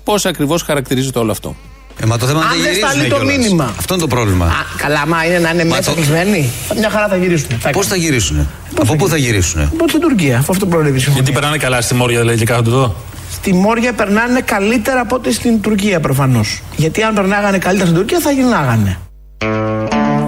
Πώς 0.04 0.26
ακριβώς 0.26 0.62
χαρακτηρίζεται 0.62 1.18
όλο 1.18 1.30
αυτό; 1.30 1.56
Ε, 2.02 2.06
μα 2.06 2.18
το 2.18 2.26
θέμα 2.26 2.40
Αν 2.40 2.58
είναι 2.58 2.62
δεν 2.70 2.80
να 2.80 2.86
σταλεί 2.88 3.02
γυρίσουν 3.02 3.18
το 3.18 3.24
κιόλας. 3.24 3.36
μήνυμα. 3.46 3.74
Αυτό 3.78 3.94
είναι 3.94 4.02
το 4.02 4.08
πρόβλημα. 4.08 4.44
Α, 4.46 4.50
καλά, 4.76 5.06
μα 5.06 5.24
είναι 5.24 5.38
να 5.38 5.50
είναι 5.50 5.64
Μα 5.64 5.76
μέσα 5.76 5.90
το- 5.90 5.96
κλεισμένοι. 5.96 6.50
Μια 6.78 6.90
χαρά 6.90 7.08
θα 7.08 7.16
γυρίσουν. 7.16 7.48
Πώς 7.72 7.86
θα 7.86 7.96
γυρίσουν, 7.96 8.48
Από 8.80 8.96
πού 8.96 9.08
θα 9.08 9.16
γυρίσουν; 9.16 9.60
Από 9.62 9.84
την 9.84 10.00
Τουρκία, 10.00 10.38
αφού 10.38 10.52
αυτό 10.52 10.66
προβλέπει 10.66 10.96
η 10.96 10.98
συμφωνία. 11.00 11.22
Γιατί 11.22 11.40
περνάνε 11.40 11.56
καλά 11.62 11.80
στη 11.80 11.94
Μόρια, 11.94 12.20
δηλαδή, 12.20 12.38
και 12.38 12.44
κάθονται 12.44 12.70
εδώ; 12.70 12.94
Στη 13.40 13.52
Μόρια 13.54 13.92
περνάνε 13.92 14.40
καλύτερα 14.40 15.00
από 15.00 15.14
ό,τι 15.16 15.32
στην 15.32 15.60
Τουρκία 15.60 16.00
προφανώς. 16.00 16.62
Γιατί 16.76 17.02
αν 17.02 17.14
περνάγανε 17.14 17.58
καλύτερα 17.58 17.88
στην 17.88 17.98
Τουρκία 18.00 18.20
θα 18.20 18.30
γυρνάγανε. 18.30 18.98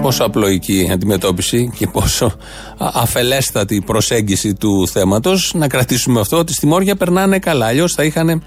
Πόσο 0.01 0.23
απλοϊκή 0.23 0.89
αντιμετώπιση 0.93 1.71
και 1.77 1.87
πόσο 1.87 2.25
α- 2.25 2.89
αφελέστατη 2.93 3.81
προσέγγιση 3.85 4.53
του 4.53 4.87
θέματος. 4.87 5.51
Να 5.55 5.67
κρατήσουμε 5.67 6.19
αυτό 6.19 6.37
ότι 6.37 6.53
στη 6.53 6.67
Μόρια 6.67 6.95
περνάνε 6.95 7.39
καλά. 7.39 7.65
Αλλιώς 7.65 7.93
θα 7.93 8.03
είχαν 8.03 8.43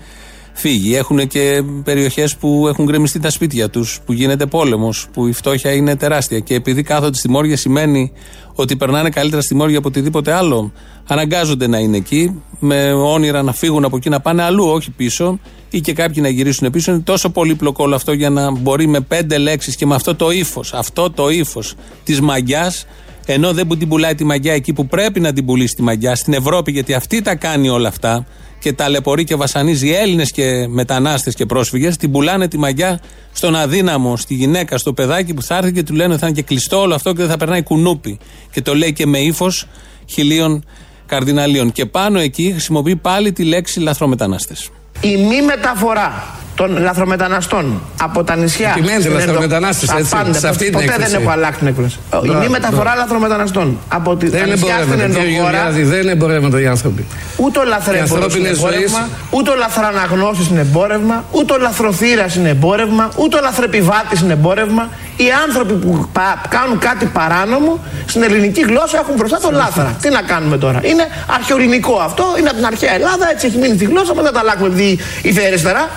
φύγει. 0.54 0.96
Έχουν 0.96 1.26
και 1.26 1.62
περιοχές 1.84 2.36
που 2.36 2.68
έχουν 2.68 2.84
γκρεμιστεί 2.84 3.20
τα 3.20 3.30
σπίτια 3.30 3.70
τους, 3.70 4.00
που 4.06 4.12
γίνεται 4.12 4.46
πόλεμος, 4.46 5.06
που 5.12 5.26
η 5.26 5.32
φτώχεια 5.32 5.72
είναι 5.72 5.96
τεράστια. 5.96 6.38
Και 6.38 6.54
επειδή 6.54 6.82
κάθονται 6.82 7.16
στη 7.16 7.30
Μόρια 7.30 7.56
σημαίνει 7.56 8.12
ότι 8.54 8.76
περνάνε 8.76 9.08
καλύτερα 9.08 9.42
στη 9.42 9.54
Μόρια 9.54 9.78
από 9.78 9.88
οτιδήποτε 9.88 10.32
άλλο, 10.32 10.72
αναγκάζονται 11.06 11.66
να 11.66 11.78
είναι 11.78 11.96
εκεί, 11.96 12.42
με 12.58 12.92
όνειρα 12.92 13.42
να 13.42 13.52
φύγουν 13.52 13.84
από 13.84 13.96
εκεί 13.96 14.08
να 14.08 14.20
πάνε 14.20 14.42
αλλού, 14.42 14.64
όχι 14.64 14.90
πίσω, 14.90 15.38
ή 15.70 15.80
και 15.80 15.92
κάποιοι 15.92 16.16
να 16.22 16.28
γυρίσουν 16.28 16.70
πίσω. 16.70 16.92
Είναι 16.92 17.00
τόσο 17.00 17.30
πολύπλοκο 17.30 17.84
όλο 17.84 17.94
αυτό 17.94 18.12
για 18.12 18.30
να 18.30 18.50
μπορεί 18.50 18.86
με 18.86 19.00
πέντε 19.00 19.38
λέξεις 19.38 19.76
και 19.76 19.86
με 19.86 19.94
αυτό 19.94 20.14
το 20.14 20.30
ύφος, 20.30 20.72
αυτό 20.72 21.10
το 21.10 21.28
ύφος 21.28 21.74
της 22.04 22.20
μαγιάς, 22.20 22.86
ενώ 23.26 23.52
δεν 23.52 23.66
που 23.66 23.76
την 23.76 23.88
πουλάει 23.88 24.14
τη 24.14 24.24
μαγιά 24.24 24.52
εκεί 24.52 24.72
που 24.72 24.86
πρέπει 24.86 25.20
να 25.20 25.32
την 25.32 25.44
πουλήσει 25.44 25.74
τη 25.74 25.82
μαγιά, 25.82 26.14
στην 26.14 26.32
Ευρώπη, 26.32 26.72
γιατί 26.72 26.94
αυτή 26.94 27.22
τα 27.22 27.34
κάνει 27.34 27.68
όλα 27.68 27.88
αυτά 27.88 28.26
και 28.64 28.72
ταλαιπωρεί 28.72 29.24
και 29.24 29.34
βασανίζει 29.34 29.90
Έλληνες 29.90 30.30
και 30.30 30.66
μετανάστες 30.68 31.34
και 31.34 31.46
πρόσφυγες, 31.46 31.96
την 31.96 32.10
πουλάνε 32.10 32.48
τη 32.48 32.58
μαγιά 32.58 33.00
στον 33.32 33.56
αδύναμο, 33.56 34.16
στη 34.16 34.34
γυναίκα, 34.34 34.78
στο 34.78 34.92
παιδάκι 34.92 35.34
που 35.34 35.42
θα 35.42 35.56
έρθει 35.56 35.72
και 35.72 35.82
του 35.82 35.94
λένε 35.94 36.12
ότι 36.12 36.20
θα 36.20 36.26
είναι 36.26 36.36
και 36.36 36.42
κλειστό 36.42 36.80
όλο 36.80 36.94
αυτό 36.94 37.12
και 37.12 37.20
δεν 37.20 37.30
θα 37.30 37.36
περνάει 37.36 37.62
κουνούπι. 37.62 38.18
Και 38.50 38.62
το 38.62 38.74
λέει 38.74 38.92
και 38.92 39.06
με 39.06 39.18
ύφος 39.18 39.66
χιλίων 40.06 40.64
καρδιναλίων. 41.06 41.72
Και 41.72 41.86
πάνω 41.86 42.18
εκεί 42.18 42.50
χρησιμοποιεί 42.50 42.96
πάλι 42.96 43.32
τη 43.32 43.44
λέξη 43.44 43.80
λαθρομετανάστες. 43.80 44.70
Η 45.00 45.16
μη 45.16 45.42
μεταφορά 45.42 46.38
των 46.54 46.78
λαθρομεταναστών 46.82 47.80
από 48.02 48.24
τα 48.24 48.36
νησιά. 48.36 48.68
Επιμένετε, 48.68 49.00
στην 49.00 49.12
Ερδο- 49.14 49.26
λαθρομετανάστες, 49.26 49.88
Τα 49.88 49.96
έτσι, 49.98 50.10
πάντα, 50.10 50.32
σε 50.38 50.48
αυτή 50.48 50.64
την 50.64 50.72
ποτέ 50.72 50.84
έκθεση. 50.84 51.10
δεν 51.10 51.20
έχω 51.20 51.30
αλλάξει 51.30 51.58
την 51.58 51.66
έκφραση. 51.68 51.96
Η 51.98 52.16
Μπράβο, 52.26 52.38
μη 52.40 52.48
μεταφορά 52.48 52.82
μπράβο. 52.82 52.98
λαθρομεταναστών 52.98 53.78
από 53.88 54.16
τη, 54.16 54.28
Δεν 54.28 54.40
τα 54.40 54.46
είναι 54.46 54.54
νησιά 54.54 54.74
στην 54.74 54.82
εμπορεύματα. 54.92 55.20
Κύριε 55.20 55.36
ενδοχώρα. 55.36 55.56
Γεωργιάδη, 55.58 55.82
δεν 55.82 56.00
είναι 56.02 56.10
εμπορεύματα 56.12 56.60
οι 56.60 56.66
άνθρωποι. 56.66 57.04
Ούτε 57.36 57.58
ο 57.58 57.62
Οι 57.62 57.66
λαθρέμπορος 57.68 58.10
είναι 58.10 58.14
ανθρώπινες 58.14 58.56
εμπόρευμα, 58.58 58.98
ζωές- 58.98 59.10
ούτε 59.30 59.50
ο 59.50 59.56
λαθραναγνώστης 59.56 60.46
είναι 60.48 60.60
εμπόρευμα, 60.60 61.24
ούτε 61.30 61.52
ο 61.52 61.58
λαθροθύρας 61.58 62.34
είναι 62.34 62.48
εμπόρευμα, 62.48 63.04
ούτε 63.16 63.36
ο 63.36 63.40
λαθρεπιβάτης 63.40 64.20
είναι 64.20 64.32
εμπόρευμα. 64.32 64.88
Οι 65.16 65.28
άνθρωποι 65.46 65.72
που 65.72 66.08
πα- 66.12 66.40
κάνουν 66.48 66.78
κάτι 66.78 67.04
παράνομο 67.06 67.78
στην 68.06 68.22
ελληνική 68.22 68.60
γλώσσα 68.60 68.98
έχουν 69.02 69.14
μπροστά 69.14 69.38
το 69.40 69.50
λάθρα. 69.52 69.96
Τι 70.02 70.08
να 70.10 70.22
κάνουμε 70.22 70.56
τώρα; 70.58 70.80
Είναι 70.82 71.04
αρχαιοελληνικό 71.36 71.94
αυτό, 72.08 72.24
είναι 72.38 72.48
από 72.48 72.56
την 72.56 72.66
αρχαία 72.66 72.94
Ελλάδα, 72.94 73.24
έτσι 73.32 73.46
έχει 73.46 73.58
μείνει 73.58 73.74
στη 73.74 73.84
γλώσσα, 73.84 74.14
μα 74.14 74.22
δεν 74.22 74.32
τα 74.32 74.40
αλλάξουμε 74.40 74.68
επειδή 74.68 74.98
ήρθε 75.22 75.42
η 75.42 75.46
αριστερά. 75.46 75.88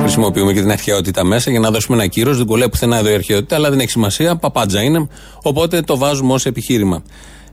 Χρησιμοποιούμε 0.00 0.52
και 0.52 0.60
την 0.60 0.70
αρχαιότητα 0.70 1.24
μέσα 1.24 1.50
για 1.50 1.60
να 1.60 1.70
δώσουμε 1.70 1.96
ένα 1.96 2.06
κύρος. 2.06 2.36
Δεν 2.36 2.46
κολλάει 2.46 2.68
πουθενά 2.68 2.96
εδώ 2.98 3.10
η 3.10 3.14
αρχαιότητα, 3.14 3.56
αλλά 3.56 3.70
δεν 3.70 3.80
έχει 3.80 3.90
σημασία. 3.90 4.36
Παπάντζα 4.36 4.82
είναι. 4.82 5.08
Οπότε 5.42 5.80
το 5.80 5.96
βάζουμε 5.96 6.32
ως 6.32 6.46
επιχείρημα. 6.46 7.02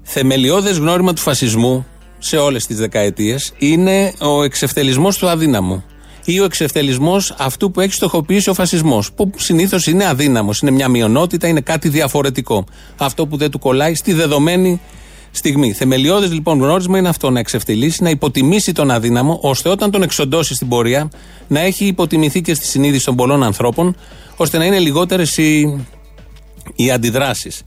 Θεμελιώδες 0.03 0.77
γνώριμα 0.77 1.13
του 1.13 1.21
φασισμού 1.21 1.86
σε 2.19 2.38
όλες 2.38 2.65
τις 2.65 2.77
δεκαετίες 2.77 3.53
είναι 3.58 4.13
ο 4.19 4.43
εξευτελισμός 4.43 5.17
του 5.17 5.27
αδύναμου. 5.27 5.84
Ή 6.25 6.39
ο 6.39 6.43
εξευτελισμός 6.43 7.36
αυτού 7.38 7.71
που 7.71 7.80
έχει 7.80 7.93
στοχοποιήσει 7.93 8.49
ο 8.49 8.53
φασισμός. 8.53 9.12
Που 9.12 9.32
συνήθως 9.36 9.88
είναι 9.88 10.06
αδύναμος. 10.06 10.60
Είναι 10.60 10.71
μια 10.71 10.88
μειονότητα, 10.88 11.47
είναι 11.47 11.62
κάτι 11.62 11.89
διαφορετικό. 11.89 12.65
Αυτό 12.97 13.27
που 13.27 13.38
δεν 13.38 13.51
του 13.51 13.60
κολλάει 13.60 13.95
στη 13.95 14.13
δεδομένη 14.13 14.82
στιγμή. 15.32 15.74
Θεμελιώδε 15.74 16.28
λοιπόν 16.28 16.60
γνώρισμα 16.60 16.98
είναι 16.98 17.10
αυτό, 17.10 17.30
να 17.30 17.40
εξευτελίσει, 17.40 18.04
να 18.04 18.10
υποτιμήσει 18.10 18.72
τον 18.72 18.92
αδύναμο, 18.92 19.40
ώστε 19.42 19.70
όταν 19.70 19.92
τον 19.92 20.02
εξοντώσει 20.02 20.56
στην 20.56 20.68
πορεία 20.68 21.10
να 21.48 21.60
έχει 21.60 21.86
υποτιμηθεί 21.86 22.42
και 22.42 22.54
στη 22.54 22.66
συνείδηση 22.66 23.06
των 23.06 23.16
πολλών 23.16 23.44
ανθρώπων, 23.44 23.96
ώστε 24.36 24.58
να 24.58 24.66
είναι 24.66 24.80
λιγότερες 24.80 25.38
οι, 25.38 25.86
οι 26.76 26.92
αντιδράσεις. 26.92 27.62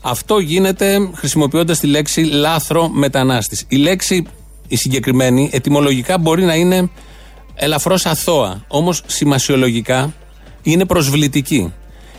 Αυτό 0.00 0.38
γίνεται 0.38 1.10
χρησιμοποιώντας 1.14 1.78
τη 1.78 1.86
λέξη 1.86 2.20
λάθρο 2.20 2.88
μετανάστης. 2.88 3.64
Η 3.68 3.76
λέξη 3.76 4.26
η 4.68 4.76
συγκεκριμένη 4.76 5.50
ετυμολογικά 5.52 6.18
μπορεί 6.18 6.42
να 6.42 6.54
είναι 6.54 6.90
ελαφρώς 7.54 8.06
αθώα, 8.06 8.64
όμως 8.68 9.02
σημασιολογικά 9.06 10.14
είναι 10.62 10.84
προσβλητική. 10.84 11.72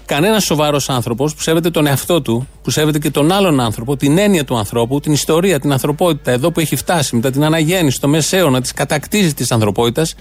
Κανένας 0.05 0.43
σοβαρός 0.43 0.89
άνθρωπος 0.89 1.35
που 1.35 1.41
σέβεται 1.41 1.69
τον 1.69 1.87
εαυτό 1.87 2.21
του, 2.21 2.47
που 2.63 2.69
σέβεται 2.69 2.99
και 2.99 3.11
τον 3.11 3.31
άλλον 3.31 3.59
άνθρωπο, 3.59 3.97
την 3.97 4.17
έννοια 4.17 4.45
του 4.45 4.57
ανθρώπου, 4.57 4.99
την 4.99 5.13
ιστορία, 5.13 5.59
την 5.59 5.71
ανθρωπότητα, 5.71 6.31
εδώ 6.31 6.51
που 6.51 6.59
έχει 6.59 6.75
φτάσει 6.75 7.15
μετά 7.15 7.31
την 7.31 7.43
αναγέννηση, 7.43 8.01
το 8.01 8.07
μεσαίωνα, 8.07 8.61
τη 8.61 8.73
κατακτήσεις 8.73 9.33
της 9.33 9.51
ανθρωπότητας, 9.51 10.15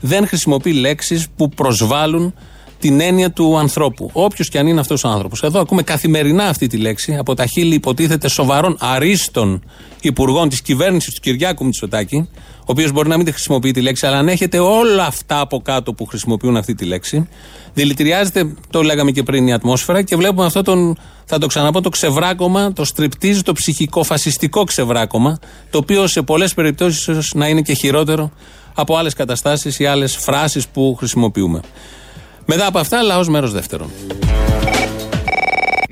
δεν 0.00 0.26
χρησιμοποιεί 0.26 0.72
λέξεις 0.72 1.26
που 1.36 1.48
προσβάλλουν 1.48 2.34
την 2.82 3.00
έννοια 3.00 3.30
του 3.30 3.58
ανθρώπου. 3.58 4.10
Όποιος 4.12 4.48
και 4.48 4.58
αν 4.58 4.66
είναι 4.66 4.80
αυτός 4.80 5.04
ο 5.04 5.08
άνθρωπος. 5.08 5.42
Εδώ 5.42 5.60
ακούμε 5.60 5.82
καθημερινά 5.82 6.44
αυτή 6.44 6.66
τη 6.66 6.76
λέξη 6.76 7.16
από 7.16 7.34
τα 7.34 7.46
χείλη 7.46 7.74
υποτίθεται 7.74 8.28
σοβαρών 8.28 8.76
αρίστων 8.80 9.62
υπουργών 10.00 10.48
της 10.48 10.62
κυβέρνησης 10.62 11.14
του 11.14 11.20
Κυριάκου 11.20 11.64
Μητσοτάκη, 11.64 12.28
ο 12.58 12.64
οποίος 12.64 12.92
μπορεί 12.92 13.08
να 13.08 13.16
μην 13.16 13.24
τη 13.24 13.32
χρησιμοποιεί 13.32 13.70
τη 13.70 13.80
λέξη, 13.80 14.06
αλλά 14.06 14.18
αν 14.18 14.28
έχετε 14.28 14.58
όλα 14.58 15.06
αυτά 15.06 15.40
από 15.40 15.60
κάτω 15.60 15.92
που 15.92 16.06
χρησιμοποιούν 16.06 16.56
αυτή 16.56 16.74
τη 16.74 16.84
λέξη, 16.84 17.28
δηλητηριάζεται, 17.74 18.54
το 18.70 18.82
λέγαμε 18.82 19.10
και 19.10 19.22
πριν, 19.22 19.46
η 19.46 19.52
ατμόσφαιρα 19.52 20.02
και 20.02 20.16
βλέπουμε 20.16 20.46
αυτό 20.46 20.62
τον, 20.62 20.96
θα 21.24 21.38
το 21.38 21.46
ξαναπώ, 21.46 21.80
το 21.80 21.88
ξεβράκωμα, 21.88 22.72
το 22.72 22.84
στριπτίζ, 22.84 23.40
το 23.40 23.52
ψυχικό, 23.52 24.02
φασιστικό 24.02 24.64
ξεβράκωμα, 24.64 25.38
το 25.70 25.78
οποίο 25.78 26.06
σε 26.06 26.22
πολλές 26.22 26.54
περιπτώσεις 26.54 27.34
να 27.34 27.48
είναι 27.48 27.62
και 27.62 27.74
χειρότερο 27.74 28.30
από 28.74 28.96
άλλες 28.96 29.14
καταστάσεις 29.14 29.78
ή 29.78 29.86
άλλες 29.86 30.16
φράσεις 30.16 30.68
που 30.68 30.94
χρησιμοποιούμε. 30.98 31.60
Μετά 32.46 32.66
από 32.66 32.78
αυτά, 32.78 33.02
λαός 33.02 33.28
μέρος 33.28 33.52
δεύτερον. 33.52 33.90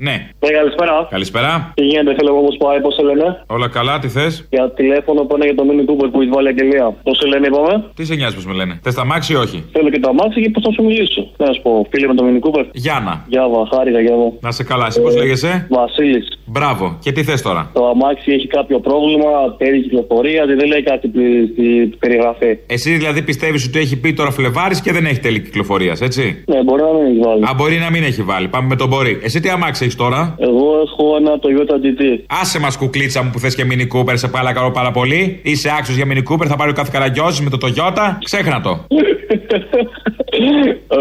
Ναι. 0.07 0.15
Ναι, 0.43 0.49
καλησπέρα. 0.59 0.95
Καλησπέρα. 1.09 1.71
Τι 1.75 1.83
γίνεται, 1.89 2.11
θέλω 2.17 2.29
εγώ 2.33 2.41
πώ 2.47 2.53
πάει, 2.65 2.79
πώς 2.85 2.93
σε 2.97 3.03
λένε; 3.09 3.27
Όλα 3.55 3.67
καλά, 3.77 3.99
τι 3.99 4.07
θες; 4.15 4.47
Για 4.49 4.71
τηλέφωνο 4.79 5.21
που 5.27 5.35
είναι 5.35 5.45
για 5.49 5.55
το 5.55 5.63
Mini 5.69 5.83
Cooper 5.89 6.07
που 6.11 6.21
έχει 6.21 6.29
βάλει 6.35 6.47
αγγελία. 6.47 6.85
Πώς 7.03 7.17
σε 7.17 7.27
λένε, 7.27 7.47
είπαμε; 7.47 7.73
Τι 7.95 8.05
σε 8.05 8.15
νοιάζει 8.15 8.35
πώς 8.35 8.45
με 8.45 8.53
λένε; 8.53 8.79
Θες 8.83 8.93
τα 8.95 9.05
μάξι 9.05 9.33
ή 9.33 9.35
όχι; 9.35 9.57
Θέλω 9.71 9.89
και 9.89 9.99
το 9.99 10.09
αμάξι 10.09 10.41
και 10.41 10.49
πώς 10.49 10.63
θα 10.65 10.71
σου 10.75 10.83
μιλήσω. 10.83 11.21
Να 11.37 11.53
σου 11.53 11.61
πω, 11.61 11.71
φίλε 11.91 12.07
με 12.07 12.15
το 12.19 12.23
Mini 12.27 12.39
Cooper. 12.45 12.65
Γιάννα. 12.71 13.25
Γιάβα, 13.27 13.61
χάρηκα, 13.73 13.99
Γιάβα. 14.01 14.27
Να 14.41 14.51
σε 14.51 14.63
καλά, 14.63 14.85
εσύ 14.87 15.01
πώς 15.01 15.15
λέγεσαι; 15.15 15.67
Βασίλης. 15.69 16.25
Μπράβο. 16.45 16.97
Και 17.03 17.11
τι 17.11 17.23
θες 17.23 17.41
τώρα; 17.41 17.69
Το 17.73 17.87
αμάξι 17.93 18.31
έχει 18.31 18.47
κάποιο 18.47 18.79
πρόβλημα, 18.79 19.29
τέλη 19.57 19.81
κυκλοφορία, 19.81 20.45
δεν 20.45 20.67
λέει 20.67 20.83
κάτι 20.83 21.07
στη- 21.07 21.47
στη 21.53 21.95
περιγραφή. 21.99 22.57
Εσύ 22.67 22.91
δηλαδή 22.97 23.21
πιστεύεις 23.21 23.65
ότι 23.67 23.79
έχει 23.79 23.99
πει 23.99 24.13
τώρα 24.13 24.31
Φλεβάρης 24.31 24.81
και 24.81 24.91
δεν 24.91 25.05
έχει 25.05 25.19
τέλη 25.19 25.39
κυκλοφορίας, 25.41 26.01
έτσι; 26.01 26.43
Ναι, 26.47 26.63
μπορεί 26.63 26.81
να 26.81 26.91
μην 26.93 27.05
έχει 27.11 27.19
βάλει. 27.27 27.43
Α, 27.43 27.53
μπορεί 27.55 27.77
να 27.77 27.89
μην 27.89 28.03
έχει 28.03 28.21
βάλει. 28.23 28.47
Πάμε 28.47 28.67
με 28.67 28.75
τον 28.75 28.87
μπορεί. 28.87 29.19
Εσύ 29.23 29.39
τι 29.39 29.49
αμάξι 29.49 29.89
έχει 29.91 29.99
τώρα; 29.99 30.35
Εγώ 30.39 30.81
έχω 30.85 31.15
ένα 31.15 31.31
Toyota 31.43 31.73
GT. 31.73 32.23
Άσε 32.41 32.59
μας 32.59 32.77
κουκλίτσα 32.77 33.23
μου 33.23 33.29
που 33.29 33.39
θες 33.39 33.55
και 33.55 33.65
Mini 33.69 33.97
Cooper, 33.97 34.13
σε 34.13 34.27
παρακαλώ 34.27 34.71
πάρα 34.71 34.91
πολύ. 34.91 35.39
Είσαι 35.43 35.71
άξιος 35.77 35.97
για 35.97 36.05
Mini 36.09 36.33
Cooper, 36.33 36.45
θα 36.47 36.55
πάρει 36.55 36.69
ο 36.69 36.73
κάθε 36.73 36.89
καραγκιόζης 36.91 37.41
με 37.41 37.49
το 37.49 37.57
Toyota. 37.61 38.17
Ξέχνα 38.23 38.61
το. 38.61 38.69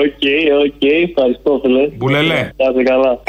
Οκ, 0.03 0.25
οκ, 0.65 0.83
ευχαριστώ, 1.09 1.61
φίλε. 1.63 1.89
Μπουλελέ. 1.97 2.51
Κάτσε 2.57 2.83
καλά. 2.83 3.23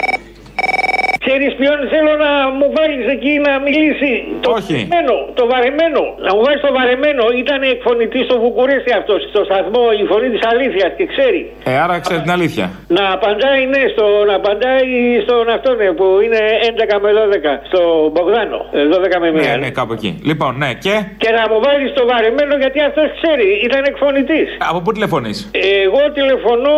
Ξέρεις 1.26 1.51
ποιον 1.59 1.78
θέλω 1.93 2.13
να 2.26 2.32
μου 2.57 2.67
βάλεις 2.78 3.05
εκεί 3.15 3.34
να 3.47 3.53
μιλήσει; 3.65 4.11
Το 4.45 4.49
Όχι. 4.57 4.74
βαρεμένο, 4.74 5.15
το 5.39 5.43
βαρεμένο. 5.51 6.01
Να 6.26 6.30
μου 6.36 6.41
βάλεις 6.45 6.61
το 6.67 6.72
βαρεμένο. 6.78 7.24
Ήταν 7.43 7.59
εκφωνητής 7.76 8.24
στο 8.30 8.36
Βουκουρέστι 8.43 8.91
αυτός, 8.99 9.19
στο 9.32 9.41
σταθμό, 9.49 9.84
η 10.01 10.03
φωνή 10.11 10.28
της 10.36 10.43
αλήθειας 10.51 10.91
και 10.97 11.05
ξέρει. 11.13 11.41
Ε, 11.72 11.74
άρα 11.84 11.95
ξέρει 12.05 12.19
την 12.26 12.34
αλήθεια. 12.38 12.65
Να 12.97 13.03
απαντάει, 13.17 13.61
ναι, 13.74 13.82
στο, 13.93 14.05
να 14.30 14.36
απαντάει 14.41 14.89
στον 15.26 15.43
αυτόν 15.55 15.76
ναι, 15.82 15.88
που 15.99 16.05
είναι 16.26 16.41
11 16.72 16.95
με 17.03 17.09
12, 17.19 17.53
στο 17.69 17.82
Μπογδάνο. 18.13 18.59
ε, 18.78 18.80
12 18.93 19.17
με 19.24 19.28
1. 19.30 19.34
Ναι, 19.45 19.53
ναι, 19.63 19.69
κάπου 19.80 19.93
εκεί. 19.97 20.11
Λοιπόν, 20.30 20.51
ναι, 20.61 20.69
και; 20.86 20.95
Και 21.24 21.30
να 21.38 21.43
μου 21.51 21.57
βάλεις 21.65 21.89
το 21.97 22.03
βαρεμένο 22.11 22.53
γιατί 22.63 22.80
αυτός 22.89 23.07
ξέρει, 23.19 23.47
ήταν 23.67 23.82
εκφωνητής. 23.91 24.47
Από 24.69 24.80
πού 24.84 24.89
τηλεφωνείς; 24.95 25.38
Εγώ 25.86 26.01
τηλεφωνώ 26.17 26.76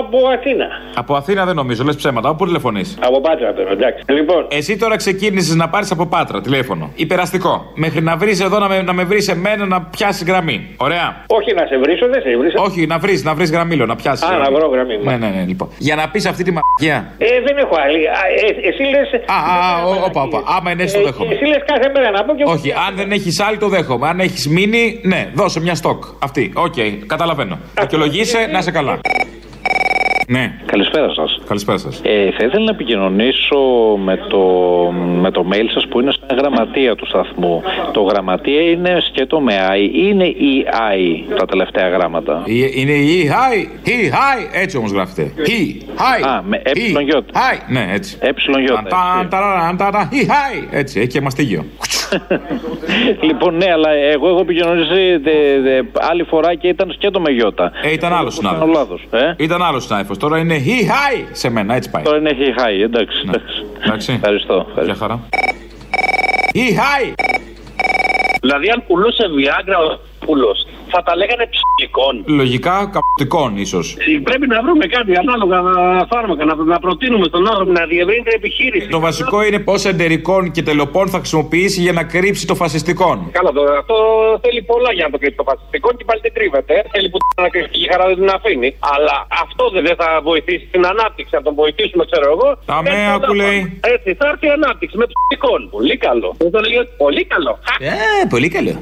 από 0.00 0.18
Αθήνα. 0.36 0.66
Από 1.00 1.12
Αθήνα 1.20 1.42
δεν 1.48 1.56
νομίζω, 1.60 1.80
λες 1.88 1.96
ψέματα. 2.02 2.26
Από 2.28 2.36
πού 2.40 2.44
τηλεφωνείς; 2.50 2.88
Από 3.08 3.18
Πάτρα 3.26 3.48
τώρα, 3.68 3.80
εντάξει. 3.80 4.04
Λοιπόν. 4.08 4.46
Εσύ 4.50 4.76
τώρα 4.76 4.96
ξεκίνησες 4.96 5.54
να 5.54 5.68
πάρεις 5.68 5.90
από 5.90 6.06
Πάτρα 6.06 6.40
τηλέφωνο. 6.40 6.90
Υπεραστικό. 6.94 7.72
Μέχρι 7.74 8.02
να 8.02 8.16
βρεις 8.16 8.40
εδώ 8.40 8.58
να 8.58 8.68
με, 8.68 8.82
να 8.82 8.92
με 8.92 9.04
βρεις 9.04 9.28
εμένα 9.28 9.66
να 9.66 9.82
πιάσεις 9.82 10.26
γραμμή. 10.26 10.74
Ωραία. 10.76 11.24
Όχι 11.26 11.54
να 11.54 11.66
σε 11.66 11.78
βρίσω, 11.78 12.06
δεν 12.08 12.22
σε 12.22 12.36
βρίσω. 12.36 12.62
Όχι, 12.62 12.86
να 12.86 12.98
βρεις 12.98 13.24
να 13.24 13.34
βρεις 13.34 13.50
γραμμή, 13.50 13.76
λέω, 13.76 13.86
να 13.86 13.96
πιάσεις. 13.96 14.28
Α, 14.28 14.36
να 14.36 14.50
βρω 14.50 14.68
γραμμή. 14.68 14.96
Ναι, 15.04 15.16
ναι, 15.16 15.28
ναι, 15.28 15.44
λοιπόν. 15.46 15.68
Για 15.78 15.96
να 15.96 16.08
πεις 16.08 16.26
αυτή 16.26 16.42
τη 16.44 16.50
μαγεία. 16.50 17.12
Ε, 17.18 17.26
δεν 17.46 17.56
έχω 17.56 17.76
άλλη. 17.84 18.08
Α, 18.08 18.12
ε, 18.46 18.68
εσύ 18.68 18.82
λες... 18.82 19.22
Α, 19.26 19.34
α, 19.34 19.76
α, 19.76 20.04
όπα, 20.06 20.22
όπα. 20.22 20.42
Άμα 20.56 20.70
είναι 20.70 20.82
έτσι 20.82 20.94
το 20.96 21.02
δέχομαι. 21.04 21.34
Εσύ 21.34 21.44
λες 21.44 21.62
κάθε 21.66 21.90
μέρα 21.94 22.10
να 22.10 22.24
πω 22.24 22.34
και... 22.34 22.44
Όχι, 22.46 22.72
αν 22.88 22.96
δεν 22.96 23.10
έχεις 23.12 23.40
άλλη 23.40 23.56
το 23.56 23.68
δέχομαι. 23.68 24.08
Αν 24.08 24.20
έχεις 24.20 24.48
μείνει, 24.48 25.00
ναι, 25.02 25.30
δώσε 25.34 25.60
μια 25.60 25.74
στόκ. 25.74 26.04
Αυτή. 26.18 26.52
Οκ, 26.54 26.74
καταλαβαίνω. 27.06 27.58
Δικαιολογήσε, 27.80 28.48
να 28.52 28.58
είσαι 28.58 28.70
καλά. 28.70 28.98
Ναι. 30.30 30.52
Καλησπέρα 30.66 31.14
σας. 31.14 31.40
Καλησπέρα 31.46 31.78
σας. 31.78 32.00
Ε, 32.04 32.30
θα 32.30 32.44
ήθελα 32.44 32.64
να 32.64 32.70
επικοινωνήσω 32.70 33.58
με 34.04 34.16
το, 34.16 34.38
με 35.20 35.30
το 35.30 35.46
mail 35.52 35.66
σας 35.74 35.86
που 35.88 36.00
είναι 36.00 36.12
στην 36.12 36.36
γραμματεία 36.36 36.94
του 36.94 37.06
σταθμού. 37.06 37.62
Το 37.92 38.02
γραμματεία 38.02 38.70
είναι 38.70 39.02
σκέτο 39.08 39.40
με 39.40 39.54
I 39.70 39.80
ή 39.80 39.90
είναι 39.92 40.24
η 40.26 40.66
I 40.70 41.34
τα 41.36 41.46
τελευταία 41.46 41.88
γράμματα. 41.88 42.42
Είναι 42.74 42.92
η 42.92 43.30
hi, 43.32 43.86
he, 43.88 44.12
hi, 44.14 44.48
έτσι 44.52 44.76
όμως 44.76 44.90
γράφεται. 44.90 45.32
He, 45.36 45.82
hi. 45.82 46.28
Α, 46.28 46.42
με 46.42 46.56
ε 46.56 46.70
Hi, 47.32 47.58
ναι, 47.68 47.88
έτσι. 47.92 48.18
Ε 48.20 48.30
Ταν, 48.88 49.28
ταραραν, 49.28 49.76
ταρα, 49.76 50.08
he, 50.12 50.30
hi. 50.30 50.66
Έτσι, 50.70 50.98
έχει 50.98 51.08
και 51.08 51.20
μαστίγιο. 51.20 51.64
Λοιπόν, 53.22 53.56
ναι, 53.56 53.70
αλλά 53.72 53.90
εγώ 53.90 54.28
έχω 54.28 54.40
επικοινωνήσει 54.40 55.16
δε, 55.16 55.60
δε, 55.60 55.82
άλλη 56.10 56.22
φορά 56.22 56.54
και 56.54 56.68
ήταν 56.68 56.90
σκέτο 56.92 57.20
με 57.20 57.30
γιώτα. 57.30 57.72
Ε, 57.82 57.92
ήταν 57.92 58.12
άλλος 58.12 58.38
Κάνω 58.40 58.48
συνάδελφος. 58.56 58.76
λάθος, 59.10 59.22
Ε; 59.38 59.44
Ήταν 59.44 59.62
άλλος 59.62 59.84
συνάδελφος. 59.84 60.18
Τώρα 60.18 60.38
είναι 60.38 60.62
he, 60.66 60.84
hi 60.86 61.24
σε 61.32 61.50
μένα, 61.50 61.74
έτσι 61.74 61.90
πάει. 61.90 62.02
Τώρα 62.02 62.16
είναι 62.16 62.30
he, 62.38 62.60
hi, 62.60 62.82
εντάξει. 62.84 63.24
Εντάξει. 63.84 64.12
Ευχαριστώ. 64.12 64.66
Για 64.84 64.94
χαρά. 64.94 65.20
He, 66.54 66.58
hi. 66.80 67.12
Δηλαδή, 68.40 68.68
αν 68.70 68.84
πουλούσε 68.86 69.24
Viagra 69.38 69.98
ο 70.28 70.32
πουλό, 70.32 70.52
θα 70.92 71.02
τα 71.06 71.12
λέγανε 71.20 71.44
ψυχικών. 71.54 72.14
Λογικά 72.40 72.76
καπτικών 72.94 73.50
ίσως. 73.56 73.86
Πρέπει 74.28 74.46
να 74.54 74.58
βρούμε 74.64 74.86
κάτι 74.86 75.12
ανάλογα 75.22 75.58
φάρμακα, 76.12 76.44
να, 76.44 76.54
να 76.74 76.78
προτείνουμε 76.78 77.26
στον 77.32 77.48
άνθρωπο 77.50 77.70
να 77.80 77.84
διευρύνει 77.92 78.22
την 78.28 78.34
επιχείρηση. 78.40 78.88
Το 78.88 79.00
βασικό 79.08 79.38
είναι 79.46 79.58
πόσα 79.58 79.88
εντερικών 79.88 80.50
και 80.54 80.62
τελοπών 80.62 81.06
θα 81.08 81.18
χρησιμοποιήσει 81.18 81.80
για 81.86 81.92
να 81.92 82.04
κρύψει 82.14 82.46
το 82.46 82.54
φασιστικόν. 82.54 83.16
Καλά, 83.38 83.50
το, 83.52 83.62
αυτό 83.82 83.96
θέλει 84.44 84.62
πολλά 84.62 84.90
για 84.96 85.04
να 85.06 85.10
το 85.10 85.18
κρύψει 85.18 85.36
το 85.36 85.46
φασιστικό 85.50 85.88
και 85.98 86.04
πάλι 86.08 86.20
δεν 86.26 86.32
κρύβεται. 86.36 86.74
Θέλει 86.92 87.08
που 87.12 87.18
να 87.42 87.48
κρύψει 87.54 87.70
και 87.70 87.78
η 87.84 87.88
χαρά 87.92 88.04
δεν 88.10 88.16
την 88.22 88.30
αφήνει. 88.36 88.68
Αλλά 88.94 89.16
αυτό 89.42 89.64
δεν 89.74 89.82
δεν 89.88 89.96
θα 90.02 90.08
βοηθήσει 90.30 90.66
την 90.74 90.82
ανάπτυξη. 90.92 91.32
Να 91.38 91.42
τον 91.46 91.54
βοηθήσουμε, 91.62 92.02
ξέρω 92.10 92.26
εγώ. 92.34 92.48
Τα 92.70 92.76
Έτσι 92.84 92.90
μέα 92.96 93.10
θα 93.12 93.18
που 93.20 93.26
πάμε. 93.26 93.42
λέει. 93.42 93.58
Έτσι, 93.94 94.08
θα 94.18 94.24
έρθει 94.32 94.46
η 94.46 94.54
ανάπτυξη 94.58 94.96
με 95.00 95.06
ψυχικών. 95.12 95.60
Πολύ 95.76 95.96
καλό. 96.06 96.28
Δεν 96.38 96.50
το 96.54 96.58
λέγει 96.64 96.78
ότι 96.84 96.92
πολύ 97.04 97.22
καλό. 97.32 97.52
Ε, 97.78 98.26
πολύ 98.34 98.48
καλό. 98.56 98.74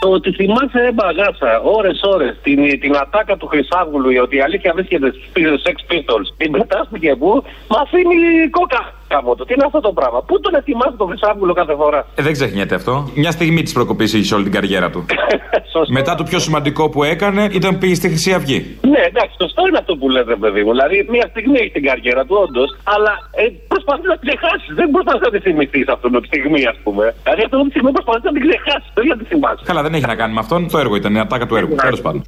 Το 0.00 0.08
ότι 0.08 0.32
θυμάσαι 0.32 0.80
ρε 0.80 0.92
μπαγάσα 0.92 1.60
ώρες-ώρες 1.60 2.36
την, 2.42 2.80
την 2.80 2.96
ατάκα 2.96 3.36
του 3.36 3.46
Χρυσάβουλου 3.46 4.10
ότι 4.22 4.36
η 4.36 4.40
αλήθεια 4.40 4.72
βρίσκεται 4.74 5.12
στους 5.12 5.62
Sex 5.64 5.92
Pistols. 5.92 6.34
Την 6.36 6.50
πετάστηκε 6.50 7.16
που 7.16 7.44
μα 7.68 7.80
αφήνει 7.80 8.48
κόκα 8.50 8.99
από 9.14 9.36
το. 9.36 9.44
Τι 9.44 9.52
είναι 9.54 9.64
αυτό 9.66 9.80
το 9.80 9.92
πράγμα; 9.92 10.22
Πού 10.22 10.40
τον 10.40 10.54
ετοιμάζει 10.54 10.96
τον 10.96 11.08
Χρυσάβουλο 11.08 11.52
κάθε 11.52 11.74
φορά; 11.74 12.06
Ε, 12.14 12.22
δεν 12.22 12.32
ξεχνιέται 12.32 12.74
αυτό. 12.74 13.10
Μια 13.14 13.30
στιγμή 13.30 13.62
της 13.62 13.72
προκοπής 13.72 14.12
είχε 14.12 14.24
σε 14.24 14.34
όλη 14.34 14.44
την 14.44 14.52
καριέρα 14.52 14.90
του. 14.90 15.04
Μετά 15.98 16.14
το 16.14 16.22
πιο 16.22 16.38
σημαντικό 16.38 16.88
που 16.88 17.04
έκανε 17.04 17.48
ήταν 17.52 17.78
πήγε 17.78 17.94
στη 17.94 18.08
Χρυσή 18.08 18.32
Αυγή. 18.32 18.78
Ναι, 18.92 19.02
εντάξει, 19.10 19.34
σωστό 19.42 19.60
είναι 19.68 19.78
αυτό 19.78 19.96
που 19.96 20.08
λέτε, 20.08 20.36
παιδί 20.36 20.62
μου. 20.64 20.70
Δηλαδή, 20.70 21.06
μια 21.10 21.26
στιγμή 21.32 21.58
έχει 21.62 21.70
την 21.70 21.84
καριέρα 21.88 22.22
του, 22.24 22.36
όντως, 22.44 22.68
αλλά 22.94 23.12
ε, 23.40 23.42
προσπαθεί 23.72 24.06
να 24.12 24.16
την 24.18 24.26
ξεχάσεις. 24.28 24.70
Δεν 24.80 24.90
προσπαθεί 24.94 25.22
να 25.28 25.30
τη 25.34 25.38
θυμηθείς 25.46 25.86
αυτό 25.94 26.06
τη 26.20 26.26
στιγμή, 26.32 26.62
ας 26.72 26.78
πούμε. 26.84 27.04
Δηλαδή, 27.24 27.42
αυτό 27.46 27.56
τη 27.62 27.70
στιγμή 27.74 27.90
προσπαθεί 27.98 28.24
να 28.28 28.32
την 28.36 28.42
ξεχάσεις. 28.46 28.90
Δεν 28.94 29.06
να 29.12 29.16
τη 29.20 29.24
θυμάσαι. 29.30 29.62
Καλά, 29.70 29.82
δεν 29.86 29.94
έχει 29.96 30.06
να 30.12 30.16
κάνει 30.20 30.32
με 30.36 30.40
αυτόν. 30.44 30.60
Το 30.72 30.78
έργο 30.78 30.94
ήταν, 31.00 31.14
η 31.14 31.20
ατάκα 31.20 31.46
του 31.46 31.56
έργου. 31.60 31.74
Τέλος 31.74 32.00
πάντων. 32.00 32.22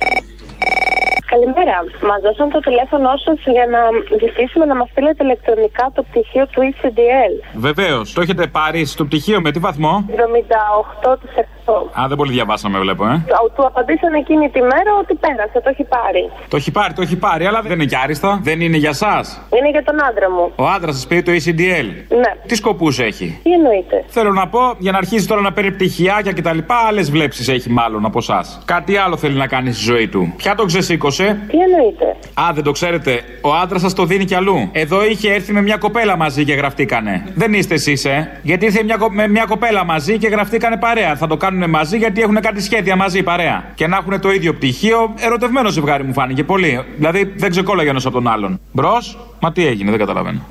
Καλημέρα. 1.35 1.76
Μας 2.11 2.20
δώσαν 2.24 2.49
το 2.51 2.59
τηλέφωνό 2.59 3.12
σας 3.24 3.39
για 3.55 3.66
να 3.74 3.80
ζητήσουμε 4.22 4.64
να 4.64 4.74
μας 4.74 4.89
στείλετε 4.91 5.24
ηλεκτρονικά 5.24 5.85
το 5.95 6.03
πτυχίο 6.03 6.47
του 6.47 6.61
ECDL. 6.70 7.35
Βεβαίως, 7.68 8.12
το 8.12 8.20
έχετε 8.20 8.47
πάρει 8.47 8.85
στο 8.85 9.05
πτυχίο 9.05 9.41
με 9.41 9.51
τι 9.51 9.59
βαθμό; 9.59 10.05
78%. 10.09 11.61
Α, 12.00 12.06
δεν 12.08 12.16
πολύ 12.16 12.32
διαβάσαμε, 12.32 12.78
βλέπω, 12.78 13.06
ε. 13.06 13.24
Του 13.56 13.66
απαντήσαν 13.66 14.14
εκείνη 14.14 14.48
τη 14.50 14.60
μέρα 14.60 14.90
ότι 15.00 15.14
πέρασε, 15.14 15.60
το 15.64 15.68
έχει 15.72 15.84
πάρει. 15.84 16.30
Το 16.48 16.56
έχει 16.56 16.70
πάρει, 16.70 16.92
το 16.92 17.02
έχει 17.02 17.16
πάρει, 17.16 17.46
αλλά 17.46 17.60
δεν 17.62 17.72
είναι 17.72 17.84
και 17.84 17.96
άριστα. 18.02 18.40
Δεν 18.42 18.60
είναι 18.60 18.76
για 18.76 18.88
εσά. 18.88 19.14
Είναι 19.58 19.70
για 19.70 19.82
τον 19.84 20.04
άντρα 20.08 20.30
μου. 20.30 20.52
Ο 20.56 20.66
άντρας 20.68 20.94
σας 20.94 21.06
πήρε 21.06 21.22
το 21.22 21.32
ECDL. 21.32 21.86
Ναι. 22.08 22.30
Τι 22.46 22.54
σκοπούς 22.54 22.98
έχει; 22.98 23.40
Τι 23.42 23.50
εννοείται. 23.52 24.04
Θέλω 24.06 24.32
να 24.32 24.48
πω, 24.48 24.60
για 24.78 24.92
να 24.92 24.98
αρχίσει 24.98 25.26
τώρα 25.26 25.40
να 25.40 25.52
παίρνει 25.52 25.70
πτυχιάκια 25.72 26.32
κτλ. 26.32 26.58
Άλλες 26.88 27.10
βλέψεις 27.10 27.48
έχει 27.48 27.70
μάλλον 27.70 28.04
από 28.04 28.18
εσά. 28.18 28.44
Κάτι 28.64 28.96
άλλο 28.96 29.16
θέλει 29.16 29.36
να 29.38 29.46
κάνει 29.46 29.72
στη 29.72 29.84
ζωή 29.84 30.08
του. 30.08 30.32
Ποια 30.36 30.54
το 30.54 30.64
ξεσήκωσε; 30.64 31.40
Τι 31.48 31.58
εννοείται. 31.58 32.16
Α, 32.34 32.52
δεν 32.54 32.64
το 32.64 32.70
ξέρετε. 32.72 33.20
Ο 33.40 33.54
άντρας 33.54 33.80
σας 33.80 33.94
το 33.94 34.04
δίνει 34.04 34.24
κι 34.24 34.34
αλλού. 34.34 34.68
Εδώ 34.72 35.04
είχε 35.04 35.32
έρθει 35.32 35.52
με 35.52 35.62
μια 35.62 35.76
κοπέλα 35.76 36.16
μαζί 36.16 36.44
και 36.44 36.54
γραφτήκανε. 36.54 37.26
Δεν 37.34 37.52
είστε 37.52 37.74
εσείς, 37.74 38.04
ε. 38.04 38.40
Γιατί 38.42 38.64
ήρθε 38.64 38.82
μια, 38.84 38.96
κο- 38.96 39.10
με 39.12 39.28
μια 39.28 39.44
κοπέλα 39.48 39.84
μαζί 39.84 40.18
και 40.18 40.28
γραφτήκανε 40.28 40.76
παρέα. 40.76 41.16
Θα 41.16 41.26
το 41.26 41.36
κάνουν 41.53 41.70
μαζί 41.70 41.96
γιατί 41.96 42.20
έχουν 42.20 42.40
κάτι 42.40 42.61
σχέδια 42.62 42.96
μαζί 42.96 43.22
παρέα. 43.22 43.72
Και 43.74 43.86
να 43.86 43.96
έχουν 43.96 44.20
το 44.20 44.30
ίδιο 44.30 44.55
πτυχίο. 44.55 45.14
Ερωτευμένο 45.18 45.70
ζευγάρι 45.70 46.05
μου 46.05 46.12
φάνηκε 46.12 46.44
πολύ. 46.44 46.84
Δηλαδή 46.96 47.32
δεν 47.36 47.50
ξεκόλλαγε 47.50 47.88
ένας 47.88 48.07
από 48.07 48.14
τον 48.14 48.28
άλλον. 48.28 48.61
Μπρος, 48.72 49.18
μα 49.40 49.53
τι 49.53 49.66
έγινε, 49.66 49.90
δεν 49.90 49.98
καταλαβαίνω. 49.98 50.46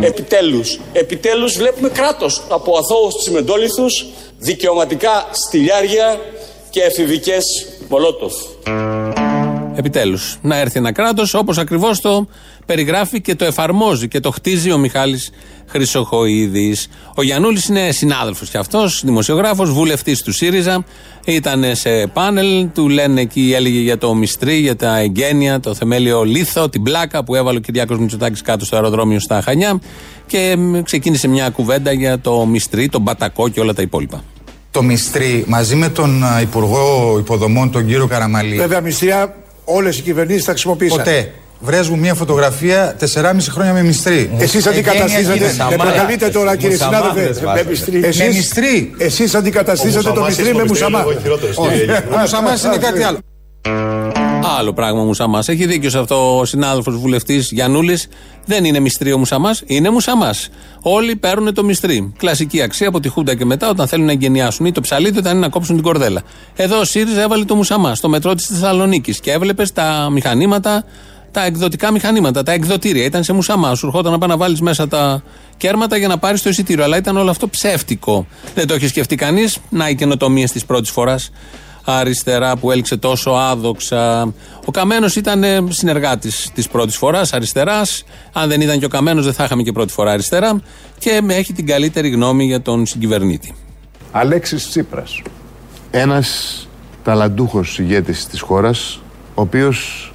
Επιτέλους, 0.00 0.78
επιτέλους 0.92 1.56
βλέπουμε 1.56 1.88
κράτος 1.88 2.42
από 2.48 2.78
αθώους 2.78 3.16
τσιμεντόλιθους, 3.16 4.06
δικαιωματικά 4.38 5.28
στυλιάρια 5.30 6.20
και 6.70 6.80
εφηβικές 6.80 7.44
μολότοφ. 7.88 8.32
Επιτέλους. 9.74 10.38
Να 10.42 10.56
έρθει 10.58 10.78
ένα 10.78 10.92
κράτος 10.92 11.34
όπως 11.34 11.58
ακριβώς 11.58 12.00
το 12.00 12.26
περιγράφει 12.66 13.20
και 13.20 13.34
το 13.34 13.44
εφαρμόζει 13.44 14.08
και 14.08 14.20
το 14.20 14.30
χτίζει 14.30 14.72
ο 14.72 14.78
Μιχάλης 14.78 15.30
Χρυσοχοίδης. 15.66 16.88
Ο 17.14 17.22
Γιανούλης 17.22 17.66
είναι 17.66 17.90
συνάδελφος 17.90 18.50
κι 18.50 18.56
αυτός, 18.56 19.02
δημοσιογράφος, 19.04 19.72
βουλευτής 19.72 20.22
του 20.22 20.32
ΣΥΡΙΖΑ. 20.32 20.84
Ήταν 21.24 21.64
σε 21.72 22.06
πάνελ, 22.06 22.68
του 22.74 22.88
λένε 22.88 23.20
εκεί, 23.20 23.52
έλεγε 23.54 23.78
για 23.78 23.98
το 23.98 24.14
μυστρή, 24.14 24.54
για 24.54 24.76
τα 24.76 24.98
εγγένεια, 24.98 25.60
το 25.60 25.74
θεμέλιο 25.74 26.22
λίθο, 26.22 26.68
την 26.68 26.82
πλάκα 26.82 27.24
που 27.24 27.34
έβαλε 27.34 27.58
ο 27.58 27.60
Κυριάκος 27.60 27.98
Μητσοτάκης 27.98 28.42
κάτω 28.42 28.64
στο 28.64 28.76
αεροδρόμιο 28.76 29.20
στα 29.20 29.40
Χανιά. 29.40 29.80
Και 30.26 30.54
μ, 30.58 30.82
ξεκίνησε 30.82 31.28
μια 31.28 31.50
κουβέντα 31.50 31.92
για 31.92 32.20
το 32.20 32.46
μυστρή, 32.46 32.88
τον 32.88 33.04
πατακό 33.04 33.48
και 33.48 33.60
όλα 33.60 33.74
τα 33.74 33.82
υπόλοιπα. 33.82 34.24
το 34.70 34.82
Μιστρή 34.82 35.44
μαζί 35.48 35.74
με 35.74 35.88
τον 35.88 36.24
α, 36.24 36.40
Υπουργό 36.40 37.16
Υποδομών, 37.18 37.70
τον 37.70 37.86
κύριο 37.86 38.06
Καραμαλή. 38.06 38.56
Βέβαια, 38.56 38.80
μυστρία 38.80 39.34
όλες 39.72 39.98
οι 39.98 40.02
κυβερνήσεις 40.02 40.44
τα 40.44 40.50
χρησιμοποίησαν. 40.50 40.98
Ποτέ. 40.98 41.32
Βρες 41.64 41.88
μου 41.88 41.98
μια 41.98 42.14
φωτογραφία 42.14 42.96
4,5 43.14 43.50
χρόνια 43.50 43.72
με 43.72 43.82
Μιστρή. 43.82 44.30
Εσείς 44.38 44.66
αντικαταστήσατε. 44.66 45.54
Με 45.70 45.76
προκαλείτε 45.76 46.28
τώρα, 46.28 46.56
κύριε 46.56 46.76
συνάδελφε. 46.76 47.40
Με 47.44 47.64
μυστρή. 47.68 47.98
Με 47.98 48.26
Μιστρή. 48.26 48.94
Εσείς 48.98 49.34
αντικαταστήσατε 49.34 50.10
το 50.12 50.24
μυστρή 50.24 50.54
με 50.54 50.64
μουσαμά. 50.64 51.04
Όχι. 51.54 51.90
Ο 52.14 52.18
Μουσαμάς 52.18 52.62
είναι 52.62 52.76
κάτι 52.76 53.02
άλλο. 53.02 53.18
Άλλο 54.44 54.72
πράγμα 54.72 55.00
ο 55.00 55.04
Μουσαμά. 55.04 55.42
Έχει 55.46 55.66
δίκιο 55.66 55.90
σε 55.90 55.98
αυτό 55.98 56.38
ο 56.38 56.44
συνάδελφος 56.44 56.96
βουλευτής 56.96 57.50
Γιανούλης. 57.50 58.08
Δεν 58.44 58.64
είναι 58.64 58.78
μυστρή 58.80 59.12
ο 59.12 59.18
Μουσαμά, 59.18 59.50
είναι 59.66 59.90
Μουσαμά. 59.90 60.34
Όλοι 60.82 61.16
παίρνουν 61.16 61.54
το 61.54 61.64
μυστρή. 61.64 62.12
Κλασική 62.18 62.62
αξία 62.62 62.88
από 62.88 63.00
τη 63.00 63.08
Χούντα 63.08 63.34
και 63.34 63.44
μετά 63.44 63.68
όταν 63.68 63.86
θέλουν 63.86 64.06
να 64.06 64.12
εγκαινιάσουν 64.12 64.66
ή 64.66 64.72
το 64.72 64.80
ψαλίδι 64.80 65.18
όταν 65.18 65.32
είναι 65.32 65.40
να 65.40 65.48
κόψουν 65.48 65.74
την 65.74 65.84
κορδέλα. 65.84 66.22
Εδώ 66.56 66.78
ο 66.78 66.84
ΣΥΡΙΖΑ 66.84 67.22
έβαλε 67.22 67.44
το 67.44 67.54
Μουσαμά 67.54 67.94
στο 67.94 68.08
μετρό 68.08 68.34
της 68.34 68.46
Θεσσαλονίκης 68.46 69.20
και 69.20 69.30
έβλεπες 69.30 69.72
τα 69.72 70.08
μηχανήματα, 70.12 70.84
τα 71.30 71.44
εκδοτικά 71.44 71.92
μηχανήματα, 71.92 72.42
τα 72.42 72.52
εκδοτήρια. 72.52 73.04
Ήταν 73.04 73.24
σε 73.24 73.32
Μουσαμά. 73.32 73.74
Σου 73.74 73.86
ερχόταν 73.86 74.12
να 74.12 74.18
πάει 74.18 74.28
να 74.28 74.36
βάλεις 74.36 74.60
μέσα 74.60 74.88
τα 74.88 75.22
κέρματα 75.56 75.96
για 75.96 76.08
να 76.08 76.18
πάρεις 76.18 76.42
το 76.42 76.48
εισιτήριο. 76.48 76.84
Αλλά 76.84 76.96
ήταν 76.96 77.16
όλο 77.16 77.30
αυτό 77.30 77.48
ψεύτικο. 77.48 78.26
Δεν 78.54 78.66
το 78.66 78.74
έχει 78.74 78.86
σκεφτεί 78.86 79.14
κανείς. 79.14 79.58
Να 79.68 79.88
οι 79.88 79.94
καινοτομίες 79.94 80.52
της 80.52 80.64
πρώτης 80.64 80.90
φοράς 80.90 81.30
αριστερά 81.84 82.56
που 82.56 82.70
έλξε 82.70 82.96
τόσο 82.96 83.30
άδοξα. 83.30 84.32
Ο 84.64 84.70
Καμένος 84.70 85.16
ήταν 85.16 85.44
συνεργάτης 85.68 86.50
της 86.54 86.68
πρώτης 86.68 86.96
φοράς 86.96 87.32
αριστεράς. 87.32 88.04
Αν 88.32 88.48
δεν 88.48 88.60
ήταν 88.60 88.78
και 88.78 88.84
ο 88.84 88.88
Καμένος, 88.88 89.24
δεν 89.24 89.34
θα 89.34 89.44
είχαμε 89.44 89.62
και 89.62 89.72
πρώτη 89.72 89.92
φορά 89.92 90.10
αριστερά. 90.10 90.60
Και 90.98 91.22
έχει 91.28 91.52
την 91.52 91.66
καλύτερη 91.66 92.08
γνώμη 92.08 92.44
για 92.44 92.62
τον 92.62 92.86
συγκυβερνήτη. 92.86 93.54
Αλέξης 94.12 94.68
Τσίπρας. 94.68 95.22
Ένας 95.90 96.68
ταλαντούχος 97.04 97.78
ηγέτης 97.78 98.26
της 98.26 98.40
χώρας, 98.40 99.00
ο 99.34 99.40
οποίος 99.40 100.12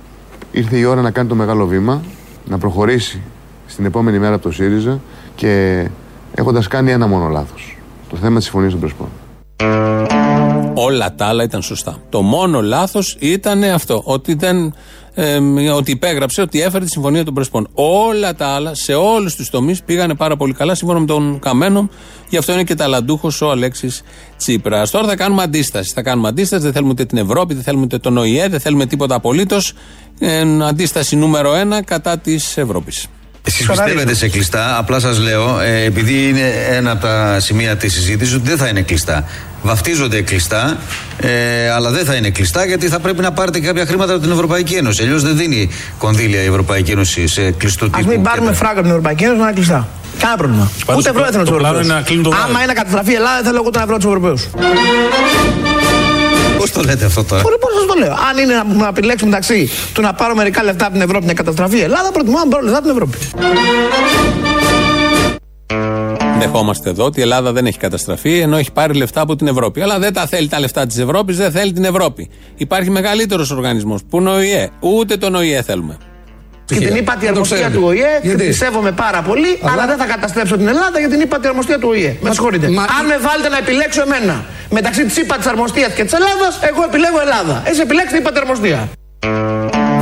ήρθε 0.52 0.78
η 0.78 0.84
ώρα 0.84 1.02
να 1.02 1.12
κάνει 1.12 1.30
το 1.30 1.36
μεγάλο 1.36 1.66
βήμα, 1.66 2.02
να 2.46 2.58
προχωρήσει 2.58 3.22
στην 3.66 3.86
επόμενη 3.86 4.20
μέρα 4.20 4.34
από 4.34 4.44
το 4.44 4.52
ΣΥΡΙΖΑ 4.52 5.00
και 5.36 5.86
έχοντας 6.36 6.68
κάνει 6.68 6.92
ένα 6.92 7.08
μόνο 7.08 7.28
λάθος. 7.28 7.78
Το 8.10 8.16
θέμα 8.18 8.36
της 8.36 8.44
συμφωνίας 8.44 8.72
των 8.72 8.82
Πρεσπών. 8.82 9.08
Όλα 10.80 11.16
τα 11.16 11.26
άλλα 11.26 11.44
ήταν 11.44 11.62
σωστά. 11.62 11.98
Το 12.10 12.22
μόνο 12.22 12.62
λάθος 12.62 13.16
ήταν 13.20 13.64
αυτό. 13.64 14.02
Ότι, 14.06 14.34
δεν, 14.34 14.74
ε, 15.14 15.40
ότι 15.76 15.92
υπέγραψε, 15.92 16.42
ότι 16.42 16.62
έφερε 16.62 16.86
τη 16.86 16.92
συμφωνία 16.92 17.24
των 17.24 17.34
Πρεσπών. 17.34 17.68
Όλα 17.74 18.36
τα 18.36 18.48
άλλα, 18.48 18.76
σε 18.76 18.94
όλους 18.94 19.36
τους 19.36 19.50
τομείς, 19.50 19.84
πήγανε 19.84 20.16
πάρα 20.16 20.36
πολύ 20.36 20.54
καλά 20.54 20.76
σύμφωνα 20.76 21.00
με 21.00 21.06
τον 21.06 21.40
Καμένο. 21.40 21.90
Γι' 22.30 22.38
αυτό 22.38 22.54
είναι 22.54 22.64
και 22.64 22.76
ταλαντούχος 22.76 23.42
ο 23.42 23.52
Αλέξης 23.52 24.02
Τσίπρας. 24.38 24.92
Τώρα 24.92 25.08
θα 25.08 25.16
κάνουμε 25.16 25.44
αντίσταση. 25.44 25.92
Θα 25.94 26.02
κάνουμε 26.02 26.28
αντίσταση. 26.28 26.64
Δεν 26.64 26.74
θέλουμε 26.74 26.92
ούτε 26.92 27.06
την 27.06 27.18
Ευρώπη, 27.18 27.54
δεν 27.54 27.64
θέλουμε 27.64 27.84
ούτε 27.84 27.98
τον 27.98 28.18
ΟΗΕ, 28.18 28.48
δεν 28.48 28.60
θέλουμε 28.60 28.86
τίποτα 28.86 29.16
απολύτως. 29.16 29.74
Ε, 30.20 30.44
αντίσταση 30.68 31.16
νούμερο 31.16 31.54
ένα 31.56 31.84
κατά 31.84 32.18
της 32.18 32.58
Ευρώπης. 32.58 33.08
Εσείς 33.48 33.68
πιστεύετε 33.68 34.14
σε 34.14 34.28
κλειστά, 34.28 34.78
απλά 34.78 35.00
σας 35.00 35.20
λέω, 35.20 35.60
ε, 35.60 35.84
επειδή 35.84 36.28
είναι 36.28 36.54
ένα 36.70 36.92
από 36.92 37.02
τα 37.02 37.40
σημεία 37.40 37.78
της 37.78 37.94
συζήτησης, 37.94 38.36
ότι 38.36 38.48
δεν 38.48 38.58
θα 38.58 38.68
είναι 38.68 38.82
κλειστά. 38.82 39.26
Βαφτίζονται 39.72 40.22
κλειστά, 40.22 40.78
ε, 41.18 41.70
αλλά 41.70 41.90
δεν 41.90 42.06
θα 42.06 42.14
είναι 42.16 42.30
κλειστά 42.30 42.66
γιατί 42.66 42.88
θα 42.88 43.00
πρέπει 43.00 43.22
να 43.22 43.32
πάρετε 43.32 43.60
κάποια 43.60 43.86
χρήματα 43.86 44.14
από 44.14 44.22
την 44.22 44.32
Ευρωπαϊκή 44.32 44.74
Ένωση. 44.74 45.02
Αλλιώς 45.04 45.24
δεν 45.24 45.38
δίνει 45.38 45.70
κονδύλια 45.98 46.42
η 46.42 46.46
Ευρωπαϊκή 46.46 46.92
Ένωση 46.92 47.28
σε 47.28 47.52
κλειστού 47.52 47.86
Α 47.86 47.90
τύπου. 47.98 48.10
μην 48.10 48.22
πάρουμε 48.22 48.54
φράγκα 48.54 48.72
από 48.74 48.82
την 48.82 48.90
Ευρωπαϊκή 48.90 49.24
Ένωση 49.24 49.40
να 49.40 49.46
είναι 49.46 49.54
κλειστά. 49.56 49.88
Κανένα 50.20 50.38
πρόβλημα. 50.38 50.72
Πάντως 50.86 51.02
Ούτε 51.04 51.12
το 51.12 51.20
ευρώ 51.20 51.32
δεν 51.32 51.32
θέλω 51.32 51.44
πλάνο- 51.44 51.46
του 51.46 51.52
το 51.52 51.58
πλάνο 51.58 51.80
είναι 51.80 51.94
να 51.94 52.02
κλείνουν 52.02 52.24
το 52.24 52.30
Ευρωπαίου. 52.30 52.52
βράδυ. 52.52 52.56
Άμα 52.56 52.64
είναι 52.64 52.74
να 52.74 52.80
καταστραφεί 52.82 53.12
η 53.12 53.16
Ελλάδα, 53.22 53.40
θέλω 53.48 53.58
εγώ 53.62 53.70
τον 53.70 53.82
ευρώ 53.86 53.96
τους 53.96 54.06
Ευρωπαίους. 54.06 54.42
Πώς 56.58 56.72
το 56.72 56.82
λέτε 56.88 57.06
αυτό 57.06 57.24
τώρα; 57.24 57.42
Πώ 57.42 57.50
σα 57.80 57.86
το 57.94 57.96
λέω. 58.04 58.14
Αν 58.30 58.36
είναι 58.44 58.54
να, 58.60 58.64
να 58.84 58.88
επιλέξουμε 58.88 59.30
μεταξύ 59.30 59.70
του 59.94 60.02
να 60.02 60.14
πάρω 60.14 60.36
μερικά 60.36 60.64
λεφτά 60.64 60.84
από 60.86 60.94
την 60.94 61.02
Ευρώπη 61.08 61.26
να 61.26 61.34
καταστραφεί 61.34 61.78
η 61.78 61.82
Ελλάδα, 61.82 62.12
προτιμώ 62.12 62.38
να 62.44 62.48
πάρω 62.52 62.64
λεφτά 62.64 62.78
από 62.82 62.88
την 62.88 62.96
Ευρώπη. 62.96 63.18
Δεχόμαστε 66.40 66.90
εδώ 66.90 67.06
ότι 67.06 67.20
η 67.20 67.22
Ελλάδα 67.22 67.52
δεν 67.52 67.66
έχει 67.66 67.78
καταστραφεί 67.78 68.40
ενώ 68.40 68.58
έχει 68.58 68.72
πάρει 68.72 68.94
λεφτά 68.94 69.22
από 69.22 69.36
την 69.36 69.48
Ευρώπη. 69.48 69.82
Αλλά 69.82 70.00
δεν 70.00 70.14
τα 70.14 70.28
θέλει 70.28 70.48
τα 70.48 70.60
λεφτά 70.60 70.86
της 70.86 70.98
Ευρώπης, 70.98 71.38
δεν 71.38 71.52
θέλει 71.52 71.72
την 71.72 71.84
Ευρώπη. 71.84 72.30
Υπάρχει 72.56 72.90
μεγαλύτερος 72.90 73.52
οργανισμός 73.52 74.02
που 74.10 74.18
είναι 74.18 74.30
ο 74.30 74.34
ΟΗΕ. 74.34 74.70
Ούτε 74.80 75.18
τον 75.18 75.36
ΟΗΕ 75.36 75.62
θέλουμε. 75.62 75.98
Και 76.66 76.76
την 76.76 76.96
είπατε 76.96 77.28
αρμοστία 77.28 77.72
του 77.72 77.82
ΟΗΕ, 77.84 78.20
την 78.22 78.38
πιστεύω 78.38 78.92
πάρα 78.96 79.22
πολύ, 79.22 79.60
αλλά... 79.62 79.88
δεν 79.88 79.98
θα 79.98 80.06
καταστρέψω 80.06 80.58
την 80.58 80.68
Ελλάδα 80.68 81.00
για 81.00 81.10
την 81.10 81.20
είπατε 81.20 81.48
αρμοστία 81.48 81.80
του 81.80 81.88
ΟΗΕ. 81.90 82.18
Με 82.22 82.32
συγχωρείτε. 82.32 82.66
Αν 82.66 83.06
με 83.08 83.18
βάλετε 83.18 83.50
να 83.50 83.58
επιλέξω 83.58 84.02
εμένα 84.02 84.46
μεταξύ 84.70 85.06
της 85.06 85.18
είπα 85.18 85.36
της 85.36 85.46
αρμοστίας 85.46 85.94
και 85.94 86.04
της 86.04 86.14
Ελλάδας, 86.14 86.60
εγώ 86.62 86.84
επιλέγω 86.84 87.20
Ελλάδα. 87.20 87.64
Εσύ 87.66 87.82
επιλέξτε 87.82 88.18
είπατε 88.18 88.40
αρμοστία. 88.40 88.90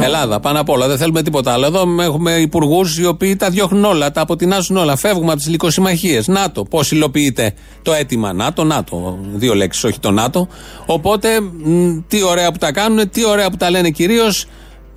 Ελλάδα, 0.06 0.40
πάνω 0.40 0.60
απ' 0.60 0.70
όλα. 0.70 0.88
Δεν 0.88 0.98
θέλουμε 0.98 1.22
τίποτα 1.22 1.54
άλλο. 1.54 1.66
Εδώ 1.66 1.84
έχουμε 2.02 2.32
υπουργούς 2.32 2.98
οι 2.98 3.06
οποίοι 3.06 3.36
τα 3.36 3.50
διώχνουν 3.50 3.86
όλα, 3.86 4.12
τα 4.12 4.22
αποτινάζουν 4.22 4.78
όλα. 4.78 4.96
Φεύγουμε 4.96 5.28
από 5.32 5.38
τις 5.38 5.48
λικοσυμμαχίε. 5.50 6.22
ΝΑΤΟ. 6.26 6.64
Πώς 6.64 6.92
υλοποιείται 6.92 7.54
το 7.82 7.94
αίτημα 7.94 8.34
ΝΑΤΟ. 8.34 8.64
ΝΑΤΟ. 8.64 9.20
Δύο 9.34 9.56
λέξεις, 9.56 9.84
όχι 9.84 10.00
το 10.00 10.12
ΝΑΤΟ. 10.12 10.48
Οπότε, 10.86 11.42
μ, 11.42 11.98
τι 12.08 12.24
ωραία 12.24 12.52
που 12.52 12.58
τα 12.58 12.72
κάνουν, 12.72 13.10
τι 13.10 13.26
ωραία 13.26 13.50
που 13.50 13.58
τα 13.58 13.70
λένε 13.70 13.90
κυρίως. 13.90 14.48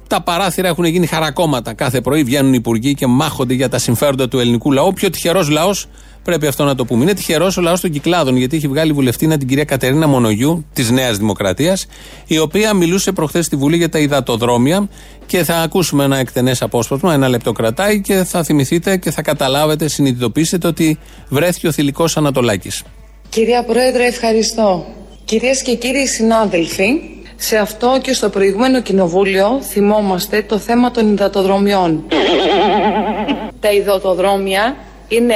Τα 0.09 0.23
παράθυρα 0.23 0.69
έχουν 0.69 0.85
γίνει 0.85 1.07
χαρακόμματα. 1.07 1.75
Κάθε 1.75 2.01
πρωί 2.01 2.23
βγαίνουν 2.23 2.53
οι 2.53 2.57
υπουργοί 2.59 2.95
και 2.95 3.07
μάχονται 3.07 3.55
για 3.55 3.69
τα 3.69 3.79
συμφέροντα 3.79 4.29
του 4.29 4.39
ελληνικού 4.39 4.73
λαού. 4.73 4.93
Πιο 4.93 5.11
τυχερός 5.11 5.49
λαός, 5.49 5.87
πρέπει 6.23 6.47
αυτό 6.47 6.65
να 6.65 6.75
το 6.75 6.85
πούμε. 6.85 7.03
Είναι 7.03 7.15
τυχερός 7.15 7.57
ο 7.57 7.61
λαός 7.61 7.81
των 7.81 7.91
κυκλάδων, 7.91 8.37
γιατί 8.37 8.57
έχει 8.57 8.69
βγάλει 8.69 8.93
βουλευτήνα 8.93 9.39
την 9.39 9.49
κυρία 9.49 9.65
Κατερίνα 9.65 10.07
Μονογιού 10.07 10.65
της 10.73 10.91
Νέας 10.91 11.17
Δημοκρατίας, 11.17 11.87
η 12.27 12.39
οποία 12.39 12.75
μιλούσε 12.75 13.13
προχθές 13.13 13.47
στη 13.47 13.57
Βουλή 13.57 13.77
για 13.77 13.89
τα 13.89 13.99
υδατοδρόμια. 13.99 14.89
Και 15.27 15.45
θα 15.45 15.57
ακούσουμε 15.57 16.05
ένα 16.05 16.17
εκτενές 16.17 16.63
απόσπασμα, 16.63 17.15
ένα 17.15 17.29
λεπτό 17.29 17.53
κρατάει 17.53 18.01
και 18.01 18.25
θα 18.25 18.43
θυμηθείτε 18.43 18.97
και 18.97 19.11
θα 19.11 19.23
καταλάβετε, 19.23 19.89
συνειδητοποιήσετε 19.89 20.67
ότι 20.67 20.99
βρέθηκε 21.29 21.67
ο 21.69 21.73
θηλυκός 21.73 22.17
Ανατολάκης. 22.17 22.83
Κυρία 23.29 23.65
Πρόεδρε, 23.65 24.05
ευχαριστώ. 24.05 24.87
Κυρίες 25.25 25.63
και 25.63 25.75
κύριοι 25.75 26.07
συνάδελφοι, 26.07 26.89
σε 27.41 27.57
αυτό 27.57 27.99
και 28.03 28.13
στο 28.13 28.29
προηγούμενο 28.29 28.81
κοινοβούλιο 28.81 29.61
θυμόμαστε 29.63 30.43
το 30.43 30.59
θέμα 30.59 30.91
των 30.91 31.13
υδατοδρομιών. 31.13 32.05
Τα 33.61 33.73
υδατοδρόμια 33.73 34.77
είναι 35.09 35.35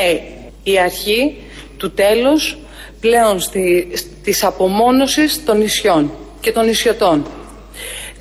η 0.63 0.79
αρχή 0.79 1.37
του 1.77 1.93
τέλους 1.93 2.59
πλέον 3.01 3.41
στη, 3.41 3.93
της 4.23 4.45
απομόνωσης 4.45 5.45
των 5.45 5.59
νησιών 5.59 6.11
και 6.41 6.53
των 6.53 6.67
νησιωτών. 6.67 7.27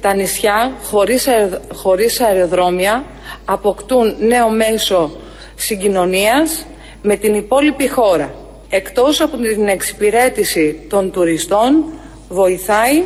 Τα 0.02 0.14
νησιά 0.14 0.72
χωρίς, 0.84 1.28
αεροδ- 1.28 1.74
χωρίς 1.74 2.20
αεροδρόμια 2.20 3.04
αποκτούν 3.46 4.16
νέο 4.20 4.50
μέσο 4.50 5.12
συγκοινωνίας 5.56 6.66
με 7.02 7.16
την 7.16 7.34
υπόλοιπη 7.36 7.88
χώρα. 7.88 8.34
Εκτός 8.70 9.22
από 9.22 9.38
την 9.38 9.68
εξυπηρέτηση 9.68 10.86
των 10.90 11.12
τουριστών, 11.12 11.86
βοηθάει 12.30 13.04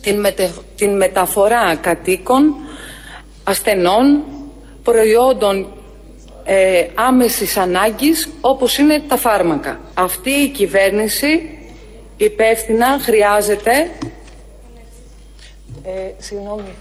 την, 0.00 0.20
μετε- 0.20 0.50
την 0.76 0.96
μεταφορά 0.96 1.74
κατοίκων, 1.76 2.54
ασθενών, 3.44 4.22
προϊόντων 4.82 5.66
ε, 6.44 6.86
άμεσης 6.94 7.56
ανάγκης 7.56 8.28
όπως 8.40 8.78
είναι 8.78 9.02
τα 9.08 9.16
φάρμακα. 9.16 9.80
Αυτή 9.94 10.30
η 10.30 10.48
κυβέρνηση 10.48 11.58
υπεύθυνα 12.16 12.98
χρειάζεται 13.00 13.90
ε, 15.84 15.90
συγγνώμη, 16.18 16.74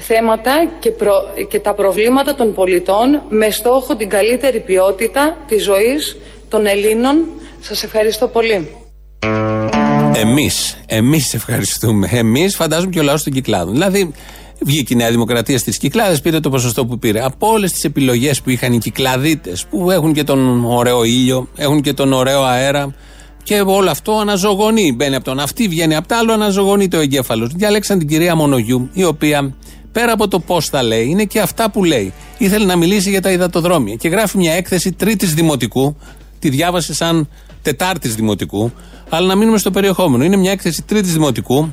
θέματα 0.00 0.70
και, 0.78 0.90
προ- 0.90 1.46
και 1.48 1.60
τα 1.60 1.74
προβλήματα 1.74 2.34
των 2.34 2.54
πολιτών 2.54 3.22
με 3.28 3.50
στόχο 3.50 3.96
την 3.96 4.08
καλύτερη 4.08 4.60
ποιότητα 4.60 5.36
της 5.48 5.62
ζωής 5.62 6.16
των 6.48 6.66
Ελλήνων. 6.66 7.24
Σας 7.60 7.82
ευχαριστώ 7.82 8.28
πολύ. 8.28 8.76
Εμείς, 10.14 10.76
εμείς 10.86 11.34
ευχαριστούμε. 11.34 12.08
Εμείς 12.12 12.56
φαντάζομαι 12.56 12.90
και 12.90 13.00
ο 13.00 13.02
λαός 13.02 13.22
των 13.22 13.32
κυκλάδων. 13.32 13.72
Δηλαδή, 13.72 14.12
βγήκε 14.60 14.92
η 14.92 14.96
Νέα 14.96 15.10
Δημοκρατία 15.10 15.58
στις 15.58 15.78
κυκλάδες, 15.78 16.20
πήρε 16.20 16.40
το 16.40 16.50
ποσοστό 16.50 16.86
που 16.86 16.98
πήρε. 16.98 17.24
Από 17.24 17.48
όλες 17.48 17.72
τις 17.72 17.84
επιλογές 17.84 18.40
που 18.40 18.50
είχαν 18.50 18.72
οι 18.72 18.78
κυκλαδίτες, 18.78 19.66
που 19.70 19.90
έχουν 19.90 20.12
και 20.12 20.24
τον 20.24 20.64
ωραίο 20.64 21.04
ήλιο, 21.04 21.48
έχουν 21.56 21.80
και 21.80 21.92
τον 21.92 22.12
ωραίο 22.12 22.42
αέρα, 22.42 22.94
και 23.42 23.60
όλο 23.60 23.90
αυτό 23.90 24.12
αναζωογονεί. 24.12 24.92
Μπαίνει 24.92 25.14
από 25.14 25.24
τον 25.24 25.38
αυτή, 25.40 25.68
βγαίνει 25.68 25.94
από 25.94 26.08
το 26.08 26.14
άλλο, 26.14 26.32
αναζωογονεί 26.32 26.88
το 26.88 26.96
εγκέφαλος. 26.96 27.52
Διάλεξαν 27.52 27.98
την 27.98 28.08
κυρία 28.08 28.34
Μονογιού, 28.34 28.88
η 28.92 29.04
οποία 29.04 29.54
πέρα 29.92 30.12
από 30.12 30.28
το 30.28 30.40
πώς 30.40 30.70
τα 30.70 30.82
λέει, 30.82 31.06
είναι 31.08 31.24
και 31.24 31.40
αυτά 31.40 31.70
που 31.70 31.84
λέει. 31.84 32.12
Ήθελε 32.38 32.64
να 32.64 32.76
μιλήσει 32.76 33.10
για 33.10 33.20
τα 33.20 33.30
υδατοδρόμια 33.30 33.94
και 33.94 34.08
γράφει 34.08 34.38
μια 34.38 34.52
έκθεση 34.52 34.92
τρίτης 34.92 35.34
δημοτικού. 35.34 35.96
Τη 36.38 36.48
διάβασε 36.48 36.94
σαν 36.94 37.28
τετάρτης 37.62 38.14
δημοτικού, 38.14 38.72
αλλά 39.08 39.26
να 39.26 39.34
μείνουμε 39.34 39.58
στο 39.58 39.70
περιεχόμενο. 39.70 40.24
Είναι 40.24 40.36
μια 40.36 40.50
έκθεση 40.50 40.82
τρίτης 40.82 41.12
δημοτικού 41.12 41.72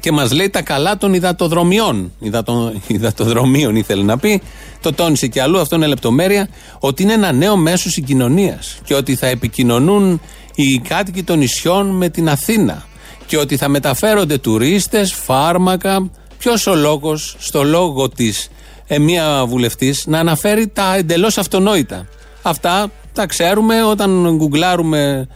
και 0.00 0.12
μας 0.12 0.32
λέει 0.32 0.50
τα 0.50 0.62
καλά 0.62 0.96
των 0.96 1.14
υδατοδρομιών. 1.14 2.12
Υδατο, 2.18 2.72
υδατοδρομίων 2.86 3.76
ήθελε 3.76 4.02
να 4.02 4.18
πει. 4.18 4.42
Το 4.80 4.92
τόνισε 4.92 5.26
και 5.26 5.42
αλλού, 5.42 5.60
αυτό 5.60 5.76
είναι 5.76 5.86
λεπτομέρεια. 5.86 6.48
Ότι 6.78 7.02
είναι 7.02 7.12
ένα 7.12 7.32
νέο 7.32 7.56
μέσο 7.56 7.90
συγκοινωνίας 7.90 8.78
και 8.84 8.94
ότι 8.94 9.14
θα 9.14 9.26
επικοινωνούν 9.26 10.20
οι 10.54 10.78
κάτοικοι 10.78 11.22
των 11.22 11.38
νησιών 11.38 11.86
με 11.86 12.08
την 12.08 12.28
Αθήνα. 12.28 12.84
Και 13.26 13.36
ότι 13.36 13.56
θα 13.56 13.68
μεταφέρονται 13.68 14.38
τουρίστες, 14.38 15.12
φάρμακα. 15.12 16.10
Ποιος 16.38 16.66
ο 16.66 16.74
λόγος, 16.74 17.36
στο 17.38 17.62
λόγο 17.62 18.08
της 18.08 18.48
ε, 18.86 18.98
μία 18.98 19.44
βουλευτής, 19.46 20.04
να 20.06 20.18
αναφέρει 20.18 20.68
τα 20.68 20.94
εντελώς 20.94 21.38
αυτονόητα. 21.38 22.06
Αυτά 22.42 22.90
τα 23.12 23.26
ξέρουμε 23.26 23.82
όταν 23.82 24.34
γκουγκλάρουμε 24.36 25.28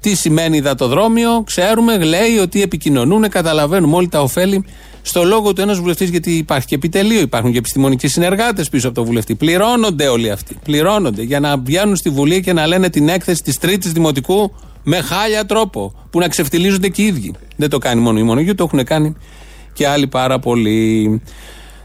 τι 0.00 0.14
σημαίνει 0.14 0.56
υδατοδρόμιο, 0.56 1.42
ξέρουμε, 1.46 1.98
λέει 1.98 2.38
ότι 2.42 2.62
επικοινωνούν, 2.62 3.28
καταλαβαίνουμε 3.28 3.96
όλοι 3.96 4.08
τα 4.08 4.20
ωφέλη 4.20 4.64
στο 5.02 5.24
λόγο 5.24 5.52
του 5.52 5.60
ένας 5.60 5.78
βουλευτής, 5.78 6.10
γιατί 6.10 6.30
υπάρχει 6.30 6.66
και 6.66 6.74
επιτελείο, 6.74 7.20
υπάρχουν 7.20 7.52
και 7.52 7.58
επιστημονικοί 7.58 8.08
συνεργάτες 8.08 8.68
πίσω 8.68 8.86
από 8.86 8.96
το 8.96 9.04
βουλευτή. 9.04 9.34
Πληρώνονται 9.34 10.06
όλοι 10.06 10.30
αυτοί. 10.30 10.58
Πληρώνονται 10.64 11.22
για 11.22 11.40
να 11.40 11.58
βγαίνουν 11.58 11.96
στη 11.96 12.10
Βουλή 12.10 12.40
και 12.40 12.52
να 12.52 12.66
λένε 12.66 12.90
την 12.90 13.08
έκθεση 13.08 13.42
της 13.42 13.58
Τρίτης 13.58 13.92
Δημοτικού 13.92 14.52
με 14.82 15.00
χάλια 15.00 15.46
τρόπο. 15.46 15.94
Που 16.10 16.18
να 16.18 16.28
ξεφτιλίζονται 16.28 16.88
και 16.88 17.02
οι 17.02 17.06
ίδιοι. 17.06 17.32
Δεν 17.56 17.70
το 17.70 17.78
κάνει 17.78 18.00
μόνο 18.00 18.18
η 18.18 18.22
Μονογιού, 18.22 18.54
το 18.54 18.64
έχουν 18.64 18.84
κάνει 18.84 19.16
και 19.72 19.88
άλλοι 19.88 20.06
πάρα 20.06 20.38
πολλοί. 20.38 21.22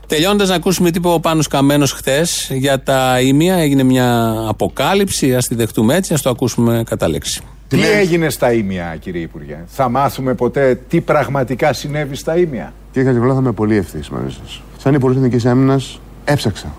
Τελειώνοντας, 0.10 0.50
να 0.50 0.56
ακούσουμε 0.56 0.92
τι 0.92 0.98
είπε 0.98 1.08
ο 1.08 1.20
Πάνος 1.20 1.48
Καμένος 1.48 1.92
χθες 1.92 2.50
για 2.54 2.84
τα 2.84 3.20
ίμια. 3.22 3.56
Έγινε 3.56 3.84
μια 3.84 4.36
αποκάλυψη, 4.48 5.36
ας 5.36 5.48
τη 5.48 5.56
δεχτούμε 5.56 5.96
έτσι, 5.96 6.14
ας 6.14 6.22
το 6.22 6.30
ακούσουμε 6.30 6.84
κατά 6.86 7.08
λέξη. 7.08 7.42
Τι 7.68 7.86
έγινε 7.86 8.30
στα 8.30 8.54
ίμια, 8.54 8.96
κύριε 9.00 9.22
Υπουργέ; 9.22 9.64
Θα 9.68 9.90
μάθουμε 9.90 10.34
ποτέ 10.34 10.80
τι 10.88 11.02
πραγματικά 11.02 11.74
συνέβη 11.74 12.16
στα 12.16 12.38
ίμια; 12.38 12.74
Κύριε 12.92 13.08
Χατζηβουλά, 13.08 13.34
θα 13.34 13.40
είμαι 13.40 13.52
πολύ 13.52 13.78
ευθύς 13.78 14.10
μαζί 14.10 14.36
σα. 14.36 14.82
Σαν 14.82 14.94
υπουργό 14.94 15.20
Εθνική 15.20 15.48
Άμυνα, 15.48 15.82
έψαξα 16.26 16.74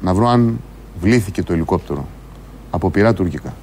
να 0.00 0.14
βρω 0.14 0.28
αν 0.28 0.60
βλήθηκε 1.00 1.42
το 1.42 1.52
ελικόπτερο 1.52 2.06
από 2.70 2.90
πυρά 2.90 3.14
τουρκικά. 3.14 3.54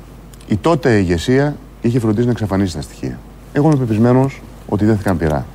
Η 0.48 0.58
τότε 0.58 0.98
ηγεσία 0.98 1.56
είχε 1.82 2.00
φροντίσει 2.00 2.26
να 2.26 2.32
εξαφανίσει 2.32 2.76
τα 2.76 2.82
στοιχεία. 2.82 3.20
Εγώ 3.54 3.68
είμαι 3.68 3.78
πεπισμένος 3.80 4.42
ότι 4.68 4.86
δέθηκαν 4.86 5.18
πυρά. 5.18 5.46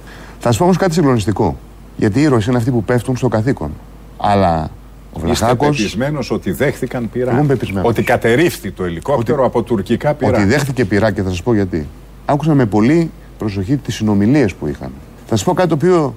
Θα 0.41 0.53
σα 0.53 0.59
πω 0.59 0.65
όμως 0.65 0.77
κάτι 0.77 0.95
συγκλονιστικό. 0.95 1.57
Γιατί 1.97 2.19
οι 2.19 2.23
ήρωε 2.23 2.41
είναι 2.49 2.57
αυτοί 2.57 2.71
που 2.71 2.85
πέφτουν 2.85 3.17
στο 3.17 3.29
καθήκον. 3.29 3.71
Αλλά 4.17 4.71
ο 5.13 5.17
Είστε 5.17 5.27
Βλαχάκο. 5.27 5.65
πεπισμένος 5.65 6.31
ότι 6.31 6.53
δέχθηκαν 6.53 7.11
πειρά; 7.11 7.31
Εγώ 7.31 7.39
είμαι 7.39 7.47
πεπισμένος. 7.47 7.89
Ότι 7.89 8.03
κατερρίφθη 8.03 8.71
το 8.71 8.85
ελικόπτερο 8.85 9.45
από 9.45 9.63
τουρκικά 9.63 10.15
πειρά; 10.15 10.39
Ότι 10.39 10.45
δέχτηκε 10.45 10.85
πειρά 10.85 11.11
και 11.11 11.23
θα 11.23 11.29
σας 11.29 11.43
πω 11.43 11.55
γιατί. 11.55 11.87
Άκουσα 12.27 12.55
με 12.55 12.67
πολύ 12.67 13.11
προσοχή 13.39 13.77
τις 13.77 13.95
συνομιλίες 13.95 14.55
που 14.55 14.67
είχαν. 14.67 14.91
Θα 15.27 15.37
σας 15.37 15.45
πω 15.45 15.53
κάτι 15.53 15.69
το 15.69 15.75
οποίο 15.75 16.15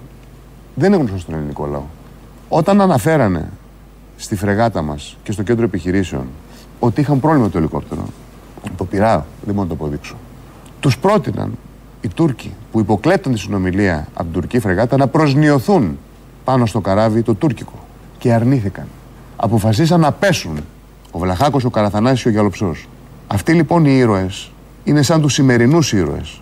δεν 0.75 0.87
είναι 0.87 0.97
γνωστό 0.97 1.17
στον 1.17 1.35
ελληνικό 1.35 1.65
λαό. 1.65 1.83
Όταν 2.49 2.81
αναφέρανε 2.81 3.49
στη 4.17 4.35
φρεγάτα 4.35 4.81
μας 4.81 5.17
και 5.23 5.31
στο 5.31 5.43
κέντρο 5.43 5.63
επιχειρήσεων 5.63 6.27
ότι 6.79 7.01
είχαν 7.01 7.19
πρόβλημα 7.19 7.49
το 7.49 7.57
ελικόπτερο, 7.57 8.05
το 8.77 8.85
πειρά, 8.85 9.25
δεν 9.45 9.53
μπορώ 9.53 9.67
να 9.67 9.75
το 9.75 9.83
αποδείξω. 9.83 10.15
Τους 10.79 10.97
πρότειναν 10.97 11.51
οι 12.01 12.07
Τούρκοι 12.07 12.53
που 12.71 12.79
υποκλέπτουν 12.79 13.33
τη 13.33 13.39
συνομιλία 13.39 14.07
από 14.13 14.23
την 14.23 14.31
τουρκική 14.33 14.59
φρεγάτα 14.59 14.97
να 14.97 15.07
προσνιωθούν 15.07 15.97
πάνω 16.43 16.65
στο 16.65 16.79
καράβι 16.81 17.21
το 17.21 17.33
τουρκικό. 17.33 17.85
Και 18.17 18.33
αρνήθηκαν. 18.33 18.85
Αποφασίσαν 19.35 19.99
να 19.99 20.11
πέσουν 20.11 20.59
ο 21.11 21.19
Βλαχάκος, 21.19 21.63
ο 21.63 21.69
Καραθανάσης 21.69 22.21
και 22.21 22.27
ο 22.27 22.31
Γιαλοψός. 22.31 22.87
Αυτοί 23.27 23.53
λοιπόν 23.53 23.85
οι 23.85 23.91
ήρωες 23.97 24.51
είναι 24.83 25.01
σαν 25.01 25.21
τους 25.21 25.33
σημερινούς 25.33 25.93
ήρωες. 25.93 26.41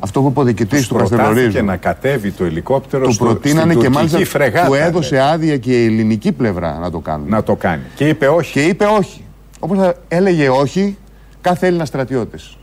Αυτό 0.00 0.20
που 0.20 0.28
είπε 0.28 0.40
ο 0.40 0.42
διοικητής 0.42 0.78
Τους 0.78 0.88
του 0.88 0.94
προτάθηκε 0.94 1.22
Καστελορίζου. 1.22 1.64
να 1.64 1.76
κατέβει 1.76 2.30
το 2.30 2.44
ελικόπτερο 2.44 3.04
Το 3.04 3.10
στο, 3.12 3.24
προτείνανε 3.24 3.72
στην 3.72 3.82
και 3.82 3.88
τουρκική 3.90 4.12
μάλιστα 4.14 4.38
φρεγάτα. 4.38 4.66
του 4.66 4.74
έδωσε 4.74 5.20
άδεια 5.20 5.56
και 5.56 5.82
η 5.82 5.84
ελληνική 5.84 6.32
πλευρά 6.32 6.78
να 6.78 6.90
το 6.90 6.98
κάνουν. 6.98 7.28
Να 7.28 7.42
το 7.42 7.54
κάνει. 7.56 7.82
Και 7.94 8.08
είπε 8.08 8.26
όχι. 8.26 8.52
Και 8.52 8.62
είπε 8.62 8.84
όχι. 8.84 9.24
Όπως 9.58 9.78
θα 9.78 9.94
έλεγε 10.08 10.48
όχι 10.48 10.96
κάθε 11.40 11.66
Έλληνα 11.66 11.84
στρατιώτης. 11.84 12.56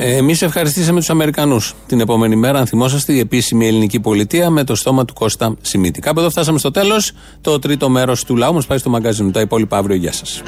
Εμείς 0.00 0.42
ευχαριστήσαμε 0.42 0.98
τους 0.98 1.10
Αμερικανούς 1.10 1.74
την 1.86 2.00
επόμενη 2.00 2.36
μέρα, 2.36 2.58
αν 2.58 2.66
θυμόσαστε, 2.66 3.12
η 3.12 3.18
επίσημη 3.18 3.66
ελληνική 3.66 4.00
πολιτεία 4.00 4.50
με 4.50 4.64
το 4.64 4.74
στόμα 4.74 5.04
του 5.04 5.14
Κώστα 5.14 5.56
Σιμίτη. 5.60 6.00
Κάπου 6.00 6.20
εδώ 6.20 6.30
φτάσαμε 6.30 6.58
στο 6.58 6.70
τέλος. 6.70 7.12
Το 7.40 7.58
τρίτο 7.58 7.88
μέρος 7.88 8.24
του 8.24 8.36
λαού 8.36 8.54
μας 8.54 8.66
πάει 8.66 8.78
στο 8.78 8.90
μαγκαζίνο. 8.90 9.30
Τα 9.30 9.40
υπόλοιπα 9.40 9.76
αύριο. 9.76 9.96
Γεια 9.96 10.12
σας. 10.12 10.42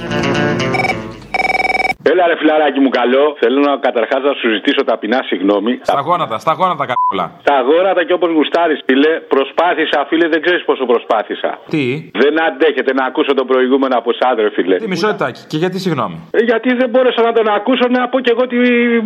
Έλα 2.02 2.26
ρε 2.26 2.36
φιλαράκι 2.40 2.80
μου 2.84 2.88
καλό. 3.00 3.36
Θέλω 3.40 3.58
να 3.68 3.72
καταρχάς 3.86 4.22
να 4.28 4.32
σου 4.40 4.48
ζητήσω 4.54 4.82
ταπεινά 4.84 5.20
συγγνώμη. 5.30 5.72
Στα 5.82 6.00
γόνατα, 6.00 6.38
στα 6.38 6.52
γόνατα 6.58 6.84
καλά. 6.92 7.26
Τα 7.50 7.56
γόρατα 7.68 8.02
και 8.06 8.12
όπως 8.12 8.30
γουστάρεις, 8.36 8.80
φίλε, 8.86 9.12
προσπάθησα, 9.34 9.98
φίλε, 10.08 10.26
δεν 10.28 10.40
ξέρεις 10.44 10.62
πόσο 10.64 10.84
προσπάθησα. 10.92 11.50
Τι, 11.72 11.84
Δεν 12.22 12.34
αντέχετε 12.46 12.92
να 12.98 13.04
ακούσω 13.10 13.32
τον 13.34 13.46
προηγούμενο 13.46 13.94
από 14.00 14.10
εσά, 14.14 14.28
ρε 14.34 14.50
φίλε. 14.56 14.76
τι 14.76 14.88
μισό 14.88 15.06
λεπτάκι. 15.06 15.40
Και 15.50 15.56
γιατί 15.56 15.78
συγγνώμη; 15.78 16.16
Ε, 16.30 16.42
γιατί 16.50 16.68
δεν 16.80 16.88
μπόρεσα 16.90 17.22
να 17.28 17.32
τον 17.32 17.46
ακούσω 17.58 17.86
να 17.96 18.08
πω 18.08 18.20
και 18.24 18.30
εγώ 18.34 18.44
τη 18.52 18.56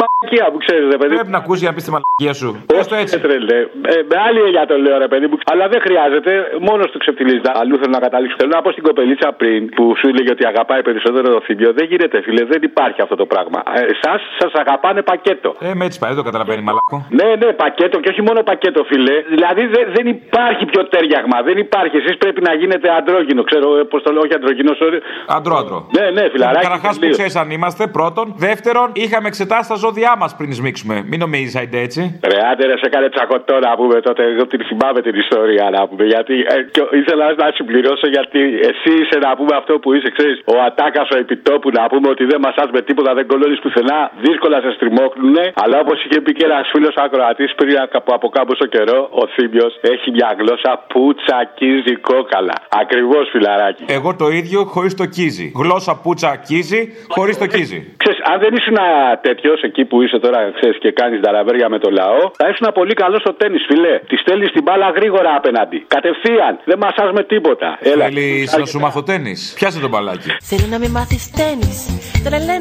μαλακία 0.02 0.46
που 0.52 0.58
ξέρεις, 0.64 0.86
ρε 0.94 0.98
παιδί. 1.00 1.14
Πρέπει 1.14 1.30
να 1.38 1.42
ακούσει 1.44 1.60
για 1.64 1.68
να 1.70 1.74
πεις 1.76 1.84
τη 1.86 1.90
μαλακία 1.94 2.32
σου. 2.40 2.48
Πες 2.66 2.86
το 2.90 2.94
έτσι. 3.02 3.20
Τρελέ. 3.20 3.58
Ε, 3.92 3.96
με 4.10 4.16
άλλη 4.26 4.40
ελιά 4.48 4.64
το 4.70 4.76
λέω, 4.84 4.98
ρε 4.98 5.08
παιδί 5.12 5.26
μου. 5.30 5.36
Αλλά 5.52 5.64
δεν 5.72 5.80
χρειάζεται, 5.86 6.32
μόνος 6.68 6.88
του 6.92 6.98
ξεφτυλίζει. 6.98 7.40
Αλλού 7.60 7.74
θέλω 7.80 7.92
να 7.98 8.02
καταλήξω. 8.06 8.36
Θέλω 8.40 8.52
να 8.58 8.62
πω 8.64 8.70
στην 8.76 8.84
κοπελίτσα 8.88 9.28
πριν 9.40 9.60
που 9.76 9.84
σου 9.98 10.06
έλεγε 10.10 10.30
ότι 10.36 10.44
αγαπάει 10.52 10.82
περισσότερο 10.88 11.26
το 11.36 11.40
θύμιο. 11.46 11.70
Δεν 11.78 11.86
γίνεται, 11.90 12.16
φίλε, 12.26 12.44
δεν 12.52 12.60
υπάρχει 12.62 12.82
αυτό 13.02 13.16
το 13.16 13.26
πράγμα. 13.26 13.62
Εσάς 13.94 14.20
σας 14.38 14.52
αγαπάνε 14.62 15.02
πακέτο. 15.02 15.54
Ε, 15.60 15.74
με 15.74 15.84
έτσι 15.84 15.98
πάει, 15.98 16.10
δεν 16.12 16.18
το 16.22 16.24
καταλαβαίνει 16.30 16.62
μαλάκο. 16.68 16.96
Ναι, 17.20 17.28
ναι, 17.40 17.52
πακέτο 17.52 18.00
και 18.00 18.08
όχι 18.08 18.22
μόνο 18.22 18.42
πακέτο, 18.42 18.84
φίλε. 18.90 19.14
Δηλαδή 19.34 19.66
δε- 19.66 19.86
δεν 19.96 20.06
υπάρχει 20.06 20.64
πιο 20.64 20.80
τέριαγμα. 20.88 21.42
Δεν 21.42 21.56
υπάρχει. 21.58 21.96
Εσείς 21.96 22.16
πρέπει 22.16 22.40
να 22.48 22.52
γίνετε 22.54 22.88
αντρόγινο. 22.98 23.42
Ξέρω 23.42 23.68
πώς 23.92 24.02
το 24.02 24.12
λέω, 24.12 24.22
όχι 24.26 24.34
αντρογινό. 24.34 24.72
sorry. 24.82 24.98
Αντρό, 25.36 25.54
αντρό. 25.56 25.78
Ναι, 25.98 26.04
ναι, 26.16 26.28
φιλαράκι. 26.32 26.64
Καταρχάς 26.66 26.92
που 26.94 26.98
τελείως. 27.00 27.16
ξέρεις 27.16 27.36
αν 27.36 27.50
είμαστε, 27.50 27.86
πρώτον. 27.86 28.26
Δεύτερον, 28.36 28.88
είχαμε 28.92 29.26
εξετάσει 29.28 29.68
τα 29.68 29.74
ζώδιά 29.74 30.12
μας 30.20 30.36
πριν 30.36 30.52
σμίξουμε. 30.52 30.94
Μην 31.10 31.18
νομίζει, 31.24 31.58
Αϊντε, 31.58 31.80
έτσι. 31.88 32.00
Ρε, 32.30 32.38
άντε 32.50 32.66
ρε, 32.66 32.76
σε 32.80 32.86
έκανε 32.86 33.08
τσακωτό 33.08 33.58
να 33.58 33.70
πούμε 33.78 34.00
τότε. 34.00 34.22
Εγώ 34.32 34.46
την 34.46 34.60
θυμάμαι 34.68 35.00
την 35.06 35.14
ιστορία 35.24 35.70
να 35.76 35.88
πούμε. 35.88 36.04
Γιατί 36.04 36.34
ε, 36.54 36.56
και 36.74 36.82
ήθελα 37.00 37.24
να 37.42 37.46
συμπληρώσω 37.54 38.06
γιατί 38.16 38.40
εσύ 38.70 38.90
είσαι 39.00 39.18
να 39.26 39.30
πούμε 39.36 39.54
αυτό 39.60 39.72
που 39.82 39.88
είσαι, 39.94 40.10
ξέρεις. 40.16 40.36
Ο 40.44 40.54
Ατάκας 40.66 41.08
ο 41.14 41.16
επιτόπου 41.24 41.68
να 41.78 41.84
πούμε 41.86 42.08
ότι 42.14 42.24
δεν 42.24 42.40
μασά 42.46 42.62
με 42.76 42.82
τίποτα, 42.88 43.10
δεν 43.18 43.26
κολλώνεις 43.30 43.60
πουθενά. 43.64 44.00
Δύσκολα 44.26 44.58
σε 44.64 44.70
στριμώχνουνε. 44.76 45.44
Αλλά 45.62 45.76
όπως 45.84 45.96
είχε 46.04 46.18
πει 46.24 46.32
και 46.38 46.44
ένας 46.50 46.66
φίλος 46.72 46.94
ακροατής 47.04 47.50
πριν 47.58 47.76
από, 47.98 48.10
από 48.18 48.28
κάπου 48.36 48.52
στο 48.60 48.66
καιρό, 48.74 49.00
ο 49.20 49.22
Θήμιος 49.34 49.72
έχει 49.92 50.08
μια 50.16 50.30
γλώσσα 50.40 50.72
που 50.90 51.00
τσακίζει 51.20 51.94
κόκαλα. 52.10 52.56
Ακριβώς 52.82 53.24
φιλαράκι. 53.32 53.84
Εγώ 53.98 54.10
το 54.22 54.26
ίδιο 54.40 54.60
χωρίς 54.74 54.94
το 55.00 55.06
κίζι. 55.14 55.46
Γλώσσα 55.60 55.92
πούτσα 56.02 56.30
κίζι 56.48 56.80
χωρίς 57.16 57.36
το 57.42 57.46
κίζι. 57.54 57.78
Ξέρεις, 58.02 58.20
αν 58.30 58.36
δεν 58.44 58.52
ήσουν 58.58 58.78
τέτοιος 59.26 59.58
εκεί 59.68 59.82
που 59.88 59.96
είσαι 60.02 60.18
τώρα, 60.24 60.38
ξέρεις 60.58 60.78
και 60.82 60.90
κάνεις 61.00 61.20
ταραβέρια 61.20 61.68
με 61.74 61.78
το 61.84 61.90
λαό, 62.00 62.22
θα 62.40 62.46
ήσουν 62.50 62.66
πολύ 62.74 62.94
καλό 63.02 63.16
στο 63.24 63.32
τέννη, 63.40 63.58
φιλέ. 63.68 63.94
Τη 64.10 64.16
στέλνεις 64.16 64.50
την 64.56 64.62
μπάλα 64.62 64.88
γρήγορα 64.98 65.30
απέναντι. 65.40 65.78
Κατευθείαν. 65.96 66.52
Δεν 66.64 66.78
μασάς 66.84 67.10
με 67.12 67.22
τίποτα. 67.32 67.78
Έλα. 67.92 68.04
Θέλεις 68.04 68.56
να 68.58 68.66
σου 68.66 68.80
μάθω 68.80 69.02
τέννη. 69.02 69.34
Πιάσε 69.54 69.80
τον 69.80 69.90
μπαλάκι. 69.90 70.30
Θέλω 70.50 70.66
να 70.70 70.78
με 70.78 70.88
μάθεις 70.88 71.30
τένις 71.30 71.78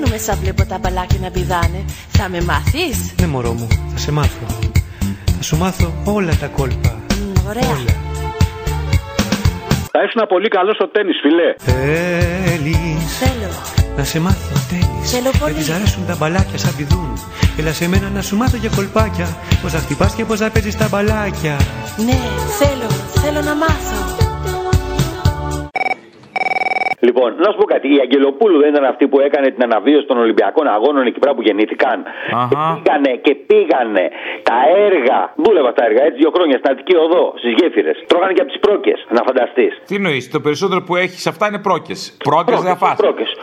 Τρελαίνομαι 0.03 0.31
σαν 0.31 0.37
βλέπω 0.41 0.65
τα 0.65 0.77
μπαλάκια 0.77 1.19
να 1.21 1.29
πηδάνε. 1.31 1.85
Θα 2.09 2.29
με 2.29 2.41
μάθεις; 2.41 3.13
Ναι 3.19 3.27
μωρό 3.27 3.51
μου, 3.51 3.67
θα 3.93 3.97
σε 3.97 4.11
μάθω. 4.11 4.45
Θα 5.37 5.43
σου 5.43 5.57
μάθω 5.57 5.93
όλα 6.03 6.33
τα 6.39 6.47
κόλπα. 6.47 6.95
Ωραία. 7.47 7.63
Θα 9.91 9.99
ήσουν 10.05 10.27
πολύ 10.27 10.47
καλό 10.47 10.73
στο 10.73 10.87
τέννη, 10.89 11.11
φιλέ. 11.21 11.49
Θέλεις 12.45 13.17
Θέλω. 13.19 13.51
να 13.97 14.03
σε 14.03 14.19
μάθω 14.19 14.55
τένις. 14.69 15.11
Θέλω 15.11 15.31
πολύ. 15.39 15.53
Γιατί 15.53 15.69
σ' 15.71 15.75
αρέσουν 15.75 16.05
τα 16.05 16.15
μπαλάκια 16.15 16.57
σαν 16.57 16.75
πηδούν. 16.75 17.19
Έλα 17.59 17.73
σε 17.73 17.87
μένα 17.87 18.09
να 18.09 18.21
σου 18.21 18.35
μάθω 18.37 18.57
για 18.57 18.69
κολπάκια. 18.75 19.37
Πώς 19.61 19.71
θα 19.71 19.79
χτυπάς 19.79 20.13
και 20.13 20.25
πώς 20.25 20.39
θα 20.39 20.49
παίζεις 20.49 20.77
τα 20.77 20.87
μπαλάκια. 20.91 21.57
Ναι, 22.05 22.19
θέλω, 22.59 22.87
θέλω 23.21 23.41
να 23.41 23.55
μάθω 23.55 24.13
Λοιπόν, 27.07 27.29
να 27.43 27.49
σου 27.51 27.57
πω 27.61 27.65
κάτι. 27.73 27.87
Η 27.95 27.99
Αγγελοπούλου 28.05 28.57
δεν 28.63 28.69
ήταν 28.73 28.85
αυτή 28.93 29.03
που 29.11 29.19
έκανε 29.27 29.47
την 29.55 29.63
αναβίωση 29.67 30.05
των 30.11 30.17
Ολυμπιακών 30.25 30.65
Αγώνων 30.75 31.03
εκεί 31.09 31.19
πέρα 31.19 31.33
που 31.35 31.41
γεννήθηκαν. 31.47 31.97
Και 32.49 32.57
πήγανε 32.83 33.11
και 33.25 33.33
πήγανε 33.49 34.05
τα 34.49 34.57
έργα. 34.87 35.17
Δούλευα 35.43 35.71
τα 35.73 35.83
έργα 35.85 36.01
έτσι 36.07 36.17
δύο 36.21 36.31
χρόνια 36.35 36.57
στην 36.59 36.69
Αττική 36.71 36.95
Οδό, 37.05 37.33
στις 37.41 37.51
γέφυρες. 37.57 37.95
Τρώγανε 38.07 38.33
και 38.33 38.41
από 38.41 38.51
τις 38.51 38.59
πρόκες, 38.65 38.97
να 39.15 39.21
φανταστείς. 39.27 39.71
Τι 39.89 39.95
νοεί, 39.99 40.19
το 40.35 40.39
περισσότερο 40.45 40.81
που 40.87 40.95
έχεις 40.95 41.27
αυτά 41.27 41.47
είναι 41.49 41.61
πρόκες. 41.67 41.99
Πρόκες 42.29 42.59
δεν 42.61 42.75
θα 42.75 42.77
φας. 42.83 42.97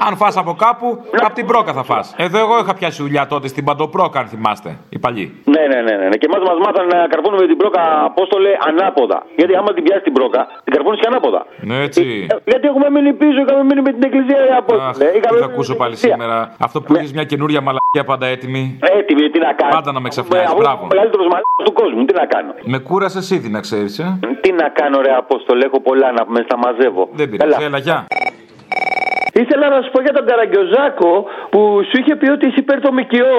Αν 0.06 0.12
φας 0.16 0.36
από 0.36 0.52
κάπου, 0.64 0.86
από 1.26 1.34
την 1.34 1.46
πρόκα 1.46 1.72
θα 1.72 1.82
φας. 1.82 2.14
Εδώ 2.26 2.38
εγώ 2.44 2.54
είχα 2.62 2.74
πιάσει 2.78 3.02
δουλειά 3.02 3.26
τότε 3.26 3.46
στην 3.48 3.64
Παντοπρόκα, 3.64 4.18
αν 4.20 4.26
θυμάστε. 4.26 4.70
Οι 4.94 4.98
παλιοί. 4.98 5.26
Ναι, 5.54 5.62
ναι, 5.72 5.80
ναι, 5.86 5.94
ναι. 6.10 6.16
Και 6.20 6.26
εμάς 6.30 6.42
μας 6.48 6.58
μάθανε 6.66 6.88
να 6.96 7.06
καρφώνουμε 7.12 7.46
την 7.46 7.56
πρόκα, 7.56 7.82
πώ 8.16 8.26
το 8.26 8.38
λέει, 8.44 8.56
ανάποδα. 8.68 9.18
Γιατί 9.36 9.52
άμα 9.60 9.70
την 9.76 9.82
πιάσεις 9.84 10.04
την 10.08 10.12
πρόκα, 10.12 10.40
την 10.64 10.72
καρφώνεις 10.74 11.00
και 11.00 11.06
ανάποδα. 11.10 11.40
Ναι, 11.68 11.76
έτσι. 11.86 12.02
Ε, 12.30 12.36
Γιατί 12.50 12.66
έχουμε 12.70 12.90
μείνει 12.94 13.12
πίσω 13.22 13.40
είχαμε 13.50 13.64
μείνει 13.68 13.82
με 13.88 13.92
την 13.96 14.02
εκκλησία 14.08 14.38
η 14.48 14.50
Αχ, 14.50 14.58
Απόστολε. 14.62 15.04
τι 15.10 15.18
Είχαμε 15.18 15.38
θα 15.38 15.46
μείνει 15.46 15.52
ακούσω 15.52 15.72
με 15.72 15.76
την 15.76 15.82
πάλι 15.82 15.92
εκκλησία. 15.94 16.14
σήμερα. 16.16 16.36
Αυτό 16.66 16.78
που 16.82 16.90
έχεις 16.98 17.12
μια 17.16 17.24
καινούρια 17.30 17.60
μαλακία 17.66 18.04
πάντα 18.10 18.26
έτοιμη. 18.34 18.62
Έτοιμη, 18.98 19.24
τι 19.32 19.38
να 19.46 19.52
κάνω. 19.60 19.72
Πάντα 19.78 19.90
να 19.96 20.00
με 20.04 20.08
ξαφνιάζει. 20.14 20.54
Μπράβο. 20.62 20.82
Ο 20.84 20.88
μεγαλύτερος 20.92 21.26
μαλάκας 21.32 21.62
του 21.68 21.72
κόσμου, 21.80 22.04
τι 22.08 22.14
να 22.20 22.26
κάνω. 22.34 22.50
Με 22.74 22.78
κούρασες 22.78 23.30
ήδη 23.36 23.48
να 23.56 23.60
ξέρεις, 23.66 23.98
ε. 23.98 24.18
Τι 24.42 24.50
να 24.60 24.66
κάνω, 24.78 24.96
ρε 25.06 25.12
Απόστολε, 25.22 25.64
έχω 25.64 25.80
πολλά 25.88 26.08
να 26.18 26.22
με 26.34 26.40
στα 26.46 26.56
μαζεύω. 26.64 27.02
Δεν 27.12 27.26
πειράζει. 27.30 27.64
Έλα, 27.64 27.78
γεια. 27.78 27.98
Ήθελα 29.42 29.68
να 29.68 29.82
σου 29.82 29.90
πω 29.90 30.00
για 30.00 30.12
τον 30.12 30.26
Καραγκιόζάκο 30.26 31.24
που 31.52 31.60
σου 31.88 31.96
είχε 32.00 32.14
πει 32.20 32.28
ότι 32.36 32.44
είσαι 32.46 32.60
υπέρ 32.64 32.78
το 32.86 32.92
ΜΚΟ, 32.98 33.30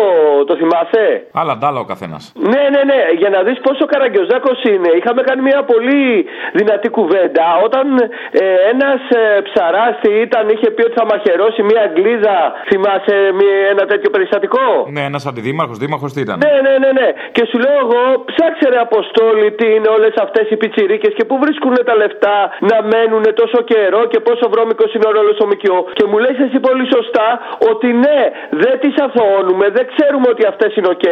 το 0.50 0.54
θυμάσαι. 0.60 1.06
Άλλα 1.42 1.54
ντάλα 1.58 1.80
ο 1.86 1.88
καθένας. 1.92 2.22
Ναι, 2.52 2.64
ναι, 2.74 2.82
ναι. 2.92 3.02
Για 3.22 3.30
να 3.36 3.40
δεις 3.46 3.58
πόσο 3.66 3.84
Καραγκιόζάκο 3.92 4.52
είναι, 4.72 4.90
είχαμε 5.00 5.22
κάνει 5.28 5.42
μια 5.50 5.62
πολύ 5.72 6.26
δυνατή 6.60 6.90
κουβέντα 6.98 7.46
όταν 7.68 7.86
ε, 8.32 8.44
ένας 8.74 9.02
ε, 9.22 9.24
ψαράστη 9.48 10.12
ήταν, 10.28 10.44
είχε 10.54 10.70
πει 10.76 10.82
ότι 10.88 10.96
θα 11.00 11.06
μαχαιρώσει 11.12 11.62
μια 11.70 11.82
Αγγλίδα. 11.88 12.38
Θυμάσαι 12.70 13.16
μια, 13.38 13.54
ένα 13.74 13.84
τέτοιο 13.92 14.10
περιστατικό; 14.16 14.66
Ναι, 14.96 15.04
ένας 15.12 15.24
αντιδήμαρχος, 15.30 15.78
δήμαρχος 15.84 16.12
τι 16.14 16.20
ήταν. 16.26 16.38
Ναι, 16.46 16.54
ναι, 16.66 16.74
ναι, 16.84 16.92
ναι. 17.00 17.08
Και 17.36 17.44
σου 17.50 17.58
λέω 17.64 17.78
εγώ, 17.86 18.02
ψάξε 18.30 18.66
ρε 18.74 18.80
Αποστόλη 18.88 19.48
τι 19.58 19.68
είναι 19.76 19.90
όλες 19.98 20.14
αυτές 20.26 20.46
οι 20.52 20.56
πιτσιρίκες 20.62 21.14
και 21.18 21.26
πού 21.30 21.36
βρίσκουν 21.44 21.74
τα 21.90 21.96
λεφτά 22.02 22.38
να 22.72 22.78
μένουν 22.92 23.24
τόσο 23.42 23.60
καιρό 23.72 24.02
και 24.12 24.20
πόσο 24.28 24.46
βρώμικος 24.54 24.90
είναι 24.94 25.08
ο 25.10 25.12
ρόλος 25.18 25.36
στο 25.40 25.46
ΜΚΟ. 25.52 25.78
Και 25.98 26.06
μου 26.10 26.18
λες 26.24 26.36
εσύ 26.46 26.60
πολύ 26.68 26.86
σωστά 26.96 27.28
ότι 27.72 27.88
ναι, 28.04 28.20
δεν 28.64 28.76
τις 28.82 28.96
αθωώνουμε, 29.06 29.66
δεν 29.78 29.86
ξέρουμε 29.92 30.28
ότι 30.34 30.44
αυτές 30.52 30.72
είναι 30.78 30.90
οκ. 30.96 31.08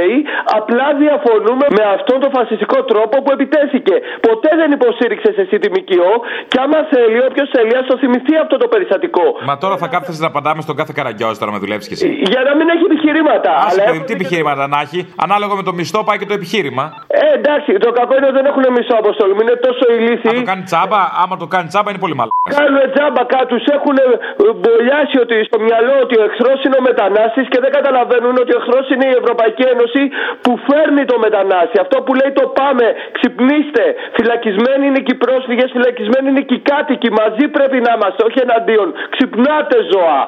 απλά 0.58 0.88
διαφωνούμε 1.04 1.66
με 1.78 1.84
αυτόν 1.96 2.18
τον 2.24 2.32
φασιστικό 2.38 2.78
τρόπο 2.92 3.16
που 3.24 3.32
επιτέθηκε. 3.38 3.96
Ποτέ 4.28 4.52
δεν 4.62 4.70
υποστήριξε 4.78 5.30
εσύ 5.44 5.56
τη 5.64 5.68
ΜΚΟ 5.76 6.12
και 6.52 6.58
άμα 6.64 6.80
θέλει, 6.94 7.18
όποιος 7.30 7.48
θέλει, 7.56 7.74
ας 7.82 7.86
το 7.90 7.96
θυμηθεί 8.02 8.34
αυτό 8.44 8.56
το 8.64 8.68
περιστατικό. 8.74 9.26
Μα 9.50 9.56
τώρα 9.64 9.76
θα 9.84 9.88
κάθεσαι 9.94 10.22
να 10.26 10.30
απαντάμε 10.34 10.62
στον 10.66 10.76
κάθε 10.80 10.94
καραγκιόζη 10.98 11.38
τώρα 11.42 11.52
με 11.56 11.60
δουλεύει 11.64 11.84
κι 11.90 11.96
εσύ. 11.98 12.10
Για 12.32 12.42
να 12.48 12.52
μην 12.58 12.68
έχει 12.74 12.84
επιχειρήματα. 12.92 13.52
Άσε 13.66 13.82
αλλά 13.82 13.92
παιδί, 13.92 14.04
τι 14.08 14.14
επιχειρήματα 14.20 14.64
να 14.74 14.80
έχει. 14.86 15.00
Ανάλογα 15.26 15.54
με 15.60 15.64
το 15.70 15.74
μισθό 15.80 16.00
πάει 16.08 16.18
και 16.22 16.28
το 16.32 16.36
επιχείρημα. 16.40 16.84
Ε, 17.08 17.22
εντάξει, 17.40 17.70
το 17.86 17.90
κακό 18.00 18.14
είναι 18.18 18.28
ότι 18.30 18.38
δεν 18.40 18.48
έχουν 18.52 18.64
μισθό 18.78 18.96
αποστολή. 19.04 19.34
Μην 19.38 19.46
είναι 19.48 19.60
τόσο 19.68 19.84
ηλίθιοι. 19.98 20.30
Αν 20.32 20.36
το 20.44 20.50
κάνει 20.52 20.64
τσάμπα, 20.70 21.02
άμα 21.22 21.36
το 21.44 21.48
κάνει 21.54 21.68
τσάμπα 21.72 21.90
είναι 21.92 22.02
πολύ 22.06 22.16
μαλάκα. 22.20 22.50
Κάνουν 22.58 22.80
τζάμπα 22.94 23.24
κάτω, 23.34 23.46
του 23.54 23.62
έχουν 23.78 23.96
ε, 24.04 24.06
μπολιάσει 24.60 25.16
ότι 25.26 25.36
στο 25.50 25.58
μυαλό 25.68 25.94
ότι 26.06 26.16
ο 26.22 26.24
εχθρός 26.28 26.60
είναι 26.66 26.79
ο 26.80 26.82
μετανάστη 26.90 27.42
και 27.54 27.60
δεν 27.64 27.72
καταλαβαίνουν 27.78 28.36
ότι 28.44 28.52
ο 28.56 28.58
εχθρός 28.62 28.86
είναι 28.94 29.08
η 29.14 29.16
Ευρωπαϊκή 29.22 29.64
Ένωση 29.74 30.02
που 30.44 30.52
φέρνει 30.68 31.04
το 31.12 31.18
μετανάστη. 31.26 31.76
Αυτό 31.86 31.96
που 32.06 32.12
λέει 32.20 32.32
το 32.40 32.46
πάμε, 32.60 32.86
ξυπνήστε. 33.18 33.84
Φυλακισμένοι 34.18 34.84
είναι 34.90 35.02
και 35.06 35.14
οι 35.16 35.20
πρόσφυγες, 35.26 35.70
φυλακισμένοι 35.76 36.28
είναι 36.32 36.44
και 36.50 36.56
οι 36.60 36.64
κάτοικοι. 36.72 37.10
Μαζί 37.22 37.46
πρέπει 37.58 37.78
να 37.86 37.92
είμαστε, 37.96 38.22
όχι 38.28 38.40
εναντίον. 38.48 38.88
Ξυπνάτε, 39.14 39.78
ζωά. 39.92 40.22